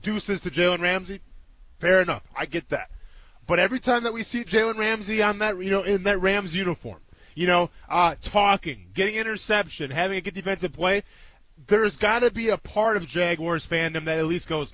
deuces 0.01 0.43
to 0.43 0.51
Jalen 0.51 0.81
Ramsey. 0.81 1.21
Fair 1.81 2.01
enough. 2.01 2.23
I 2.37 2.47
get 2.47 2.69
that. 2.71 2.91
But 3.47 3.59
every 3.59 3.81
time 3.81 4.05
that 4.05 4.13
we 4.13 4.23
see 4.23 4.45
Jalen 4.45 4.79
Ramsey 4.79 5.23
on 5.23 5.39
that, 5.41 5.59
you 5.59 5.71
know, 5.71 5.83
in 5.83 6.05
that 6.05 6.21
Rams 6.21 6.55
uniform, 6.55 7.01
you 7.35 7.47
know, 7.47 7.71
uh, 7.89 8.15
talking, 8.21 8.87
getting 8.95 9.17
interception, 9.17 9.91
having 9.91 10.19
a 10.19 10.21
good 10.21 10.35
defensive 10.35 10.73
play, 10.73 11.03
there's 11.67 11.97
got 11.97 12.21
to 12.21 12.31
be 12.33 12.51
a 12.51 12.57
part 12.57 12.97
of 12.97 13.07
Jaguars 13.07 13.67
fandom 13.67 14.05
that 14.05 14.19
at 14.19 14.27
least 14.27 14.49
goes, 14.49 14.73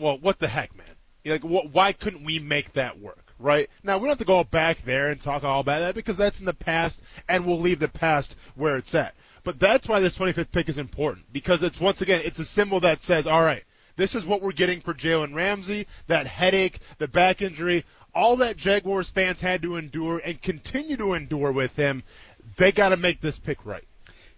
well, 0.00 0.18
what 0.18 0.38
the 0.38 0.48
heck, 0.48 0.76
man? 0.76 0.86
Like, 1.24 1.42
wh- 1.42 1.72
why 1.74 1.92
couldn't 1.92 2.24
we 2.24 2.38
make 2.38 2.72
that 2.72 2.98
work? 2.98 3.27
Right 3.38 3.68
now, 3.84 3.98
we 3.98 4.02
don't 4.02 4.10
have 4.10 4.18
to 4.18 4.24
go 4.24 4.42
back 4.42 4.82
there 4.82 5.08
and 5.08 5.20
talk 5.20 5.44
all 5.44 5.60
about 5.60 5.80
that 5.80 5.94
because 5.94 6.16
that's 6.16 6.40
in 6.40 6.46
the 6.46 6.54
past, 6.54 7.02
and 7.28 7.46
we'll 7.46 7.60
leave 7.60 7.78
the 7.78 7.88
past 7.88 8.34
where 8.56 8.76
it's 8.76 8.94
at. 8.94 9.14
But 9.44 9.60
that's 9.60 9.88
why 9.88 10.00
this 10.00 10.18
25th 10.18 10.50
pick 10.50 10.68
is 10.68 10.78
important 10.78 11.32
because 11.32 11.62
it's 11.62 11.80
once 11.80 12.02
again, 12.02 12.20
it's 12.24 12.38
a 12.38 12.44
symbol 12.44 12.80
that 12.80 13.00
says, 13.00 13.26
all 13.26 13.42
right, 13.42 13.62
this 13.96 14.14
is 14.14 14.26
what 14.26 14.42
we're 14.42 14.52
getting 14.52 14.80
for 14.80 14.92
Jalen 14.92 15.34
Ramsey, 15.34 15.86
that 16.06 16.26
headache, 16.26 16.78
the 16.98 17.08
back 17.08 17.42
injury, 17.42 17.84
all 18.14 18.36
that 18.36 18.56
Jaguars 18.56 19.10
fans 19.10 19.40
had 19.40 19.62
to 19.62 19.76
endure 19.76 20.20
and 20.24 20.40
continue 20.42 20.96
to 20.96 21.14
endure 21.14 21.52
with 21.52 21.76
him. 21.76 22.02
They 22.56 22.72
got 22.72 22.90
to 22.90 22.96
make 22.96 23.20
this 23.20 23.38
pick 23.38 23.64
right. 23.64 23.86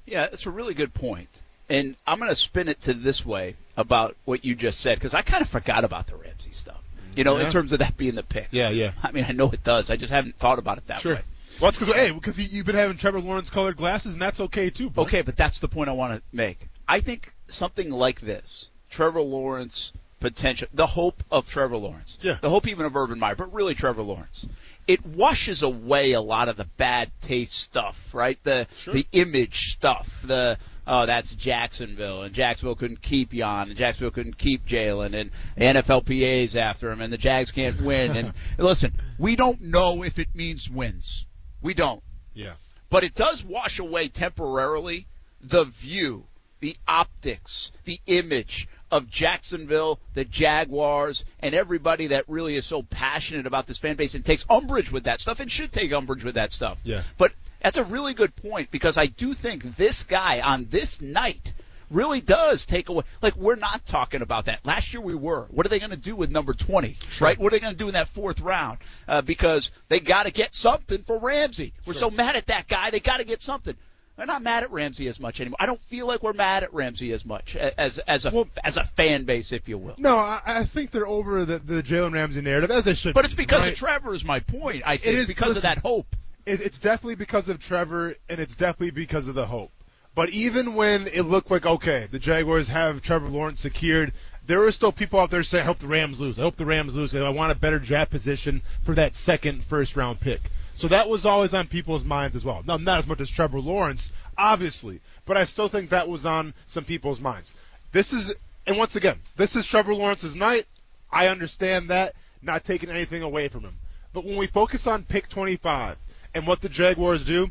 Yeah, 0.04 0.28
that's 0.28 0.46
a 0.46 0.50
really 0.50 0.74
good 0.74 0.92
point. 0.92 1.28
And 1.68 1.96
I'm 2.06 2.18
going 2.18 2.30
to 2.30 2.36
spin 2.36 2.68
it 2.68 2.80
to 2.82 2.94
this 2.94 3.24
way 3.24 3.56
about 3.76 4.16
what 4.24 4.44
you 4.44 4.54
just 4.54 4.80
said 4.80 4.98
because 4.98 5.14
I 5.14 5.22
kind 5.22 5.42
of 5.42 5.48
forgot 5.48 5.84
about 5.84 6.06
the 6.08 6.16
Ramsey 6.16 6.52
stuff. 6.52 6.80
You 7.16 7.24
know, 7.24 7.38
Yeah. 7.38 7.46
in 7.46 7.52
terms 7.52 7.72
of 7.72 7.80
that 7.80 7.96
being 7.96 8.14
the 8.14 8.22
pick. 8.22 8.48
Yeah, 8.50 8.70
yeah. 8.70 8.92
I 9.02 9.10
mean, 9.12 9.24
I 9.28 9.32
know 9.32 9.50
it 9.50 9.62
does. 9.64 9.90
I 9.90 9.96
just 9.96 10.12
haven't 10.12 10.36
thought 10.36 10.58
about 10.58 10.78
it 10.78 10.86
that 10.86 11.00
Sure. 11.00 11.16
way. 11.16 11.22
Well, 11.60 11.70
that's 11.70 11.78
because 11.78 11.94
hey, 11.94 12.10
because 12.10 12.38
you, 12.40 12.46
you've 12.50 12.66
been 12.66 12.76
having 12.76 12.96
Trevor 12.96 13.20
Lawrence 13.20 13.50
colored 13.50 13.76
glasses, 13.76 14.14
and 14.14 14.22
that's 14.22 14.40
okay 14.40 14.70
too. 14.70 14.88
Bud. 14.90 15.02
Okay, 15.02 15.22
but 15.22 15.36
that's 15.36 15.58
the 15.58 15.68
point 15.68 15.88
I 15.90 15.92
want 15.92 16.14
to 16.16 16.22
make. 16.34 16.58
I 16.88 17.00
think 17.00 17.32
something 17.48 17.90
like 17.90 18.20
this, 18.20 18.70
Trevor 18.88 19.20
Lawrence 19.20 19.92
potential, 20.20 20.68
the 20.74 20.86
hope 20.86 21.22
of 21.30 21.48
Trevor 21.48 21.76
Lawrence, 21.76 22.18
Yeah. 22.22 22.38
the 22.40 22.50
hope 22.50 22.66
even 22.68 22.86
of 22.86 22.94
Urban 22.96 23.18
Meyer, 23.18 23.34
but 23.34 23.52
really 23.52 23.74
Trevor 23.74 24.02
Lawrence. 24.02 24.46
It 24.90 25.06
washes 25.06 25.62
away 25.62 26.12
a 26.12 26.20
lot 26.20 26.48
of 26.48 26.56
the 26.56 26.64
bad 26.64 27.12
taste 27.20 27.52
stuff, 27.52 28.12
right? 28.12 28.38
The 28.42 28.66
Sure. 28.76 28.92
the 28.94 29.06
image 29.12 29.72
stuff, 29.72 30.08
the 30.24 30.58
oh 30.84 31.06
that's 31.06 31.32
Jacksonville 31.34 32.22
and 32.22 32.34
Jacksonville 32.34 32.74
couldn't 32.74 33.00
keep 33.00 33.30
Jan 33.32 33.68
and 33.68 33.76
Jacksonville 33.76 34.10
couldn't 34.10 34.36
keep 34.38 34.66
Jalen 34.66 35.14
and 35.14 35.30
the 35.56 35.64
NFLPA's 35.64 36.56
after 36.56 36.90
him 36.90 37.00
and 37.00 37.12
the 37.12 37.18
Jags 37.18 37.52
can't 37.52 37.80
win 37.80 38.16
and 38.16 38.32
listen, 38.58 38.92
we 39.18 39.36
don't 39.36 39.60
know 39.60 40.02
if 40.02 40.18
it 40.18 40.34
means 40.34 40.68
wins. 40.68 41.24
We 41.62 41.72
don't 41.74 42.02
Yeah. 42.34 42.54
but 42.88 43.04
it 43.04 43.14
does 43.14 43.44
wash 43.44 43.78
away 43.78 44.08
temporarily 44.08 45.06
the 45.40 45.64
view, 45.66 46.26
the 46.60 46.76
optics, 46.86 47.72
the 47.84 48.00
image 48.06 48.68
of 48.90 49.08
Jacksonville, 49.08 50.00
the 50.14 50.24
Jaguars, 50.24 51.24
and 51.40 51.54
everybody 51.54 52.08
that 52.08 52.28
really 52.28 52.56
is 52.56 52.66
so 52.66 52.82
passionate 52.82 53.46
about 53.46 53.66
this 53.66 53.78
fan 53.78 53.96
base 53.96 54.14
and 54.14 54.24
takes 54.24 54.44
umbrage 54.50 54.90
with 54.90 55.04
that 55.04 55.20
stuff 55.20 55.40
and 55.40 55.50
should 55.50 55.72
take 55.72 55.92
umbrage 55.92 56.24
with 56.24 56.34
that 56.34 56.52
stuff. 56.52 56.80
Yeah. 56.84 57.02
But 57.16 57.32
that's 57.62 57.76
a 57.76 57.84
really 57.84 58.14
good 58.14 58.34
point 58.34 58.70
because 58.70 58.98
I 58.98 59.06
do 59.06 59.34
think 59.34 59.76
this 59.76 60.02
guy 60.02 60.40
on 60.40 60.66
this 60.70 61.00
night 61.00 61.52
really 61.90 62.20
does 62.20 62.66
take 62.66 62.88
away. 62.88 63.04
Like 63.20 63.36
we're 63.36 63.56
not 63.56 63.84
talking 63.86 64.22
about 64.22 64.46
that. 64.46 64.64
Last 64.64 64.92
year 64.92 65.00
we 65.00 65.14
were. 65.14 65.46
What 65.50 65.66
are 65.66 65.68
they 65.68 65.78
going 65.78 65.90
to 65.90 65.96
do 65.96 66.16
with 66.16 66.30
number 66.30 66.54
20? 66.54 66.96
Right? 67.20 67.38
What 67.38 67.48
are 67.48 67.56
they 67.56 67.60
going 67.60 67.74
to 67.74 67.78
do 67.78 67.88
in 67.88 67.94
that 67.94 68.08
fourth 68.08 68.40
round? 68.40 68.78
Uh, 69.06 69.22
because 69.22 69.70
they 69.88 70.00
got 70.00 70.24
to 70.24 70.32
get 70.32 70.54
something 70.54 71.02
for 71.02 71.20
Ramsey. 71.20 71.72
We're 71.86 71.94
so 71.94 72.10
mad 72.10 72.36
at 72.36 72.46
that 72.46 72.68
guy. 72.68 72.90
They 72.90 73.00
got 73.00 73.18
to 73.18 73.24
get 73.24 73.42
something. 73.42 73.76
We're 74.20 74.26
not 74.26 74.42
mad 74.42 74.64
at 74.64 74.70
Ramsey 74.70 75.08
as 75.08 75.18
much 75.18 75.40
anymore. 75.40 75.56
I 75.60 75.64
don't 75.64 75.80
feel 75.80 76.06
like 76.06 76.22
we're 76.22 76.34
mad 76.34 76.62
at 76.62 76.74
Ramsey 76.74 77.10
as 77.12 77.24
much 77.24 77.56
as 77.56 77.96
as 78.00 78.26
a 78.26 78.44
as 78.62 78.76
a 78.76 78.84
fan 78.84 79.24
base, 79.24 79.50
if 79.50 79.66
you 79.66 79.78
will. 79.78 79.94
No, 79.96 80.14
I, 80.14 80.42
I 80.44 80.64
think 80.64 80.90
they're 80.90 81.06
over 81.06 81.46
the, 81.46 81.58
the 81.58 81.82
Jalen 81.82 82.12
Ramsey 82.12 82.42
narrative 82.42 82.70
as 82.70 82.84
they 82.84 82.92
should. 82.92 83.14
But 83.14 83.24
it's 83.24 83.32
because 83.32 83.62
right? 83.62 83.72
of 83.72 83.78
Trevor 83.78 84.12
is 84.12 84.22
my 84.22 84.40
point. 84.40 84.82
I 84.84 84.98
think 84.98 85.16
is- 85.16 85.26
because 85.26 85.56
of 85.56 85.62
that 85.62 85.78
hope. 85.78 86.14
it, 86.44 86.60
it's 86.60 86.76
definitely 86.76 87.14
because 87.14 87.48
of 87.48 87.60
Trevor, 87.60 88.14
and 88.28 88.38
it's 88.40 88.54
definitely 88.54 88.90
because 88.90 89.26
of 89.26 89.34
the 89.34 89.46
hope. 89.46 89.70
But 90.14 90.28
even 90.28 90.74
when 90.74 91.06
it 91.06 91.22
looked 91.22 91.50
like 91.50 91.64
okay, 91.64 92.06
the 92.10 92.18
Jaguars 92.18 92.68
have 92.68 93.00
Trevor 93.00 93.28
Lawrence 93.28 93.60
secured, 93.62 94.12
there 94.46 94.62
are 94.64 94.70
still 94.72 94.92
people 94.92 95.18
out 95.18 95.30
there 95.30 95.42
saying, 95.42 95.62
"I 95.62 95.66
hope 95.66 95.78
the 95.78 95.86
Rams 95.86 96.20
lose. 96.20 96.38
I 96.38 96.42
hope 96.42 96.56
the 96.56 96.66
Rams 96.66 96.94
lose. 96.94 97.12
'cause 97.12 97.22
I 97.22 97.30
want 97.30 97.52
a 97.52 97.54
better 97.54 97.78
draft 97.78 98.10
position 98.10 98.60
for 98.82 98.94
that 98.96 99.14
second 99.14 99.64
first 99.64 99.96
round 99.96 100.20
pick." 100.20 100.42
So 100.80 100.88
that 100.88 101.10
was 101.10 101.26
always 101.26 101.52
on 101.52 101.66
people's 101.66 102.06
minds 102.06 102.34
as 102.34 102.42
well. 102.42 102.62
Now, 102.64 102.78
not 102.78 103.00
as 103.00 103.06
much 103.06 103.20
as 103.20 103.28
Trevor 103.28 103.60
Lawrence, 103.60 104.10
obviously, 104.38 105.02
but 105.26 105.36
I 105.36 105.44
still 105.44 105.68
think 105.68 105.90
that 105.90 106.08
was 106.08 106.24
on 106.24 106.54
some 106.64 106.84
people's 106.84 107.20
minds. 107.20 107.52
This 107.92 108.14
is, 108.14 108.34
and 108.66 108.78
once 108.78 108.96
again, 108.96 109.18
this 109.36 109.56
is 109.56 109.66
Trevor 109.66 109.94
Lawrence's 109.94 110.34
night. 110.34 110.64
I 111.12 111.26
understand 111.26 111.90
that, 111.90 112.14
not 112.40 112.64
taking 112.64 112.88
anything 112.88 113.22
away 113.22 113.48
from 113.48 113.60
him. 113.60 113.76
But 114.14 114.24
when 114.24 114.38
we 114.38 114.46
focus 114.46 114.86
on 114.86 115.04
pick 115.04 115.28
25 115.28 115.98
and 116.34 116.46
what 116.46 116.62
the 116.62 116.70
Jaguars 116.70 117.24
do, 117.24 117.50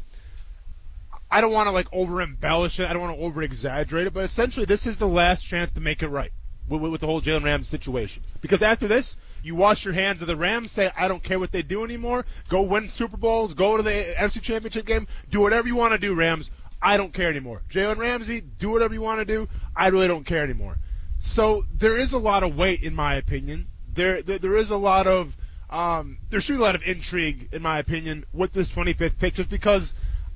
I 1.29 1.39
don't 1.41 1.53
want 1.53 1.67
to 1.67 1.71
like 1.71 1.93
over 1.93 2.23
embellish 2.23 2.79
it. 2.79 2.89
I 2.89 2.93
don't 2.93 3.03
want 3.03 3.15
to 3.15 3.23
over 3.23 3.43
exaggerate 3.43 4.07
it, 4.07 4.13
but 4.15 4.23
essentially 4.23 4.65
this 4.65 4.87
is 4.87 4.97
the 4.97 5.07
last 5.07 5.43
chance 5.43 5.71
to 5.73 5.81
make 5.81 6.01
it 6.01 6.07
right 6.07 6.31
with, 6.69 6.81
with 6.81 7.01
the 7.01 7.07
whole 7.07 7.21
Jalen 7.21 7.43
Rams 7.43 7.67
situation. 7.67 8.23
Because 8.41 8.61
after 8.61 8.87
this, 8.87 9.17
you 9.43 9.55
wash 9.55 9.85
your 9.85 9.93
hands 9.93 10.21
of 10.21 10.27
the 10.27 10.35
Rams, 10.35 10.71
say 10.71 10.91
I 10.95 11.07
don't 11.07 11.23
care 11.23 11.39
what 11.39 11.51
they 11.51 11.61
do 11.61 11.83
anymore. 11.83 12.25
Go 12.49 12.63
win 12.63 12.87
Super 12.87 13.17
Bowls, 13.17 13.53
go 13.53 13.77
to 13.77 13.83
the 13.83 14.15
NFC 14.17 14.41
Championship 14.41 14.85
game, 14.85 15.07
do 15.29 15.41
whatever 15.41 15.67
you 15.67 15.75
want 15.75 15.93
to 15.93 15.97
do, 15.97 16.13
Rams. 16.13 16.51
I 16.81 16.97
don't 16.97 17.13
care 17.13 17.29
anymore. 17.29 17.61
Jalen 17.69 17.97
Ramsey, 17.97 18.41
do 18.41 18.69
whatever 18.69 18.93
you 18.93 19.01
want 19.01 19.19
to 19.19 19.25
do. 19.25 19.49
I 19.75 19.89
really 19.89 20.07
don't 20.07 20.25
care 20.25 20.43
anymore. 20.43 20.77
So 21.19 21.63
there 21.73 21.97
is 21.97 22.13
a 22.13 22.19
lot 22.19 22.43
of 22.43 22.57
weight, 22.57 22.83
in 22.83 22.95
my 22.95 23.15
opinion. 23.15 23.67
There, 23.93 24.21
there, 24.21 24.39
there 24.39 24.55
is 24.55 24.69
a 24.69 24.77
lot 24.77 25.05
of, 25.05 25.35
um, 25.69 26.17
there 26.29 26.39
should 26.39 26.53
be 26.53 26.59
a 26.59 26.63
lot 26.63 26.75
of 26.75 26.83
intrigue, 26.83 27.49
in 27.51 27.61
my 27.61 27.79
opinion, 27.79 28.25
with 28.31 28.53
this 28.53 28.69
25th 28.69 29.17
pick, 29.17 29.33
just 29.33 29.49
because. 29.49 29.93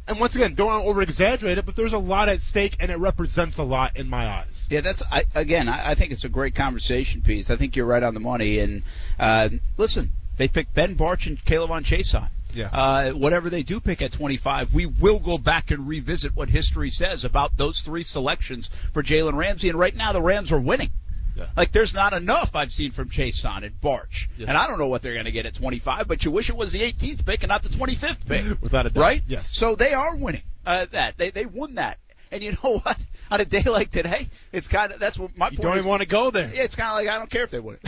And 0.07 0.19
once 0.19 0.35
again, 0.35 0.53
don't 0.55 0.67
want 0.67 0.83
to 0.83 0.89
over 0.89 1.01
exaggerate 1.01 1.57
it, 1.57 1.65
but 1.65 1.75
there's 1.75 1.93
a 1.93 1.97
lot 1.97 2.27
at 2.27 2.41
stake, 2.41 2.75
and 2.79 2.91
it 2.91 2.97
represents 2.97 3.57
a 3.57 3.63
lot 3.63 3.95
in 3.95 4.09
my 4.09 4.27
eyes. 4.27 4.67
Yeah, 4.69 4.81
that's 4.81 5.01
I, 5.09 5.23
again. 5.33 5.69
I, 5.69 5.91
I 5.91 5.95
think 5.95 6.11
it's 6.11 6.25
a 6.25 6.29
great 6.29 6.55
conversation 6.55 7.21
piece. 7.21 7.49
I 7.49 7.55
think 7.55 7.75
you're 7.75 7.85
right 7.85 8.03
on 8.03 8.13
the 8.13 8.19
money. 8.19 8.59
And 8.59 8.83
uh, 9.17 9.49
listen, 9.77 10.11
they 10.37 10.49
picked 10.49 10.73
Ben 10.73 10.95
Bartch 10.95 11.27
and 11.27 11.43
K'Lavon 11.43 11.83
Chaisson. 11.83 12.29
Yeah. 12.53 12.69
Uh, 12.71 13.11
whatever 13.11 13.49
they 13.49 13.63
do 13.63 13.79
pick 13.79 14.01
at 14.01 14.11
25, 14.11 14.73
we 14.73 14.85
will 14.85 15.19
go 15.19 15.37
back 15.37 15.71
and 15.71 15.87
revisit 15.87 16.35
what 16.35 16.49
history 16.49 16.89
says 16.89 17.23
about 17.23 17.55
those 17.57 17.79
three 17.79 18.03
selections 18.03 18.69
for 18.93 19.01
Jalen 19.01 19.33
Ramsey. 19.33 19.69
And 19.69 19.79
right 19.79 19.95
now, 19.95 20.11
the 20.13 20.21
Rams 20.21 20.51
are 20.51 20.59
winning. 20.59 20.91
Yeah. 21.35 21.47
Like 21.57 21.71
there's 21.71 21.93
not 21.93 22.13
enough 22.13 22.55
I've 22.55 22.71
seen 22.71 22.91
from 22.91 23.09
Chaisson 23.09 23.63
and 23.63 23.79
Bartch, 23.81 24.27
Yes. 24.37 24.49
and 24.49 24.57
I 24.57 24.67
don't 24.67 24.77
know 24.79 24.87
what 24.87 25.01
they're 25.01 25.13
going 25.13 25.25
to 25.25 25.31
get 25.31 25.45
at 25.45 25.55
25. 25.55 26.07
But 26.07 26.23
you 26.25 26.31
wish 26.31 26.49
it 26.49 26.55
was 26.55 26.71
the 26.71 26.81
18th 26.81 27.25
pick 27.25 27.43
and 27.43 27.49
not 27.49 27.63
the 27.63 27.69
25th 27.69 28.25
pick, 28.27 28.61
Without 28.61 28.85
a 28.85 28.89
doubt. 28.91 29.01
right? 29.01 29.23
Yes. 29.27 29.49
So 29.49 29.75
they 29.75 29.93
are 29.93 30.15
winning 30.15 30.43
uh, 30.65 30.85
that. 30.91 31.17
They 31.17 31.31
they 31.31 31.45
won 31.45 31.75
that. 31.75 31.97
And 32.31 32.43
you 32.43 32.51
know 32.51 32.77
what? 32.83 32.97
On 33.33 33.41
a 33.41 33.45
day 33.45 33.63
like 33.63 33.89
today, 33.89 34.29
it's 34.51 34.67
kind 34.67 34.91
of 34.91 34.99
that's 34.99 35.17
what 35.17 35.35
my 35.35 35.47
You 35.47 35.57
point 35.57 35.61
don't 35.61 35.73
is. 35.73 35.79
even 35.79 35.89
want 35.89 36.01
to 36.03 36.07
go 36.07 36.29
there. 36.29 36.51
Yeah, 36.53 36.61
it's 36.63 36.75
kind 36.75 36.89
of 36.91 36.95
like 36.97 37.07
I 37.07 37.17
don't 37.17 37.31
care 37.31 37.43
if 37.43 37.49
they 37.49 37.59
win. 37.59 37.79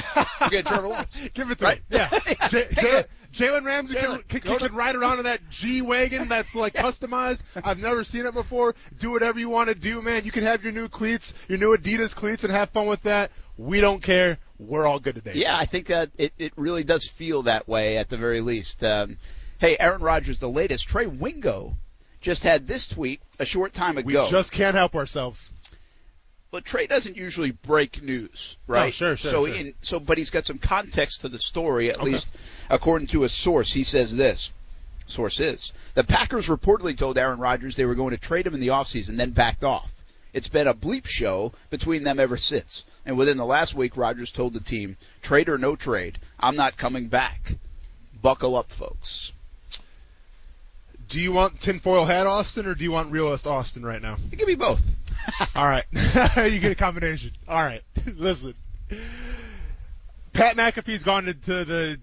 You 0.41 0.49
get 0.49 0.65
Trevor 0.65 0.87
Lawrence. 0.87 1.15
Give 1.35 1.51
it 1.51 1.59
to 1.59 1.65
Right? 1.65 1.77
him. 1.77 1.83
Yeah. 1.89 2.09
J- 2.49 2.67
J- 2.73 3.03
Jalen 3.31 3.63
Ramsey 3.63 3.93
can, 3.95 4.23
can, 4.23 4.39
can, 4.57 4.73
ride 4.73 4.95
around 4.95 5.19
in 5.19 5.25
that 5.25 5.41
G 5.51 5.83
wagon 5.83 6.29
that's 6.29 6.55
like 6.55 6.73
customized. 6.87 7.43
I've 7.63 7.77
never 7.77 8.03
seen 8.03 8.25
it 8.25 8.33
before. 8.33 8.73
Do 8.97 9.11
whatever 9.11 9.39
you 9.39 9.49
want 9.49 9.69
to 9.69 9.75
do, 9.75 10.01
man. 10.01 10.25
You 10.25 10.31
can 10.31 10.43
have 10.43 10.63
your 10.63 10.73
new 10.73 10.87
cleats, 10.87 11.35
your 11.47 11.59
new 11.59 11.77
Adidas 11.77 12.15
cleats, 12.15 12.43
and 12.43 12.51
have 12.51 12.71
fun 12.71 12.87
with 12.87 13.03
that. 13.03 13.29
We 13.57 13.81
don't 13.81 14.01
care. 14.01 14.39
We're 14.57 14.87
all 14.87 14.99
good 14.99 15.13
today. 15.15 15.33
Yeah, 15.35 15.55
I 15.55 15.65
think 15.65 15.87
that 15.87 16.09
it, 16.17 16.33
it 16.39 16.53
really 16.55 16.83
does 16.83 17.07
feel 17.07 17.43
that 17.43 17.67
way 17.67 17.97
at 17.97 18.09
the 18.09 18.17
very 18.17 18.41
least. 18.41 18.83
Um, 18.83 19.17
hey, 19.59 19.77
Aaron 19.79 20.01
Rodgers, 20.01 20.39
the 20.39 20.49
latest. 20.49 20.87
Trey 20.87 21.05
Wingo 21.05 21.75
just 22.25 22.43
had 22.43 22.67
this 22.67 22.87
tweet 22.87 23.21
a 23.37 23.45
short 23.45 23.71
time 23.71 23.97
ago. 23.99 24.07
We 24.07 24.29
just 24.31 24.51
can't 24.51 24.75
help 24.75 24.95
ourselves. 24.95 25.51
but 26.49 26.65
Trey 26.65 26.87
doesn't 26.87 27.15
usually 27.15 27.51
break 27.51 28.01
news, 28.01 28.57
right? 28.65 28.85
No, 28.85 28.89
sure, 28.91 29.15
sure, 29.15 29.29
So, 29.31 29.45
sure. 29.45 29.53
In, 29.55 29.73
so, 29.81 29.99
but 29.99 30.17
he's 30.17 30.31
got 30.31 30.45
some 30.45 30.57
context 30.57 31.21
to 31.21 31.29
the 31.29 31.37
story, 31.37 31.89
at 31.91 31.97
Okay. 31.97 32.05
least 32.05 32.27
according 32.69 33.09
to 33.09 33.25
a 33.25 33.29
source. 33.29 33.71
He 33.73 33.83
says 33.83 34.15
this. 34.15 34.51
Source 35.05 35.39
is 35.39 35.71
the 35.93 36.03
Packers 36.03 36.47
reportedly 36.47 36.97
told 36.97 37.15
Aaron 37.19 37.37
Rodgers 37.39 37.75
they 37.75 37.85
were 37.85 37.93
going 37.93 38.09
to 38.09 38.17
trade 38.17 38.47
him 38.47 38.55
in 38.55 38.59
the 38.59 38.69
offseason, 38.69 39.17
then 39.17 39.29
backed 39.31 39.63
off. 39.63 39.91
It's 40.33 40.47
been 40.47 40.67
a 40.67 40.73
bleep 40.73 41.05
show 41.05 41.53
between 41.69 42.03
them 42.03 42.19
ever 42.19 42.37
since. 42.37 42.85
And 43.05 43.17
within 43.19 43.37
the 43.37 43.45
last 43.45 43.75
week, 43.75 43.95
Rodgers 43.97 44.31
told 44.31 44.53
the 44.53 44.59
team, 44.59 44.97
"Trade 45.21 45.47
or 45.47 45.59
no 45.59 45.75
trade, 45.75 46.17
I'm 46.39 46.55
not 46.55 46.75
coming 46.75 47.07
back. 47.07 47.57
Buckle 48.19 48.55
up, 48.57 48.71
folks." 48.71 49.31
Do 51.15 51.21
you 51.21 51.31
want 51.31 51.61
tinfoil 51.61 52.03
hat 52.03 52.27
Austin 52.27 52.65
or 52.65 52.75
do 52.75 52.83
you 52.83 52.91
want 52.91 53.09
realist 53.09 53.47
Austin 53.47 53.85
right 53.85 54.01
now? 54.01 54.17
It 54.33 54.35
can 54.35 54.47
be 54.47 54.55
both. 54.55 54.81
All 55.55 55.63
right. 55.63 55.85
you 56.51 56.59
get 56.59 56.73
a 56.73 56.75
combination. 56.75 57.31
All 57.47 57.63
right. 57.63 57.81
Listen. 58.17 58.53
Pat 60.33 60.57
McAfee's 60.57 61.03
gone 61.03 61.23
to, 61.23 61.33
the 61.63 62.01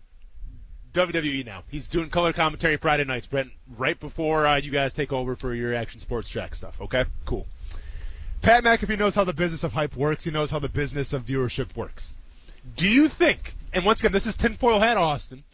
WWE 0.95 1.45
now. 1.45 1.63
He's 1.71 1.89
doing 1.89 2.09
color 2.09 2.33
commentary 2.33 2.79
Friday 2.79 3.05
nights, 3.05 3.27
Brent, 3.27 3.51
right 3.77 4.01
before 4.01 4.47
uh, 4.47 4.57
you 4.57 4.71
guys 4.71 4.95
take 4.95 5.13
over 5.13 5.37
for 5.37 5.55
your 5.55 5.75
Action 5.75 6.01
Sports 6.01 6.31
Jax 6.31 6.57
stuff. 6.57 6.81
Okay? 6.81 7.05
Cool. 7.27 7.47
Pat 8.41 8.65
McAfee 8.65 8.99
knows 8.99 9.15
how 9.15 9.25
the 9.25 9.35
business 9.35 9.63
of 9.63 9.75
hype 9.75 9.95
works. 9.95 10.25
He 10.25 10.31
knows 10.31 10.51
how 10.51 10.59
the 10.59 10.71
business 10.71 11.13
of 11.13 11.27
viewership 11.27 11.77
works. 11.77 12.17
Do 12.77 12.89
you 12.89 13.09
think, 13.09 13.53
and 13.75 13.85
once 13.85 14.01
again, 14.01 14.13
this 14.13 14.27
is 14.27 14.37
tinfoil 14.37 14.81
hat 14.81 14.97
Austin, 14.97 15.45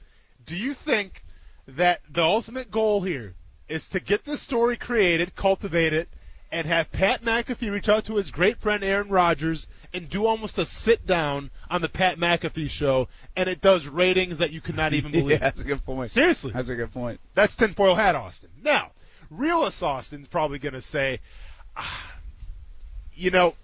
do 0.47 0.57
you 0.57 0.75
think 0.75 1.25
that 1.67 2.03
the 2.09 2.23
ultimate 2.23 2.71
goal 2.71 3.03
here 3.03 3.35
is 3.69 3.89
to 3.91 4.01
get 4.01 4.25
this 4.25 4.41
story 4.41 4.77
created, 4.77 5.35
cultivate 5.35 5.93
it, 5.93 6.09
and 6.51 6.67
have 6.67 6.91
Pat 6.91 7.23
McAfee 7.23 7.71
reach 7.71 7.89
out 7.89 8.05
to 8.07 8.17
his 8.17 8.31
great 8.31 8.59
friend 8.59 8.83
Aaron 8.83 9.09
Rodgers 9.09 9.69
and 9.93 10.09
do 10.09 10.27
almost 10.27 10.59
a 10.59 10.65
sit 10.65 11.07
down 11.07 11.51
on 11.71 11.83
the 11.83 11.89
Pat 11.89 12.19
McAfee 12.19 12.71
show, 12.71 13.09
and 13.37 13.49
it 13.49 13.61
does 13.61 13.87
ratings 13.87 14.39
that 14.39 14.51
you 14.51 14.61
could 14.61 14.77
not 14.77 14.93
even 14.95 15.13
believe. 15.13 15.31
yeah, 15.33 15.39
that's 15.39 15.61
a 15.61 15.65
good 15.65 15.85
point. 15.85 16.11
Seriously. 16.11 16.53
That's 16.53 16.69
a 16.69 16.77
good 16.77 16.93
point. 16.93 17.21
That's 17.35 17.55
tinfoil 17.55 17.95
hat 17.95 18.15
Austin. 18.15 18.51
Now, 18.63 18.93
realist 19.31 19.83
Austin's 19.83 20.29
probably 20.29 20.59
going 20.59 20.75
to 20.75 20.81
say, 20.81 21.21
ah, 21.77 22.15
you 23.15 23.31
know, 23.31 23.55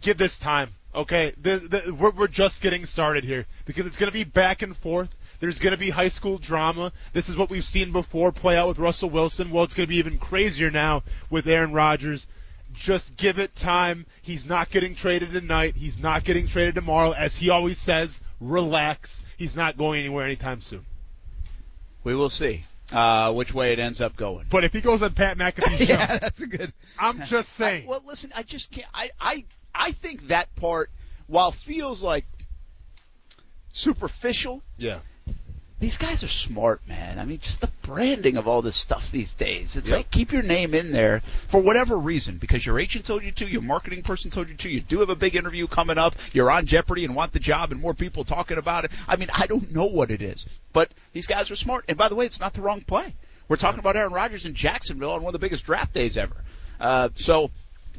give 0.00 0.18
this 0.18 0.38
time. 0.38 0.70
Okay, 0.94 1.34
this, 1.36 1.62
this, 1.62 1.90
we're, 1.92 2.10
we're 2.10 2.28
just 2.28 2.62
getting 2.62 2.84
started 2.84 3.22
here 3.22 3.46
because 3.66 3.86
it's 3.86 3.96
going 3.96 4.10
to 4.10 4.12
be 4.12 4.24
back 4.24 4.62
and 4.62 4.76
forth. 4.76 5.14
There's 5.40 5.60
going 5.60 5.72
to 5.72 5.78
be 5.78 5.90
high 5.90 6.08
school 6.08 6.38
drama. 6.38 6.92
This 7.12 7.28
is 7.28 7.36
what 7.36 7.48
we've 7.50 7.62
seen 7.64 7.92
before 7.92 8.32
play 8.32 8.56
out 8.56 8.68
with 8.68 8.78
Russell 8.78 9.10
Wilson. 9.10 9.50
Well, 9.50 9.64
it's 9.64 9.74
going 9.74 9.86
to 9.86 9.90
be 9.90 9.98
even 9.98 10.18
crazier 10.18 10.70
now 10.70 11.02
with 11.30 11.46
Aaron 11.46 11.72
Rodgers. 11.72 12.26
Just 12.72 13.16
give 13.16 13.38
it 13.38 13.54
time. 13.54 14.04
He's 14.22 14.46
not 14.46 14.70
getting 14.70 14.94
traded 14.94 15.30
tonight. 15.32 15.76
He's 15.76 15.98
not 15.98 16.24
getting 16.24 16.46
traded 16.48 16.74
tomorrow. 16.74 17.12
As 17.12 17.36
he 17.36 17.50
always 17.50 17.78
says, 17.78 18.20
relax. 18.40 19.22
He's 19.36 19.54
not 19.56 19.76
going 19.76 20.00
anywhere 20.00 20.24
anytime 20.24 20.60
soon. 20.60 20.84
We 22.04 22.14
will 22.14 22.30
see. 22.30 22.64
uh, 22.92 23.32
which 23.32 23.52
way 23.54 23.72
it 23.72 23.78
ends 23.78 24.00
up 24.00 24.16
going. 24.16 24.46
But 24.50 24.64
if 24.64 24.72
he 24.72 24.80
goes 24.80 25.02
on 25.02 25.14
Pat 25.14 25.38
McAfee's 25.38 25.78
show, 25.86 25.92
yeah, 25.94 26.18
that's 26.18 26.40
a 26.40 26.46
good. 26.46 26.72
I'm 26.98 27.22
just 27.22 27.50
saying. 27.50 27.84
I, 27.86 27.88
well, 27.90 28.02
listen, 28.06 28.32
I 28.34 28.42
just 28.42 28.70
can't. 28.70 28.86
I, 28.94 29.10
I, 29.20 29.44
I 29.74 29.92
think 29.92 30.28
that 30.28 30.54
part, 30.56 30.90
while 31.26 31.52
feels 31.52 32.02
like 32.02 32.24
superficial, 33.72 34.62
yeah. 34.76 34.98
These 35.80 35.96
guys 35.96 36.24
are 36.24 36.28
smart, 36.28 36.80
man. 36.88 37.18
I 37.20 37.24
mean, 37.24 37.38
just 37.38 37.60
the 37.60 37.70
branding 37.82 38.36
of 38.36 38.48
all 38.48 38.62
this 38.62 38.74
stuff 38.74 39.12
these 39.12 39.34
days. 39.34 39.76
It's 39.76 39.90
Yep. 39.90 39.96
like 39.96 40.10
keep 40.10 40.32
your 40.32 40.42
name 40.42 40.74
in 40.74 40.90
there 40.90 41.20
for 41.46 41.60
whatever 41.60 41.96
reason, 41.98 42.38
because 42.38 42.66
your 42.66 42.80
agent 42.80 43.04
told 43.06 43.22
you 43.22 43.30
to, 43.32 43.46
your 43.46 43.62
marketing 43.62 44.02
person 44.02 44.30
told 44.30 44.48
you 44.48 44.56
to, 44.56 44.68
you 44.68 44.80
do 44.80 44.98
have 45.00 45.08
a 45.10 45.14
big 45.14 45.36
interview 45.36 45.66
coming 45.68 45.96
up, 45.96 46.14
you're 46.32 46.50
on 46.50 46.66
Jeopardy 46.66 47.04
and 47.04 47.14
want 47.14 47.32
the 47.32 47.38
job 47.38 47.70
and 47.70 47.80
more 47.80 47.94
people 47.94 48.24
talking 48.24 48.58
about 48.58 48.84
it. 48.84 48.90
I 49.06 49.14
mean, 49.16 49.28
I 49.32 49.46
don't 49.46 49.70
know 49.72 49.86
what 49.86 50.10
it 50.10 50.20
is, 50.20 50.46
but 50.72 50.90
these 51.12 51.26
guys 51.28 51.50
are 51.50 51.56
smart. 51.56 51.84
And 51.88 51.96
by 51.96 52.08
the 52.08 52.16
way, 52.16 52.26
it's 52.26 52.40
not 52.40 52.54
the 52.54 52.60
wrong 52.62 52.80
play. 52.80 53.14
We're 53.48 53.56
talking 53.56 53.78
about 53.78 53.94
Aaron 53.96 54.12
Rodgers 54.12 54.46
in 54.46 54.54
Jacksonville 54.54 55.12
on 55.12 55.22
one 55.22 55.34
of 55.34 55.40
the 55.40 55.44
biggest 55.46 55.64
draft 55.64 55.94
days 55.94 56.18
ever. 56.18 56.36
Uh, 56.80 57.08
so, 57.14 57.50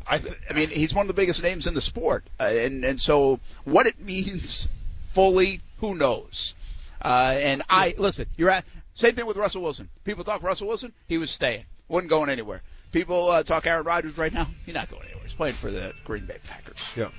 I, 0.05 0.17
th- 0.17 0.35
I 0.49 0.53
mean, 0.53 0.69
he's 0.69 0.93
one 0.93 1.03
of 1.03 1.07
the 1.07 1.13
biggest 1.13 1.41
names 1.41 1.65
in 1.65 1.73
the 1.73 1.81
sport, 1.81 2.23
uh, 2.39 2.43
and 2.43 2.83
and 2.85 2.99
so 2.99 3.39
what 3.63 3.85
it 3.87 3.99
means 3.99 4.67
fully, 5.13 5.61
who 5.79 5.95
knows? 5.95 6.55
Uh, 7.01 7.35
and 7.37 7.63
I 7.69 7.95
listen. 7.97 8.27
You're 8.37 8.49
at 8.49 8.65
same 8.93 9.15
thing 9.15 9.25
with 9.25 9.37
Russell 9.37 9.61
Wilson. 9.61 9.89
People 10.03 10.23
talk 10.23 10.43
Russell 10.43 10.67
Wilson, 10.67 10.93
he 11.07 11.17
was 11.17 11.31
staying, 11.31 11.63
wasn't 11.87 12.09
going 12.09 12.29
anywhere. 12.29 12.61
People 12.91 13.29
uh, 13.29 13.43
talk 13.43 13.67
Aaron 13.67 13.85
Rodgers 13.85 14.17
right 14.17 14.33
now, 14.33 14.47
he's 14.65 14.73
not 14.73 14.89
going 14.89 15.03
anywhere. 15.03 15.23
He's 15.23 15.35
playing 15.35 15.53
for 15.53 15.69
the 15.69 15.93
Green 16.05 16.25
Bay 16.25 16.37
Packers. 16.43 16.77
yeah. 16.97 17.09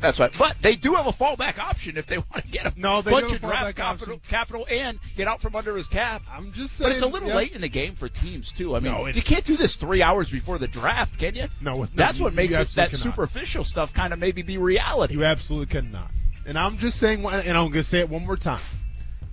That's 0.00 0.18
right. 0.18 0.32
But 0.36 0.56
they 0.60 0.74
do 0.74 0.94
have 0.94 1.06
a 1.06 1.12
fallback 1.12 1.58
option 1.58 1.96
if 1.96 2.06
they 2.06 2.18
want 2.18 2.34
to 2.44 2.48
get 2.50 2.66
a 2.66 2.72
No, 2.76 3.00
bunch 3.00 3.32
of 3.32 3.40
draft 3.40 3.76
capital, 3.76 4.14
option. 4.16 4.20
capital 4.28 4.66
and 4.68 4.98
get 5.14 5.28
out 5.28 5.40
from 5.40 5.54
under 5.54 5.76
his 5.76 5.86
cap. 5.86 6.22
I'm 6.28 6.52
just 6.52 6.74
saying. 6.76 6.90
But 6.90 6.94
it's 6.96 7.02
a 7.02 7.06
little 7.06 7.28
yeah. 7.28 7.36
late 7.36 7.52
in 7.52 7.60
the 7.60 7.68
game 7.68 7.94
for 7.94 8.08
teams 8.08 8.50
too. 8.50 8.74
I 8.74 8.80
mean, 8.80 8.92
No, 8.92 9.06
it- 9.06 9.14
you 9.14 9.22
can't 9.22 9.44
do 9.44 9.56
this 9.56 9.76
three 9.76 10.02
hours 10.02 10.28
before 10.30 10.58
the 10.58 10.66
draft, 10.66 11.18
can 11.18 11.36
you? 11.36 11.46
No, 11.60 11.74
no, 11.82 11.88
that's 11.94 12.18
what 12.18 12.34
makes 12.34 12.54
it 12.56 12.68
that 12.70 12.90
cannot. 12.90 13.02
superficial 13.02 13.62
stuff 13.62 13.94
kind 13.94 14.12
of 14.12 14.18
maybe 14.18 14.42
be 14.42 14.58
reality. 14.58 15.14
You 15.14 15.24
absolutely 15.24 15.66
cannot. 15.80 16.10
And 16.46 16.58
I'm 16.58 16.78
just 16.78 16.98
saying, 16.98 17.24
and 17.24 17.56
I'm 17.56 17.66
going 17.68 17.72
to 17.74 17.84
say 17.84 18.00
it 18.00 18.08
one 18.10 18.26
more 18.26 18.36
time. 18.36 18.60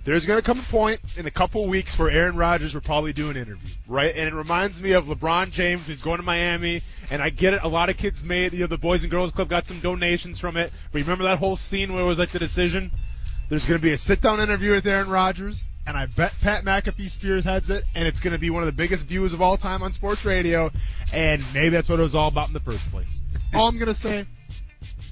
There's 0.04 0.26
going 0.26 0.38
to 0.38 0.44
come 0.44 0.58
a 0.58 0.62
point 0.64 1.00
in 1.16 1.26
a 1.26 1.30
couple 1.30 1.68
weeks 1.68 1.96
where 1.96 2.10
Aaron 2.10 2.34
Rodgers 2.34 2.74
will 2.74 2.80
probably 2.80 3.12
do 3.12 3.30
an 3.30 3.36
interview, 3.36 3.70
right? 3.86 4.12
And 4.16 4.28
it 4.28 4.34
reminds 4.34 4.82
me 4.82 4.92
of 4.92 5.04
LeBron 5.04 5.52
James 5.52 5.86
who's 5.86 6.02
going 6.02 6.16
to 6.16 6.24
Miami. 6.24 6.82
And 7.10 7.22
I 7.22 7.30
get 7.30 7.54
it. 7.54 7.60
A 7.62 7.68
lot 7.68 7.88
of 7.88 7.96
kids 7.96 8.24
made, 8.24 8.52
you 8.52 8.60
know, 8.60 8.66
the 8.66 8.78
Boys 8.78 9.04
and 9.04 9.12
Girls 9.12 9.30
Club 9.30 9.48
got 9.48 9.64
some 9.64 9.78
donations 9.78 10.40
from 10.40 10.56
it. 10.56 10.72
But 10.90 11.02
remember 11.02 11.24
that 11.24 11.38
whole 11.38 11.56
scene 11.56 11.92
where 11.92 12.02
it 12.02 12.06
was 12.06 12.18
like 12.18 12.30
the 12.30 12.40
decision? 12.40 12.90
There's 13.48 13.64
going 13.64 13.78
to 13.78 13.82
be 13.82 13.92
a 13.92 13.98
sit-down 13.98 14.40
interview 14.40 14.72
with 14.72 14.86
Aaron 14.86 15.08
Rodgers. 15.08 15.64
And 15.86 15.96
I 15.96 16.06
bet 16.06 16.34
Pat 16.40 16.64
McAfee 16.64 17.10
Spears 17.10 17.44
heads 17.44 17.68
it, 17.68 17.84
and 17.94 18.06
it's 18.06 18.20
going 18.20 18.32
to 18.32 18.38
be 18.38 18.50
one 18.50 18.62
of 18.62 18.66
the 18.66 18.72
biggest 18.72 19.06
views 19.06 19.34
of 19.34 19.42
all 19.42 19.56
time 19.56 19.82
on 19.82 19.92
sports 19.92 20.24
radio. 20.24 20.70
And 21.12 21.44
maybe 21.54 21.70
that's 21.70 21.88
what 21.88 22.00
it 22.00 22.02
was 22.02 22.14
all 22.14 22.28
about 22.28 22.48
in 22.48 22.54
the 22.54 22.60
first 22.60 22.88
place. 22.90 23.20
All 23.54 23.68
I'm 23.68 23.76
going 23.76 23.88
to 23.88 23.94
say, 23.94 24.24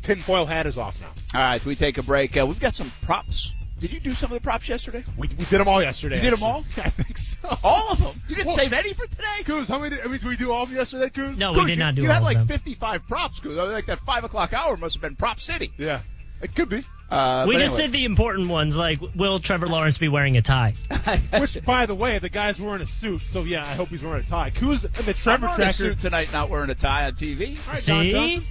tinfoil 0.01 0.47
hat 0.47 0.65
is 0.65 0.79
off 0.79 0.99
now. 1.01 1.11
All 1.35 1.45
right, 1.45 1.63
we 1.65 1.77
take 1.77 1.99
a 1.99 2.03
break. 2.03 2.35
Uh, 2.37 2.47
we've 2.47 2.59
got 2.59 2.75
some 2.75 2.91
props. 3.03 3.53
Did 3.81 3.93
you 3.93 3.99
do 4.01 4.15
some 4.15 4.31
of 4.31 4.35
the 4.35 4.43
props 4.43 4.69
yesterday? 4.69 5.03
We, 5.17 5.29
we 5.39 5.45
did 5.47 5.59
them 5.59 5.67
all 5.67 5.83
yesterday. 5.83 6.17
You 6.17 6.23
did 6.23 6.35
them 6.35 6.43
all? 6.45 6.59
I 6.77 6.91
think 6.91 7.17
so. 7.19 7.39
All 7.65 7.91
of 7.93 7.99
them. 7.99 8.21
You 8.29 8.37
didn't 8.37 8.49
Well- 8.49 8.57
save 8.57 8.73
any 8.73 8.93
for 8.93 9.07
today. 9.07 9.43
Coos, 9.45 9.69
how 9.69 9.79
many 9.79 9.97
did, 9.97 10.05
I 10.05 10.09
mean, 10.09 10.19
did 10.19 10.25
we 10.27 10.37
do 10.37 10.53
all 10.53 10.63
of 10.65 10.69
them 10.69 10.77
yesterday, 10.79 11.09
Coos? 11.11 11.39
No, 11.39 11.53
we 11.53 11.61
did 11.63 11.71
you, 11.71 11.77
not 11.77 11.95
do 11.95 12.03
You 12.03 12.09
all 12.09 12.15
had 12.15 12.19
of 12.21 12.25
like 12.25 12.39
them. 12.39 12.47
55 12.47 13.09
props, 13.09 13.41
Coos. 13.41 13.59
I 13.59 13.63
mean, 13.65 13.73
like 13.73 13.87
that 13.87 14.01
five 14.01 14.23
o'clock 14.25 14.53
hour 14.53 14.77
must 14.77 14.95
have 14.97 15.03
been 15.03 15.17
Prop 15.17 15.41
City. 15.41 15.73
Yeah. 15.79 16.03
It 16.43 16.55
could 16.55 16.69
be. 16.69 16.83
Uh, 17.11 17.45
we 17.49 17.57
just 17.57 17.75
anyway. 17.75 17.87
did 17.87 17.93
the 17.93 18.05
important 18.05 18.49
ones, 18.49 18.77
like 18.77 18.99
will 19.17 19.41
Trevor 19.41 19.67
Lawrence 19.67 19.99
be 19.99 20.09
wearing 20.09 20.37
a 20.37 20.43
tie? 20.43 20.75
Which, 21.39 21.63
by 21.65 21.87
the 21.87 21.95
way, 21.95 22.19
the 22.21 22.29
guy's 22.29 22.61
wearing 22.61 22.83
a 22.83 22.87
suit, 22.87 23.23
so 23.23 23.43
yeah, 23.43 23.63
I 23.65 23.75
hope 23.75 23.89
he's 23.89 24.01
wearing 24.03 24.23
a 24.23 24.27
tie. 24.27 24.51
Who's 24.51 24.85
and 24.85 24.95
the 24.95 25.11
I'm 25.11 25.15
Trevor 25.15 25.47
wearing 25.47 25.55
a 25.55 25.57
tracker. 25.57 25.73
suit 25.73 25.99
tonight, 26.01 26.33
not 26.33 26.51
wearing 26.51 26.71
a 26.71 26.75
tie 26.77 27.07
on 27.07 27.15
TV. 27.15 27.57
All 27.67 27.73
right, 27.73 27.85
Don 27.85 28.05
See? 28.05 28.13
Johnson. 28.13 28.45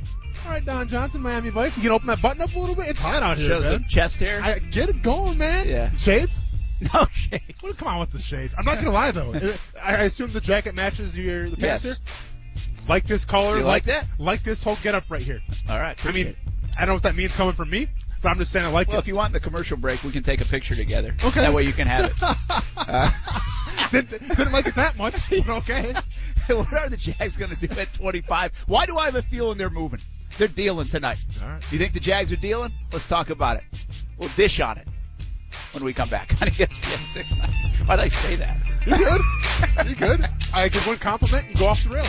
All 0.45 0.51
right, 0.51 0.65
Don 0.65 0.87
Johnson, 0.87 1.21
Miami 1.21 1.49
Vice. 1.49 1.77
You 1.77 1.83
can 1.83 1.91
open 1.91 2.07
that 2.07 2.21
button 2.21 2.41
up 2.41 2.55
a 2.55 2.59
little 2.59 2.75
bit. 2.75 2.87
It's 2.87 2.99
hot 2.99 3.21
out 3.21 3.37
here, 3.37 3.49
Shows 3.49 3.63
man. 3.63 3.85
chest 3.87 4.19
hair. 4.19 4.41
I, 4.41 4.59
get 4.59 4.89
it 4.89 5.01
going, 5.01 5.37
man. 5.37 5.67
Yeah. 5.67 5.91
Shades? 5.95 6.41
no 6.93 7.05
shades. 7.13 7.61
Well, 7.61 7.73
come 7.73 7.87
on 7.89 7.99
with 7.99 8.11
the 8.11 8.19
shades. 8.19 8.53
I'm 8.57 8.65
not 8.65 8.77
gonna 8.77 8.91
lie 8.91 9.11
though. 9.11 9.33
I 9.83 10.03
assume 10.03 10.31
the 10.31 10.41
jacket 10.41 10.75
matches 10.75 11.17
your 11.17 11.49
the 11.49 11.57
pants 11.57 11.83
Yes. 11.85 11.97
here. 11.97 11.97
Like 12.87 13.05
this 13.05 13.25
color. 13.25 13.57
You 13.57 13.63
like 13.63 13.83
that? 13.83 14.05
Like 14.17 14.43
this 14.43 14.63
whole 14.63 14.77
getup 14.81 15.03
right 15.09 15.21
here. 15.21 15.41
All 15.69 15.77
right. 15.77 16.03
I 16.05 16.11
mean, 16.11 16.27
it. 16.27 16.37
I 16.77 16.81
don't 16.81 16.87
know 16.89 16.93
what 16.95 17.03
that 17.03 17.15
means 17.15 17.35
coming 17.35 17.53
from 17.53 17.69
me, 17.69 17.87
but 18.21 18.29
I'm 18.29 18.37
just 18.37 18.51
saying 18.51 18.65
I 18.65 18.69
like 18.69 18.87
well, 18.87 18.97
it. 18.97 19.01
if 19.01 19.07
you 19.07 19.15
want 19.15 19.33
the 19.33 19.39
commercial 19.39 19.77
break, 19.77 20.03
we 20.03 20.11
can 20.11 20.23
take 20.23 20.41
a 20.41 20.45
picture 20.45 20.75
together. 20.75 21.13
Okay. 21.23 21.41
That 21.41 21.53
way 21.53 21.63
you 21.63 21.73
can 21.73 21.87
have 21.87 22.05
it. 22.05 22.19
Uh, 22.77 23.11
didn't, 23.91 24.27
didn't 24.29 24.51
like 24.51 24.65
it 24.65 24.73
that 24.75 24.97
much. 24.97 25.15
okay. 25.31 25.93
what 26.47 26.73
are 26.73 26.89
the 26.89 26.97
Jags 26.97 27.37
going 27.37 27.51
to 27.55 27.67
do 27.67 27.79
at 27.79 27.93
25? 27.93 28.51
Why 28.67 28.85
do 28.87 28.97
I 28.97 29.05
have 29.05 29.15
a 29.15 29.21
feeling 29.21 29.57
they're 29.59 29.69
moving? 29.69 29.99
They're 30.39 30.47
dealing 30.47 30.87
tonight. 30.87 31.17
All 31.43 31.49
right. 31.49 31.61
You 31.69 31.77
think 31.77 31.91
the 31.91 31.99
Jags 31.99 32.31
are 32.31 32.37
dealing? 32.37 32.71
Let's 32.93 33.05
talk 33.05 33.29
about 33.29 33.57
it. 33.57 33.63
We'll 34.17 34.29
dish 34.37 34.61
on 34.61 34.77
it 34.77 34.87
when 35.73 35.83
we 35.83 35.93
come 35.93 36.07
back 36.07 36.31
on 36.41 36.47
ESPN 36.47 37.07
69. 37.07 37.49
Why'd 37.85 37.99
I 37.99 38.07
say 38.07 38.37
that? 38.37 38.57
You're 38.87 38.97
good. 38.97 39.21
You're 39.85 40.17
good. 40.17 40.29
I 40.53 40.69
give 40.69 40.87
one 40.87 40.97
compliment, 40.97 41.49
you 41.49 41.57
go 41.57 41.65
off 41.67 41.83
the 41.83 41.89
rails. 41.89 42.07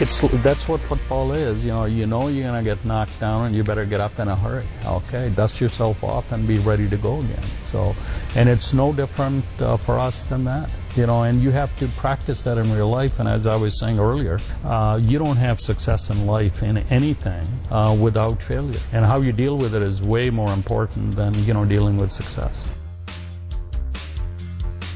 It's 0.00 0.20
that's 0.42 0.66
what 0.66 0.82
football 0.82 1.32
is. 1.32 1.64
You 1.64 1.72
know, 1.72 1.84
you 1.84 2.06
know 2.06 2.26
you're 2.28 2.46
gonna 2.46 2.64
get 2.64 2.84
knocked 2.84 3.20
down, 3.20 3.46
and 3.46 3.54
you 3.54 3.62
better 3.62 3.84
get 3.84 4.00
up 4.00 4.18
in 4.18 4.26
a 4.26 4.34
hurry. 4.34 4.66
Okay, 4.84 5.30
dust 5.36 5.60
yourself 5.60 6.02
off 6.02 6.32
and 6.32 6.48
be 6.48 6.58
ready 6.58 6.88
to 6.88 6.96
go 6.96 7.20
again. 7.20 7.44
So, 7.62 7.94
and 8.34 8.48
it's 8.48 8.72
no 8.72 8.92
different 8.92 9.44
uh, 9.60 9.76
for 9.76 9.98
us 9.98 10.24
than 10.24 10.44
that. 10.46 10.68
You 10.98 11.06
know, 11.06 11.22
and 11.22 11.40
you 11.40 11.52
have 11.52 11.78
to 11.78 11.86
practice 11.86 12.42
that 12.42 12.58
in 12.58 12.72
real 12.72 12.90
life. 12.90 13.20
And 13.20 13.28
as 13.28 13.46
I 13.46 13.54
was 13.54 13.78
saying 13.78 14.00
earlier, 14.00 14.40
uh, 14.64 14.98
you 15.00 15.20
don't 15.20 15.36
have 15.36 15.60
success 15.60 16.10
in 16.10 16.26
life 16.26 16.64
in 16.64 16.78
anything 16.90 17.46
uh, 17.70 17.96
without 18.00 18.42
failure. 18.42 18.80
And 18.92 19.04
how 19.04 19.20
you 19.20 19.30
deal 19.30 19.56
with 19.56 19.76
it 19.76 19.82
is 19.82 20.02
way 20.02 20.28
more 20.28 20.52
important 20.52 21.14
than 21.14 21.34
you 21.44 21.54
know 21.54 21.64
dealing 21.64 21.98
with 21.98 22.10
success. 22.10 22.66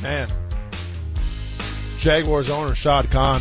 Man. 0.03 0.29
Jaguars 1.99 2.51
owner 2.51 2.75
Shad 2.75 3.09
Khan. 3.13 3.41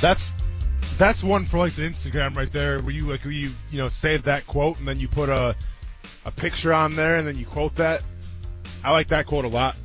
That's 0.00 0.34
that's 0.98 1.22
one 1.22 1.46
for 1.46 1.58
like 1.58 1.76
the 1.76 1.82
Instagram 1.82 2.34
right 2.34 2.50
there 2.50 2.80
where 2.80 2.92
you 2.92 3.06
like 3.06 3.24
where 3.24 3.32
you 3.32 3.52
you 3.70 3.78
know 3.78 3.90
save 3.90 4.24
that 4.24 4.44
quote 4.48 4.80
and 4.80 4.88
then 4.88 4.98
you 4.98 5.06
put 5.06 5.28
a 5.28 5.54
a 6.24 6.32
picture 6.32 6.72
on 6.72 6.96
there 6.96 7.14
and 7.14 7.28
then 7.28 7.36
you 7.36 7.46
quote 7.46 7.76
that. 7.76 8.02
I 8.82 8.90
like 8.90 9.06
that 9.08 9.26
quote 9.26 9.44
a 9.44 9.48
lot. 9.48 9.76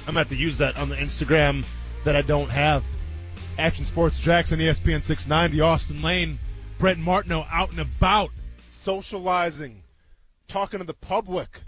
I'm 0.00 0.06
gonna 0.06 0.20
have 0.20 0.28
to 0.28 0.36
use 0.36 0.58
that 0.58 0.76
on 0.76 0.88
the 0.88 0.96
Instagram 0.96 1.64
that 2.04 2.16
I 2.16 2.22
don't 2.22 2.50
have. 2.50 2.84
Action 3.58 3.84
Sports 3.84 4.18
Jackson, 4.18 4.58
ESPN 4.58 5.02
690, 5.02 5.60
Austin 5.60 6.02
Lane, 6.02 6.38
Brent 6.78 6.98
Martineau 6.98 7.46
out 7.50 7.70
and 7.70 7.80
about, 7.80 8.30
socializing, 8.68 9.82
talking 10.48 10.78
to 10.80 10.86
the 10.86 10.94
public, 10.94 11.60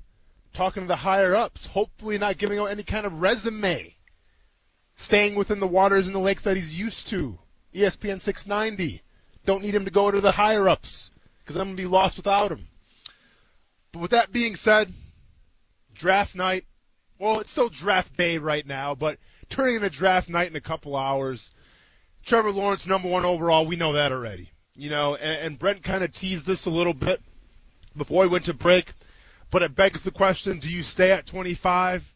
talking 0.52 0.82
to 0.82 0.88
the 0.88 0.96
higher 0.96 1.34
ups, 1.34 1.66
hopefully 1.66 2.18
not 2.18 2.38
giving 2.38 2.58
out 2.58 2.66
any 2.66 2.82
kind 2.82 3.06
of 3.06 3.20
resume. 3.20 3.94
Staying 4.96 5.34
within 5.34 5.60
the 5.60 5.66
waters 5.66 6.06
and 6.06 6.14
the 6.14 6.20
lakes 6.20 6.44
that 6.44 6.56
he's 6.56 6.78
used 6.78 7.08
to. 7.08 7.38
ESPN 7.74 8.20
690. 8.20 9.02
Don't 9.44 9.62
need 9.62 9.74
him 9.74 9.84
to 9.84 9.90
go 9.90 10.10
to 10.10 10.20
the 10.20 10.32
higher 10.32 10.68
ups 10.68 11.10
because 11.40 11.56
I'm 11.56 11.68
going 11.68 11.76
to 11.76 11.82
be 11.82 11.88
lost 11.88 12.16
without 12.16 12.52
him. 12.52 12.68
But 13.92 14.00
with 14.00 14.10
that 14.12 14.32
being 14.32 14.56
said, 14.56 14.92
draft 15.94 16.34
night. 16.34 16.64
Well, 17.22 17.38
it's 17.38 17.52
still 17.52 17.68
draft 17.68 18.16
day 18.16 18.38
right 18.38 18.66
now, 18.66 18.96
but 18.96 19.16
turning 19.48 19.76
into 19.76 19.88
draft 19.90 20.28
night 20.28 20.50
in 20.50 20.56
a 20.56 20.60
couple 20.60 20.96
hours. 20.96 21.52
Trevor 22.26 22.50
Lawrence, 22.50 22.84
number 22.84 23.08
one 23.08 23.24
overall. 23.24 23.64
We 23.64 23.76
know 23.76 23.92
that 23.92 24.10
already. 24.10 24.50
You 24.74 24.90
know, 24.90 25.14
and, 25.14 25.46
and 25.46 25.58
Brent 25.58 25.84
kind 25.84 26.02
of 26.02 26.10
teased 26.10 26.46
this 26.46 26.66
a 26.66 26.70
little 26.70 26.94
bit 26.94 27.22
before 27.96 28.24
we 28.24 28.28
went 28.28 28.46
to 28.46 28.54
break. 28.54 28.92
But 29.52 29.62
it 29.62 29.76
begs 29.76 30.02
the 30.02 30.10
question: 30.10 30.58
Do 30.58 30.68
you 30.68 30.82
stay 30.82 31.12
at 31.12 31.26
25, 31.26 32.12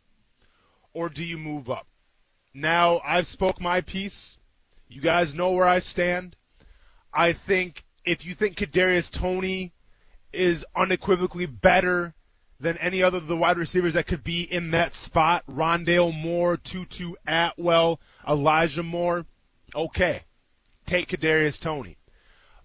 or 0.93 1.09
do 1.09 1.25
you 1.25 1.39
move 1.39 1.71
up? 1.71 1.87
Now 2.53 3.01
I've 3.07 3.29
spoke 3.29 3.61
my 3.61 3.83
piece. 3.83 4.41
You 4.89 5.01
guys 5.01 5.37
know 5.37 5.53
where 5.53 5.69
I 5.69 5.79
stand. 5.79 6.35
I 7.15 7.33
think 7.33 7.85
if 8.05 8.27
you 8.27 8.35
think 8.35 8.57
Kadarius 8.57 9.13
Toney 9.13 9.73
is 10.33 10.67
unequivocally 10.75 11.47
better 11.47 12.13
than 12.59 12.79
any 12.79 13.03
other 13.03 13.19
of 13.19 13.27
the 13.27 13.37
wide 13.37 13.59
receivers 13.59 13.95
that 13.95 14.07
could 14.07 14.25
be 14.25 14.43
in 14.43 14.71
that 14.71 14.95
spot, 14.95 15.45
Rondale 15.47 16.15
Moore, 16.15 16.57
Tutu 16.57 17.15
Atwell, 17.27 18.01
Elijah 18.27 18.83
Moore, 18.83 19.27
okay, 19.75 20.21
take 20.87 21.09
Kadarius 21.09 21.61
Toney. 21.61 21.97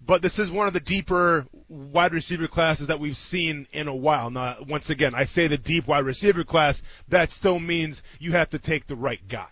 But 0.04 0.22
this 0.22 0.38
is 0.38 0.50
one 0.50 0.66
of 0.66 0.72
the 0.72 0.80
deeper 0.80 1.46
wide 1.68 2.12
receiver 2.12 2.48
classes 2.48 2.88
that 2.88 2.98
we've 2.98 3.16
seen 3.16 3.68
in 3.72 3.86
a 3.86 3.94
while. 3.94 4.30
Now, 4.30 4.56
once 4.68 4.90
again, 4.90 5.14
I 5.14 5.24
say 5.24 5.46
the 5.46 5.58
deep 5.58 5.86
wide 5.86 6.04
receiver 6.04 6.42
class, 6.42 6.82
that 7.08 7.30
still 7.30 7.60
means 7.60 8.02
you 8.18 8.32
have 8.32 8.50
to 8.50 8.58
take 8.58 8.86
the 8.86 8.96
right 8.96 9.20
guy. 9.28 9.48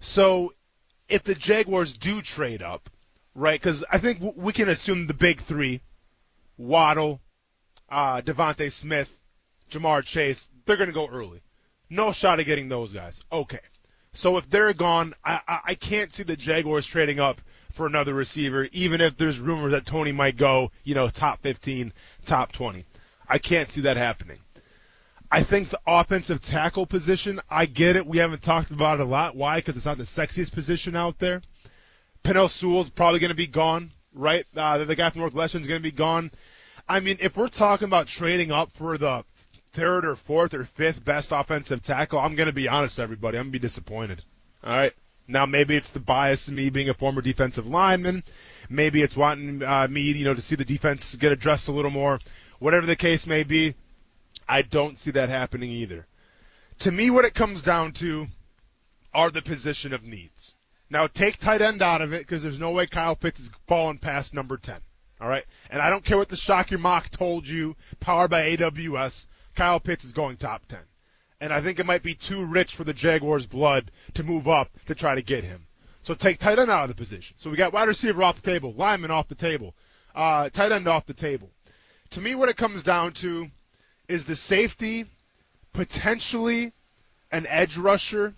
So 0.00 0.52
if 1.08 1.22
the 1.22 1.34
Jaguars 1.34 1.94
do 1.94 2.20
trade 2.20 2.60
up, 2.60 2.90
right, 3.34 3.58
because 3.58 3.84
I 3.90 3.98
think 3.98 4.18
w- 4.20 4.38
we 4.38 4.52
can 4.52 4.68
assume 4.68 5.06
the 5.06 5.14
big 5.14 5.40
three, 5.40 5.80
Waddle, 6.58 7.20
uh, 7.88 8.20
DeVonta 8.20 8.70
Smith, 8.70 9.18
Ja'Marr 9.74 10.04
Chase, 10.04 10.50
they're 10.64 10.76
going 10.76 10.88
to 10.88 10.94
go 10.94 11.08
early. 11.08 11.42
No 11.90 12.12
shot 12.12 12.40
of 12.40 12.46
getting 12.46 12.68
those 12.68 12.92
guys. 12.92 13.22
Okay. 13.30 13.60
So 14.12 14.36
if 14.36 14.48
they're 14.48 14.72
gone, 14.72 15.14
I, 15.24 15.40
I, 15.46 15.60
I 15.66 15.74
can't 15.74 16.12
see 16.12 16.22
the 16.22 16.36
Jaguars 16.36 16.86
trading 16.86 17.20
up 17.20 17.40
for 17.72 17.86
another 17.86 18.14
receiver, 18.14 18.68
even 18.72 19.00
if 19.00 19.16
there's 19.16 19.40
rumors 19.40 19.72
that 19.72 19.84
Toney 19.84 20.12
might 20.12 20.36
go, 20.36 20.70
you 20.84 20.94
know, 20.94 21.08
top 21.08 21.42
15, 21.42 21.92
top 22.24 22.52
20. 22.52 22.84
I 23.28 23.38
can't 23.38 23.70
see 23.70 23.82
that 23.82 23.96
happening. 23.96 24.38
I 25.30 25.42
think 25.42 25.68
the 25.68 25.80
offensive 25.84 26.40
tackle 26.40 26.86
position, 26.86 27.40
I 27.50 27.66
get 27.66 27.96
it. 27.96 28.06
We 28.06 28.18
haven't 28.18 28.42
talked 28.42 28.70
about 28.70 29.00
it 29.00 29.02
a 29.02 29.06
lot. 29.06 29.34
Why? 29.34 29.56
Because 29.56 29.76
it's 29.76 29.86
not 29.86 29.98
the 29.98 30.04
sexiest 30.04 30.52
position 30.52 30.94
out 30.94 31.18
there. 31.18 31.42
Penei 32.22 32.48
Sewell's 32.48 32.88
probably 32.88 33.18
going 33.18 33.30
to 33.30 33.34
be 33.34 33.48
gone, 33.48 33.90
right? 34.14 34.46
Uh, 34.56 34.84
the 34.84 34.94
guy 34.94 35.10
from 35.10 35.22
Northwestern's 35.22 35.66
going 35.66 35.80
to 35.80 35.82
be 35.82 35.90
gone. 35.90 36.30
I 36.88 37.00
mean, 37.00 37.16
if 37.20 37.36
we're 37.36 37.48
talking 37.48 37.86
about 37.86 38.06
trading 38.06 38.52
up 38.52 38.70
for 38.72 38.96
the 38.96 39.24
third 39.74 40.06
or 40.06 40.16
fourth 40.16 40.54
or 40.54 40.64
fifth 40.64 41.04
best 41.04 41.32
offensive 41.32 41.82
tackle, 41.82 42.20
I'm 42.20 42.36
going 42.36 42.46
to 42.46 42.54
be 42.54 42.68
honest, 42.68 43.00
everybody. 43.00 43.36
I'm 43.36 43.44
going 43.44 43.52
to 43.52 43.58
be 43.58 43.62
disappointed. 43.62 44.22
All 44.62 44.72
right. 44.72 44.92
Now 45.26 45.46
maybe 45.46 45.74
it's 45.74 45.90
the 45.90 46.00
bias 46.00 46.48
of 46.48 46.54
me 46.54 46.70
being 46.70 46.88
a 46.88 46.94
former 46.94 47.20
defensive 47.20 47.66
lineman. 47.66 48.22
Maybe 48.68 49.02
it's 49.02 49.16
wanting 49.16 49.62
uh, 49.62 49.88
me, 49.88 50.02
you 50.02 50.24
know, 50.24 50.34
to 50.34 50.40
see 50.40 50.56
the 50.56 50.64
defense 50.64 51.14
get 51.16 51.32
addressed 51.32 51.68
a 51.68 51.72
little 51.72 51.90
more. 51.90 52.20
Whatever 52.58 52.86
the 52.86 52.96
case 52.96 53.26
may 53.26 53.42
be, 53.42 53.74
I 54.48 54.62
don't 54.62 54.98
see 54.98 55.10
that 55.12 55.28
happening 55.28 55.70
either. 55.70 56.06
To 56.80 56.92
me, 56.92 57.10
what 57.10 57.24
it 57.24 57.34
comes 57.34 57.62
down 57.62 57.92
to 57.92 58.26
are 59.12 59.30
the 59.30 59.42
position 59.42 59.92
of 59.92 60.04
needs. 60.04 60.54
Now 60.90 61.06
take 61.06 61.38
tight 61.38 61.62
end 61.62 61.82
out 61.82 62.02
of 62.02 62.12
it 62.12 62.20
because 62.20 62.42
there's 62.42 62.60
no 62.60 62.70
way 62.70 62.86
Kyle 62.86 63.16
Pitts 63.16 63.40
is 63.40 63.50
falling 63.66 63.98
past 63.98 64.34
number 64.34 64.56
10. 64.56 64.78
All 65.20 65.28
right. 65.28 65.44
And 65.70 65.80
I 65.80 65.90
don't 65.90 66.04
care 66.04 66.18
what 66.18 66.28
the 66.28 66.36
Shock 66.36 66.70
Your 66.70 66.80
Mock 66.80 67.10
told 67.10 67.48
you, 67.48 67.76
powered 68.00 68.30
by 68.30 68.56
AWS. 68.56 69.26
Kyle 69.54 69.80
Pitts 69.80 70.04
is 70.04 70.12
going 70.12 70.36
top 70.36 70.66
10. 70.66 70.78
And 71.40 71.52
I 71.52 71.60
think 71.60 71.78
it 71.78 71.86
might 71.86 72.02
be 72.02 72.14
too 72.14 72.44
rich 72.44 72.74
for 72.74 72.84
the 72.84 72.94
Jaguars' 72.94 73.46
blood 73.46 73.90
to 74.14 74.22
move 74.22 74.48
up 74.48 74.70
to 74.86 74.94
try 74.94 75.14
to 75.14 75.22
get 75.22 75.44
him. 75.44 75.66
So 76.02 76.14
take 76.14 76.38
tight 76.38 76.58
end 76.58 76.70
out 76.70 76.84
of 76.84 76.88
the 76.88 76.94
position. 76.94 77.34
So 77.38 77.50
we 77.50 77.56
got 77.56 77.72
wide 77.72 77.88
receiver 77.88 78.22
off 78.22 78.40
the 78.40 78.50
table, 78.50 78.72
lineman 78.74 79.10
off 79.10 79.28
the 79.28 79.34
table, 79.34 79.74
uh, 80.14 80.48
tight 80.50 80.72
end 80.72 80.86
off 80.86 81.06
the 81.06 81.14
table. 81.14 81.50
To 82.10 82.20
me, 82.20 82.34
what 82.34 82.48
it 82.48 82.56
comes 82.56 82.82
down 82.82 83.12
to 83.14 83.50
is 84.08 84.24
the 84.24 84.36
safety, 84.36 85.06
potentially 85.72 86.72
an 87.32 87.46
edge 87.48 87.76
rusher, 87.76 88.34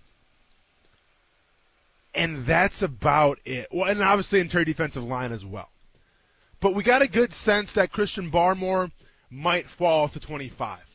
and 2.15 2.45
that's 2.45 2.81
about 2.81 3.39
it. 3.45 3.67
Well, 3.71 3.89
and 3.89 4.01
obviously 4.01 4.39
interior 4.39 4.65
defensive 4.65 5.03
line 5.03 5.31
as 5.31 5.45
well. 5.45 5.69
But 6.59 6.73
we 6.73 6.83
got 6.83 7.03
a 7.03 7.07
good 7.07 7.33
sense 7.33 7.73
that 7.73 7.91
Christian 7.91 8.31
Barmore 8.31 8.91
might 9.29 9.65
fall 9.65 10.07
to 10.09 10.19
25. 10.19 10.86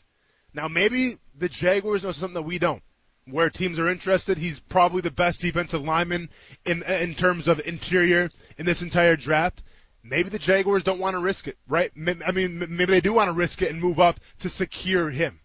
Now 0.54 0.68
maybe 0.68 1.16
the 1.36 1.48
Jaguars 1.48 2.02
know 2.02 2.12
something 2.12 2.34
that 2.34 2.42
we 2.42 2.58
don't. 2.58 2.82
Where 3.26 3.50
teams 3.50 3.78
are 3.78 3.88
interested, 3.88 4.36
he's 4.36 4.58
probably 4.58 5.00
the 5.00 5.10
best 5.10 5.40
defensive 5.40 5.82
lineman 5.82 6.28
in 6.64 6.82
in 6.82 7.14
terms 7.14 7.46
of 7.46 7.64
interior 7.66 8.30
in 8.58 8.66
this 8.66 8.82
entire 8.82 9.16
draft. 9.16 9.62
Maybe 10.02 10.28
the 10.28 10.40
Jaguars 10.40 10.82
don't 10.82 10.98
want 10.98 11.14
to 11.14 11.20
risk 11.20 11.46
it, 11.46 11.56
right? 11.68 11.92
I 12.26 12.32
mean, 12.32 12.58
maybe 12.58 12.86
they 12.86 13.00
do 13.00 13.12
want 13.12 13.28
to 13.28 13.32
risk 13.32 13.62
it 13.62 13.70
and 13.70 13.80
move 13.80 14.00
up 14.00 14.18
to 14.40 14.48
secure 14.48 15.08
him, 15.08 15.38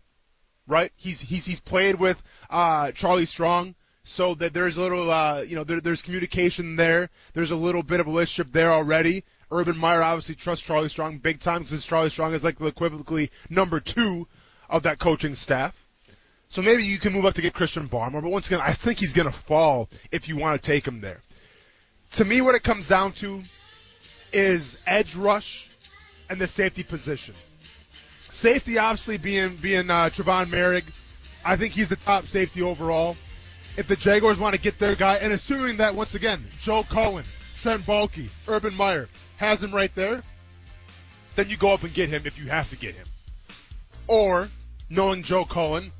right? 0.66 0.92
He's 0.98 1.22
he's 1.22 1.46
he's 1.46 1.60
played 1.60 1.96
with 1.96 2.22
uh, 2.50 2.92
Charlie 2.94 3.28
Strong, 3.28 3.76
so 4.08 4.34
that 4.36 4.54
there's 4.54 4.78
a 4.78 4.82
little, 4.82 5.12
uh, 5.12 5.42
you 5.42 5.58
know, 5.58 5.66
there, 5.66 5.82
there's 5.82 6.02
communication 6.02 6.78
there. 6.78 7.10
There's 7.34 7.52
a 7.52 7.58
little 7.58 7.84
bit 7.84 8.00
of 8.00 8.08
a 8.08 8.10
relationship 8.10 8.54
there 8.54 8.72
already. 8.72 9.26
Urban 9.52 9.78
Meyer 9.78 10.02
obviously 10.02 10.36
trusts 10.36 10.66
Charlie 10.66 10.90
Strong 10.90 11.20
big 11.20 11.40
time 11.40 11.64
because 11.64 11.86
Charlie 11.86 12.10
Strong 12.10 12.34
is 12.34 12.44
like 12.44 12.60
equivocally 12.62 13.30
number 13.50 13.80
two 13.80 14.28
of 14.70 14.84
that 14.84 15.00
coaching 15.00 15.36
staff. 15.36 15.76
So 16.50 16.62
maybe 16.62 16.84
you 16.84 16.98
can 16.98 17.14
move 17.14 17.26
up 17.26 17.34
to 17.36 17.42
get 17.42 17.54
Christian 17.54 17.90
Barmore, 17.90 18.22
but 18.22 18.32
once 18.32 18.48
again, 18.48 18.62
I 18.64 18.72
think 18.72 19.00
he's 19.00 19.14
going 19.14 19.30
to 19.30 19.38
fall 19.38 19.90
if 20.12 20.30
you 20.30 20.38
want 20.38 20.62
to 20.62 20.66
take 20.66 20.88
him 20.88 21.02
there. 21.02 21.22
To 22.12 22.26
me, 22.26 22.40
what 22.40 22.56
it 22.56 22.64
comes 22.64 22.88
down 22.88 23.12
to 23.14 23.44
is 24.32 24.78
edge 24.88 25.16
rush 25.16 25.70
and 26.30 26.40
the 26.40 26.48
safety 26.48 26.84
position. 26.84 27.36
Safety 28.30 28.78
obviously 28.78 29.18
being 29.18 29.56
being 29.58 29.90
uh, 29.90 30.10
Trevon 30.10 30.48
Moehrig. 30.48 30.86
I 31.44 31.56
think 31.56 31.74
he's 31.74 31.90
the 31.90 31.96
top 31.96 32.28
safety 32.28 32.62
overall. 32.62 33.18
If 33.78 33.88
the 33.88 33.96
Jaguars 33.96 34.40
want 34.40 34.56
to 34.56 34.62
get 34.62 34.80
their 34.80 34.96
guy, 34.96 35.16
and 35.16 35.32
assuming 35.32 35.78
that 35.78 35.96
once 35.96 36.16
again 36.16 36.46
Joe 36.62 36.84
Cullen, 36.84 37.26
Trent 37.60 37.84
Baalke, 37.84 38.30
Urban 38.48 38.74
Meyer 38.76 39.08
has 39.38 39.64
him 39.64 39.74
right 39.74 39.94
there, 39.96 40.24
then 41.36 41.50
you 41.50 41.58
go 41.58 41.74
up 41.74 41.84
and 41.84 41.94
get 41.94 42.10
him 42.10 42.24
if 42.26 42.40
you 42.40 42.48
have 42.48 42.70
to 42.70 42.76
get 42.76 42.96
him. 42.96 43.08
Or 44.08 44.50
knowing 44.90 45.24
Joe 45.24 45.46
Cullen, 45.46 45.92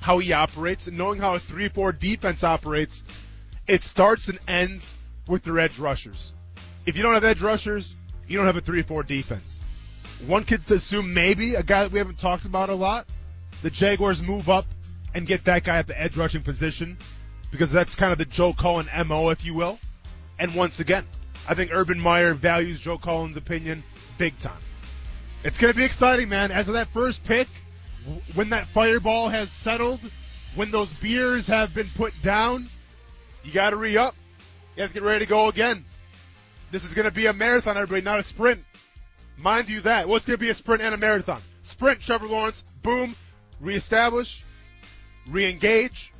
how 0.00 0.18
he 0.18 0.32
operates, 0.32 0.86
and 0.86 0.96
knowing 0.96 1.18
how 1.18 1.34
a 1.34 1.40
3-4 1.40 1.98
defense 1.98 2.44
operates, 2.44 3.02
it 3.66 3.82
starts 3.82 4.28
and 4.28 4.38
ends 4.46 4.96
with 5.26 5.42
their 5.42 5.58
edge 5.58 5.78
rushers. 5.78 6.32
If 6.86 6.96
you 6.96 7.02
don't 7.02 7.14
have 7.14 7.24
edge 7.24 7.42
rushers, 7.42 7.96
you 8.26 8.36
don't 8.36 8.46
have 8.46 8.56
a 8.56 8.62
3-4 8.62 9.06
defense. 9.06 9.60
One 10.26 10.44
could 10.44 10.68
assume 10.70 11.14
maybe 11.14 11.54
a 11.54 11.62
guy 11.62 11.82
that 11.82 11.92
we 11.92 11.98
haven't 11.98 12.18
talked 12.18 12.44
about 12.44 12.70
a 12.70 12.74
lot, 12.74 13.06
the 13.62 13.70
Jaguars 13.70 14.22
move 14.22 14.48
up 14.48 14.66
and 15.14 15.26
get 15.26 15.44
that 15.44 15.64
guy 15.64 15.78
at 15.78 15.86
the 15.86 16.00
edge 16.00 16.16
rushing 16.16 16.42
position 16.42 16.96
because 17.50 17.72
that's 17.72 17.96
kind 17.96 18.12
of 18.12 18.18
the 18.18 18.24
Joe 18.24 18.52
Cullen 18.52 18.88
MO, 19.06 19.30
if 19.30 19.44
you 19.44 19.54
will. 19.54 19.78
And 20.38 20.54
once 20.54 20.80
again, 20.80 21.04
I 21.48 21.54
think 21.54 21.70
Urban 21.72 21.98
Meyer 21.98 22.34
values 22.34 22.80
Joe 22.80 22.98
Cullen's 22.98 23.36
opinion 23.36 23.82
big 24.18 24.38
time. 24.38 24.60
It's 25.44 25.58
going 25.58 25.72
to 25.72 25.76
be 25.76 25.84
exciting, 25.84 26.28
man. 26.28 26.50
After 26.50 26.72
that 26.72 26.88
first 26.88 27.22
pick, 27.24 27.48
when 28.34 28.50
that 28.50 28.66
fireball 28.68 29.28
has 29.28 29.50
settled, 29.50 30.00
when 30.54 30.70
those 30.70 30.92
beers 30.94 31.46
have 31.46 31.72
been 31.72 31.88
put 31.94 32.12
down, 32.22 32.68
you 33.44 33.52
got 33.52 33.70
to 33.70 33.76
re 33.76 33.96
up. 33.96 34.16
You 34.76 34.82
have 34.82 34.90
to 34.90 34.94
get 34.94 35.02
ready 35.02 35.24
to 35.24 35.28
go 35.28 35.48
again. 35.48 35.84
This 36.70 36.84
is 36.84 36.94
going 36.94 37.04
to 37.04 37.12
be 37.12 37.26
a 37.26 37.32
marathon, 37.32 37.76
everybody, 37.76 38.02
not 38.02 38.18
a 38.18 38.22
sprint. 38.22 38.64
Mind 39.36 39.70
you 39.70 39.80
that. 39.82 40.06
Well, 40.06 40.16
it's 40.16 40.26
going 40.26 40.38
to 40.38 40.40
be 40.40 40.50
a 40.50 40.54
sprint 40.54 40.82
and 40.82 40.94
a 40.94 40.98
marathon. 40.98 41.40
Sprint, 41.62 42.00
Trevor 42.00 42.26
Lawrence, 42.26 42.64
boom, 42.82 43.14
reestablish, 43.60 44.42
re-engage, 45.28 46.12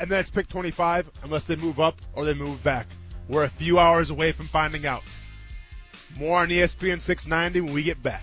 and 0.00 0.10
then 0.10 0.20
it's 0.20 0.30
pick 0.30 0.48
25 0.48 1.10
unless 1.22 1.44
they 1.44 1.56
move 1.56 1.78
up 1.78 2.00
or 2.14 2.24
they 2.24 2.34
move 2.34 2.62
back. 2.62 2.86
We're 3.28 3.44
a 3.44 3.48
few 3.48 3.78
hours 3.78 4.10
away 4.10 4.32
from 4.32 4.46
finding 4.46 4.86
out. 4.86 5.02
More 6.18 6.40
on 6.40 6.48
ESPN 6.48 7.00
690 7.00 7.60
when 7.60 7.72
we 7.72 7.82
get 7.82 8.02
back. 8.02 8.22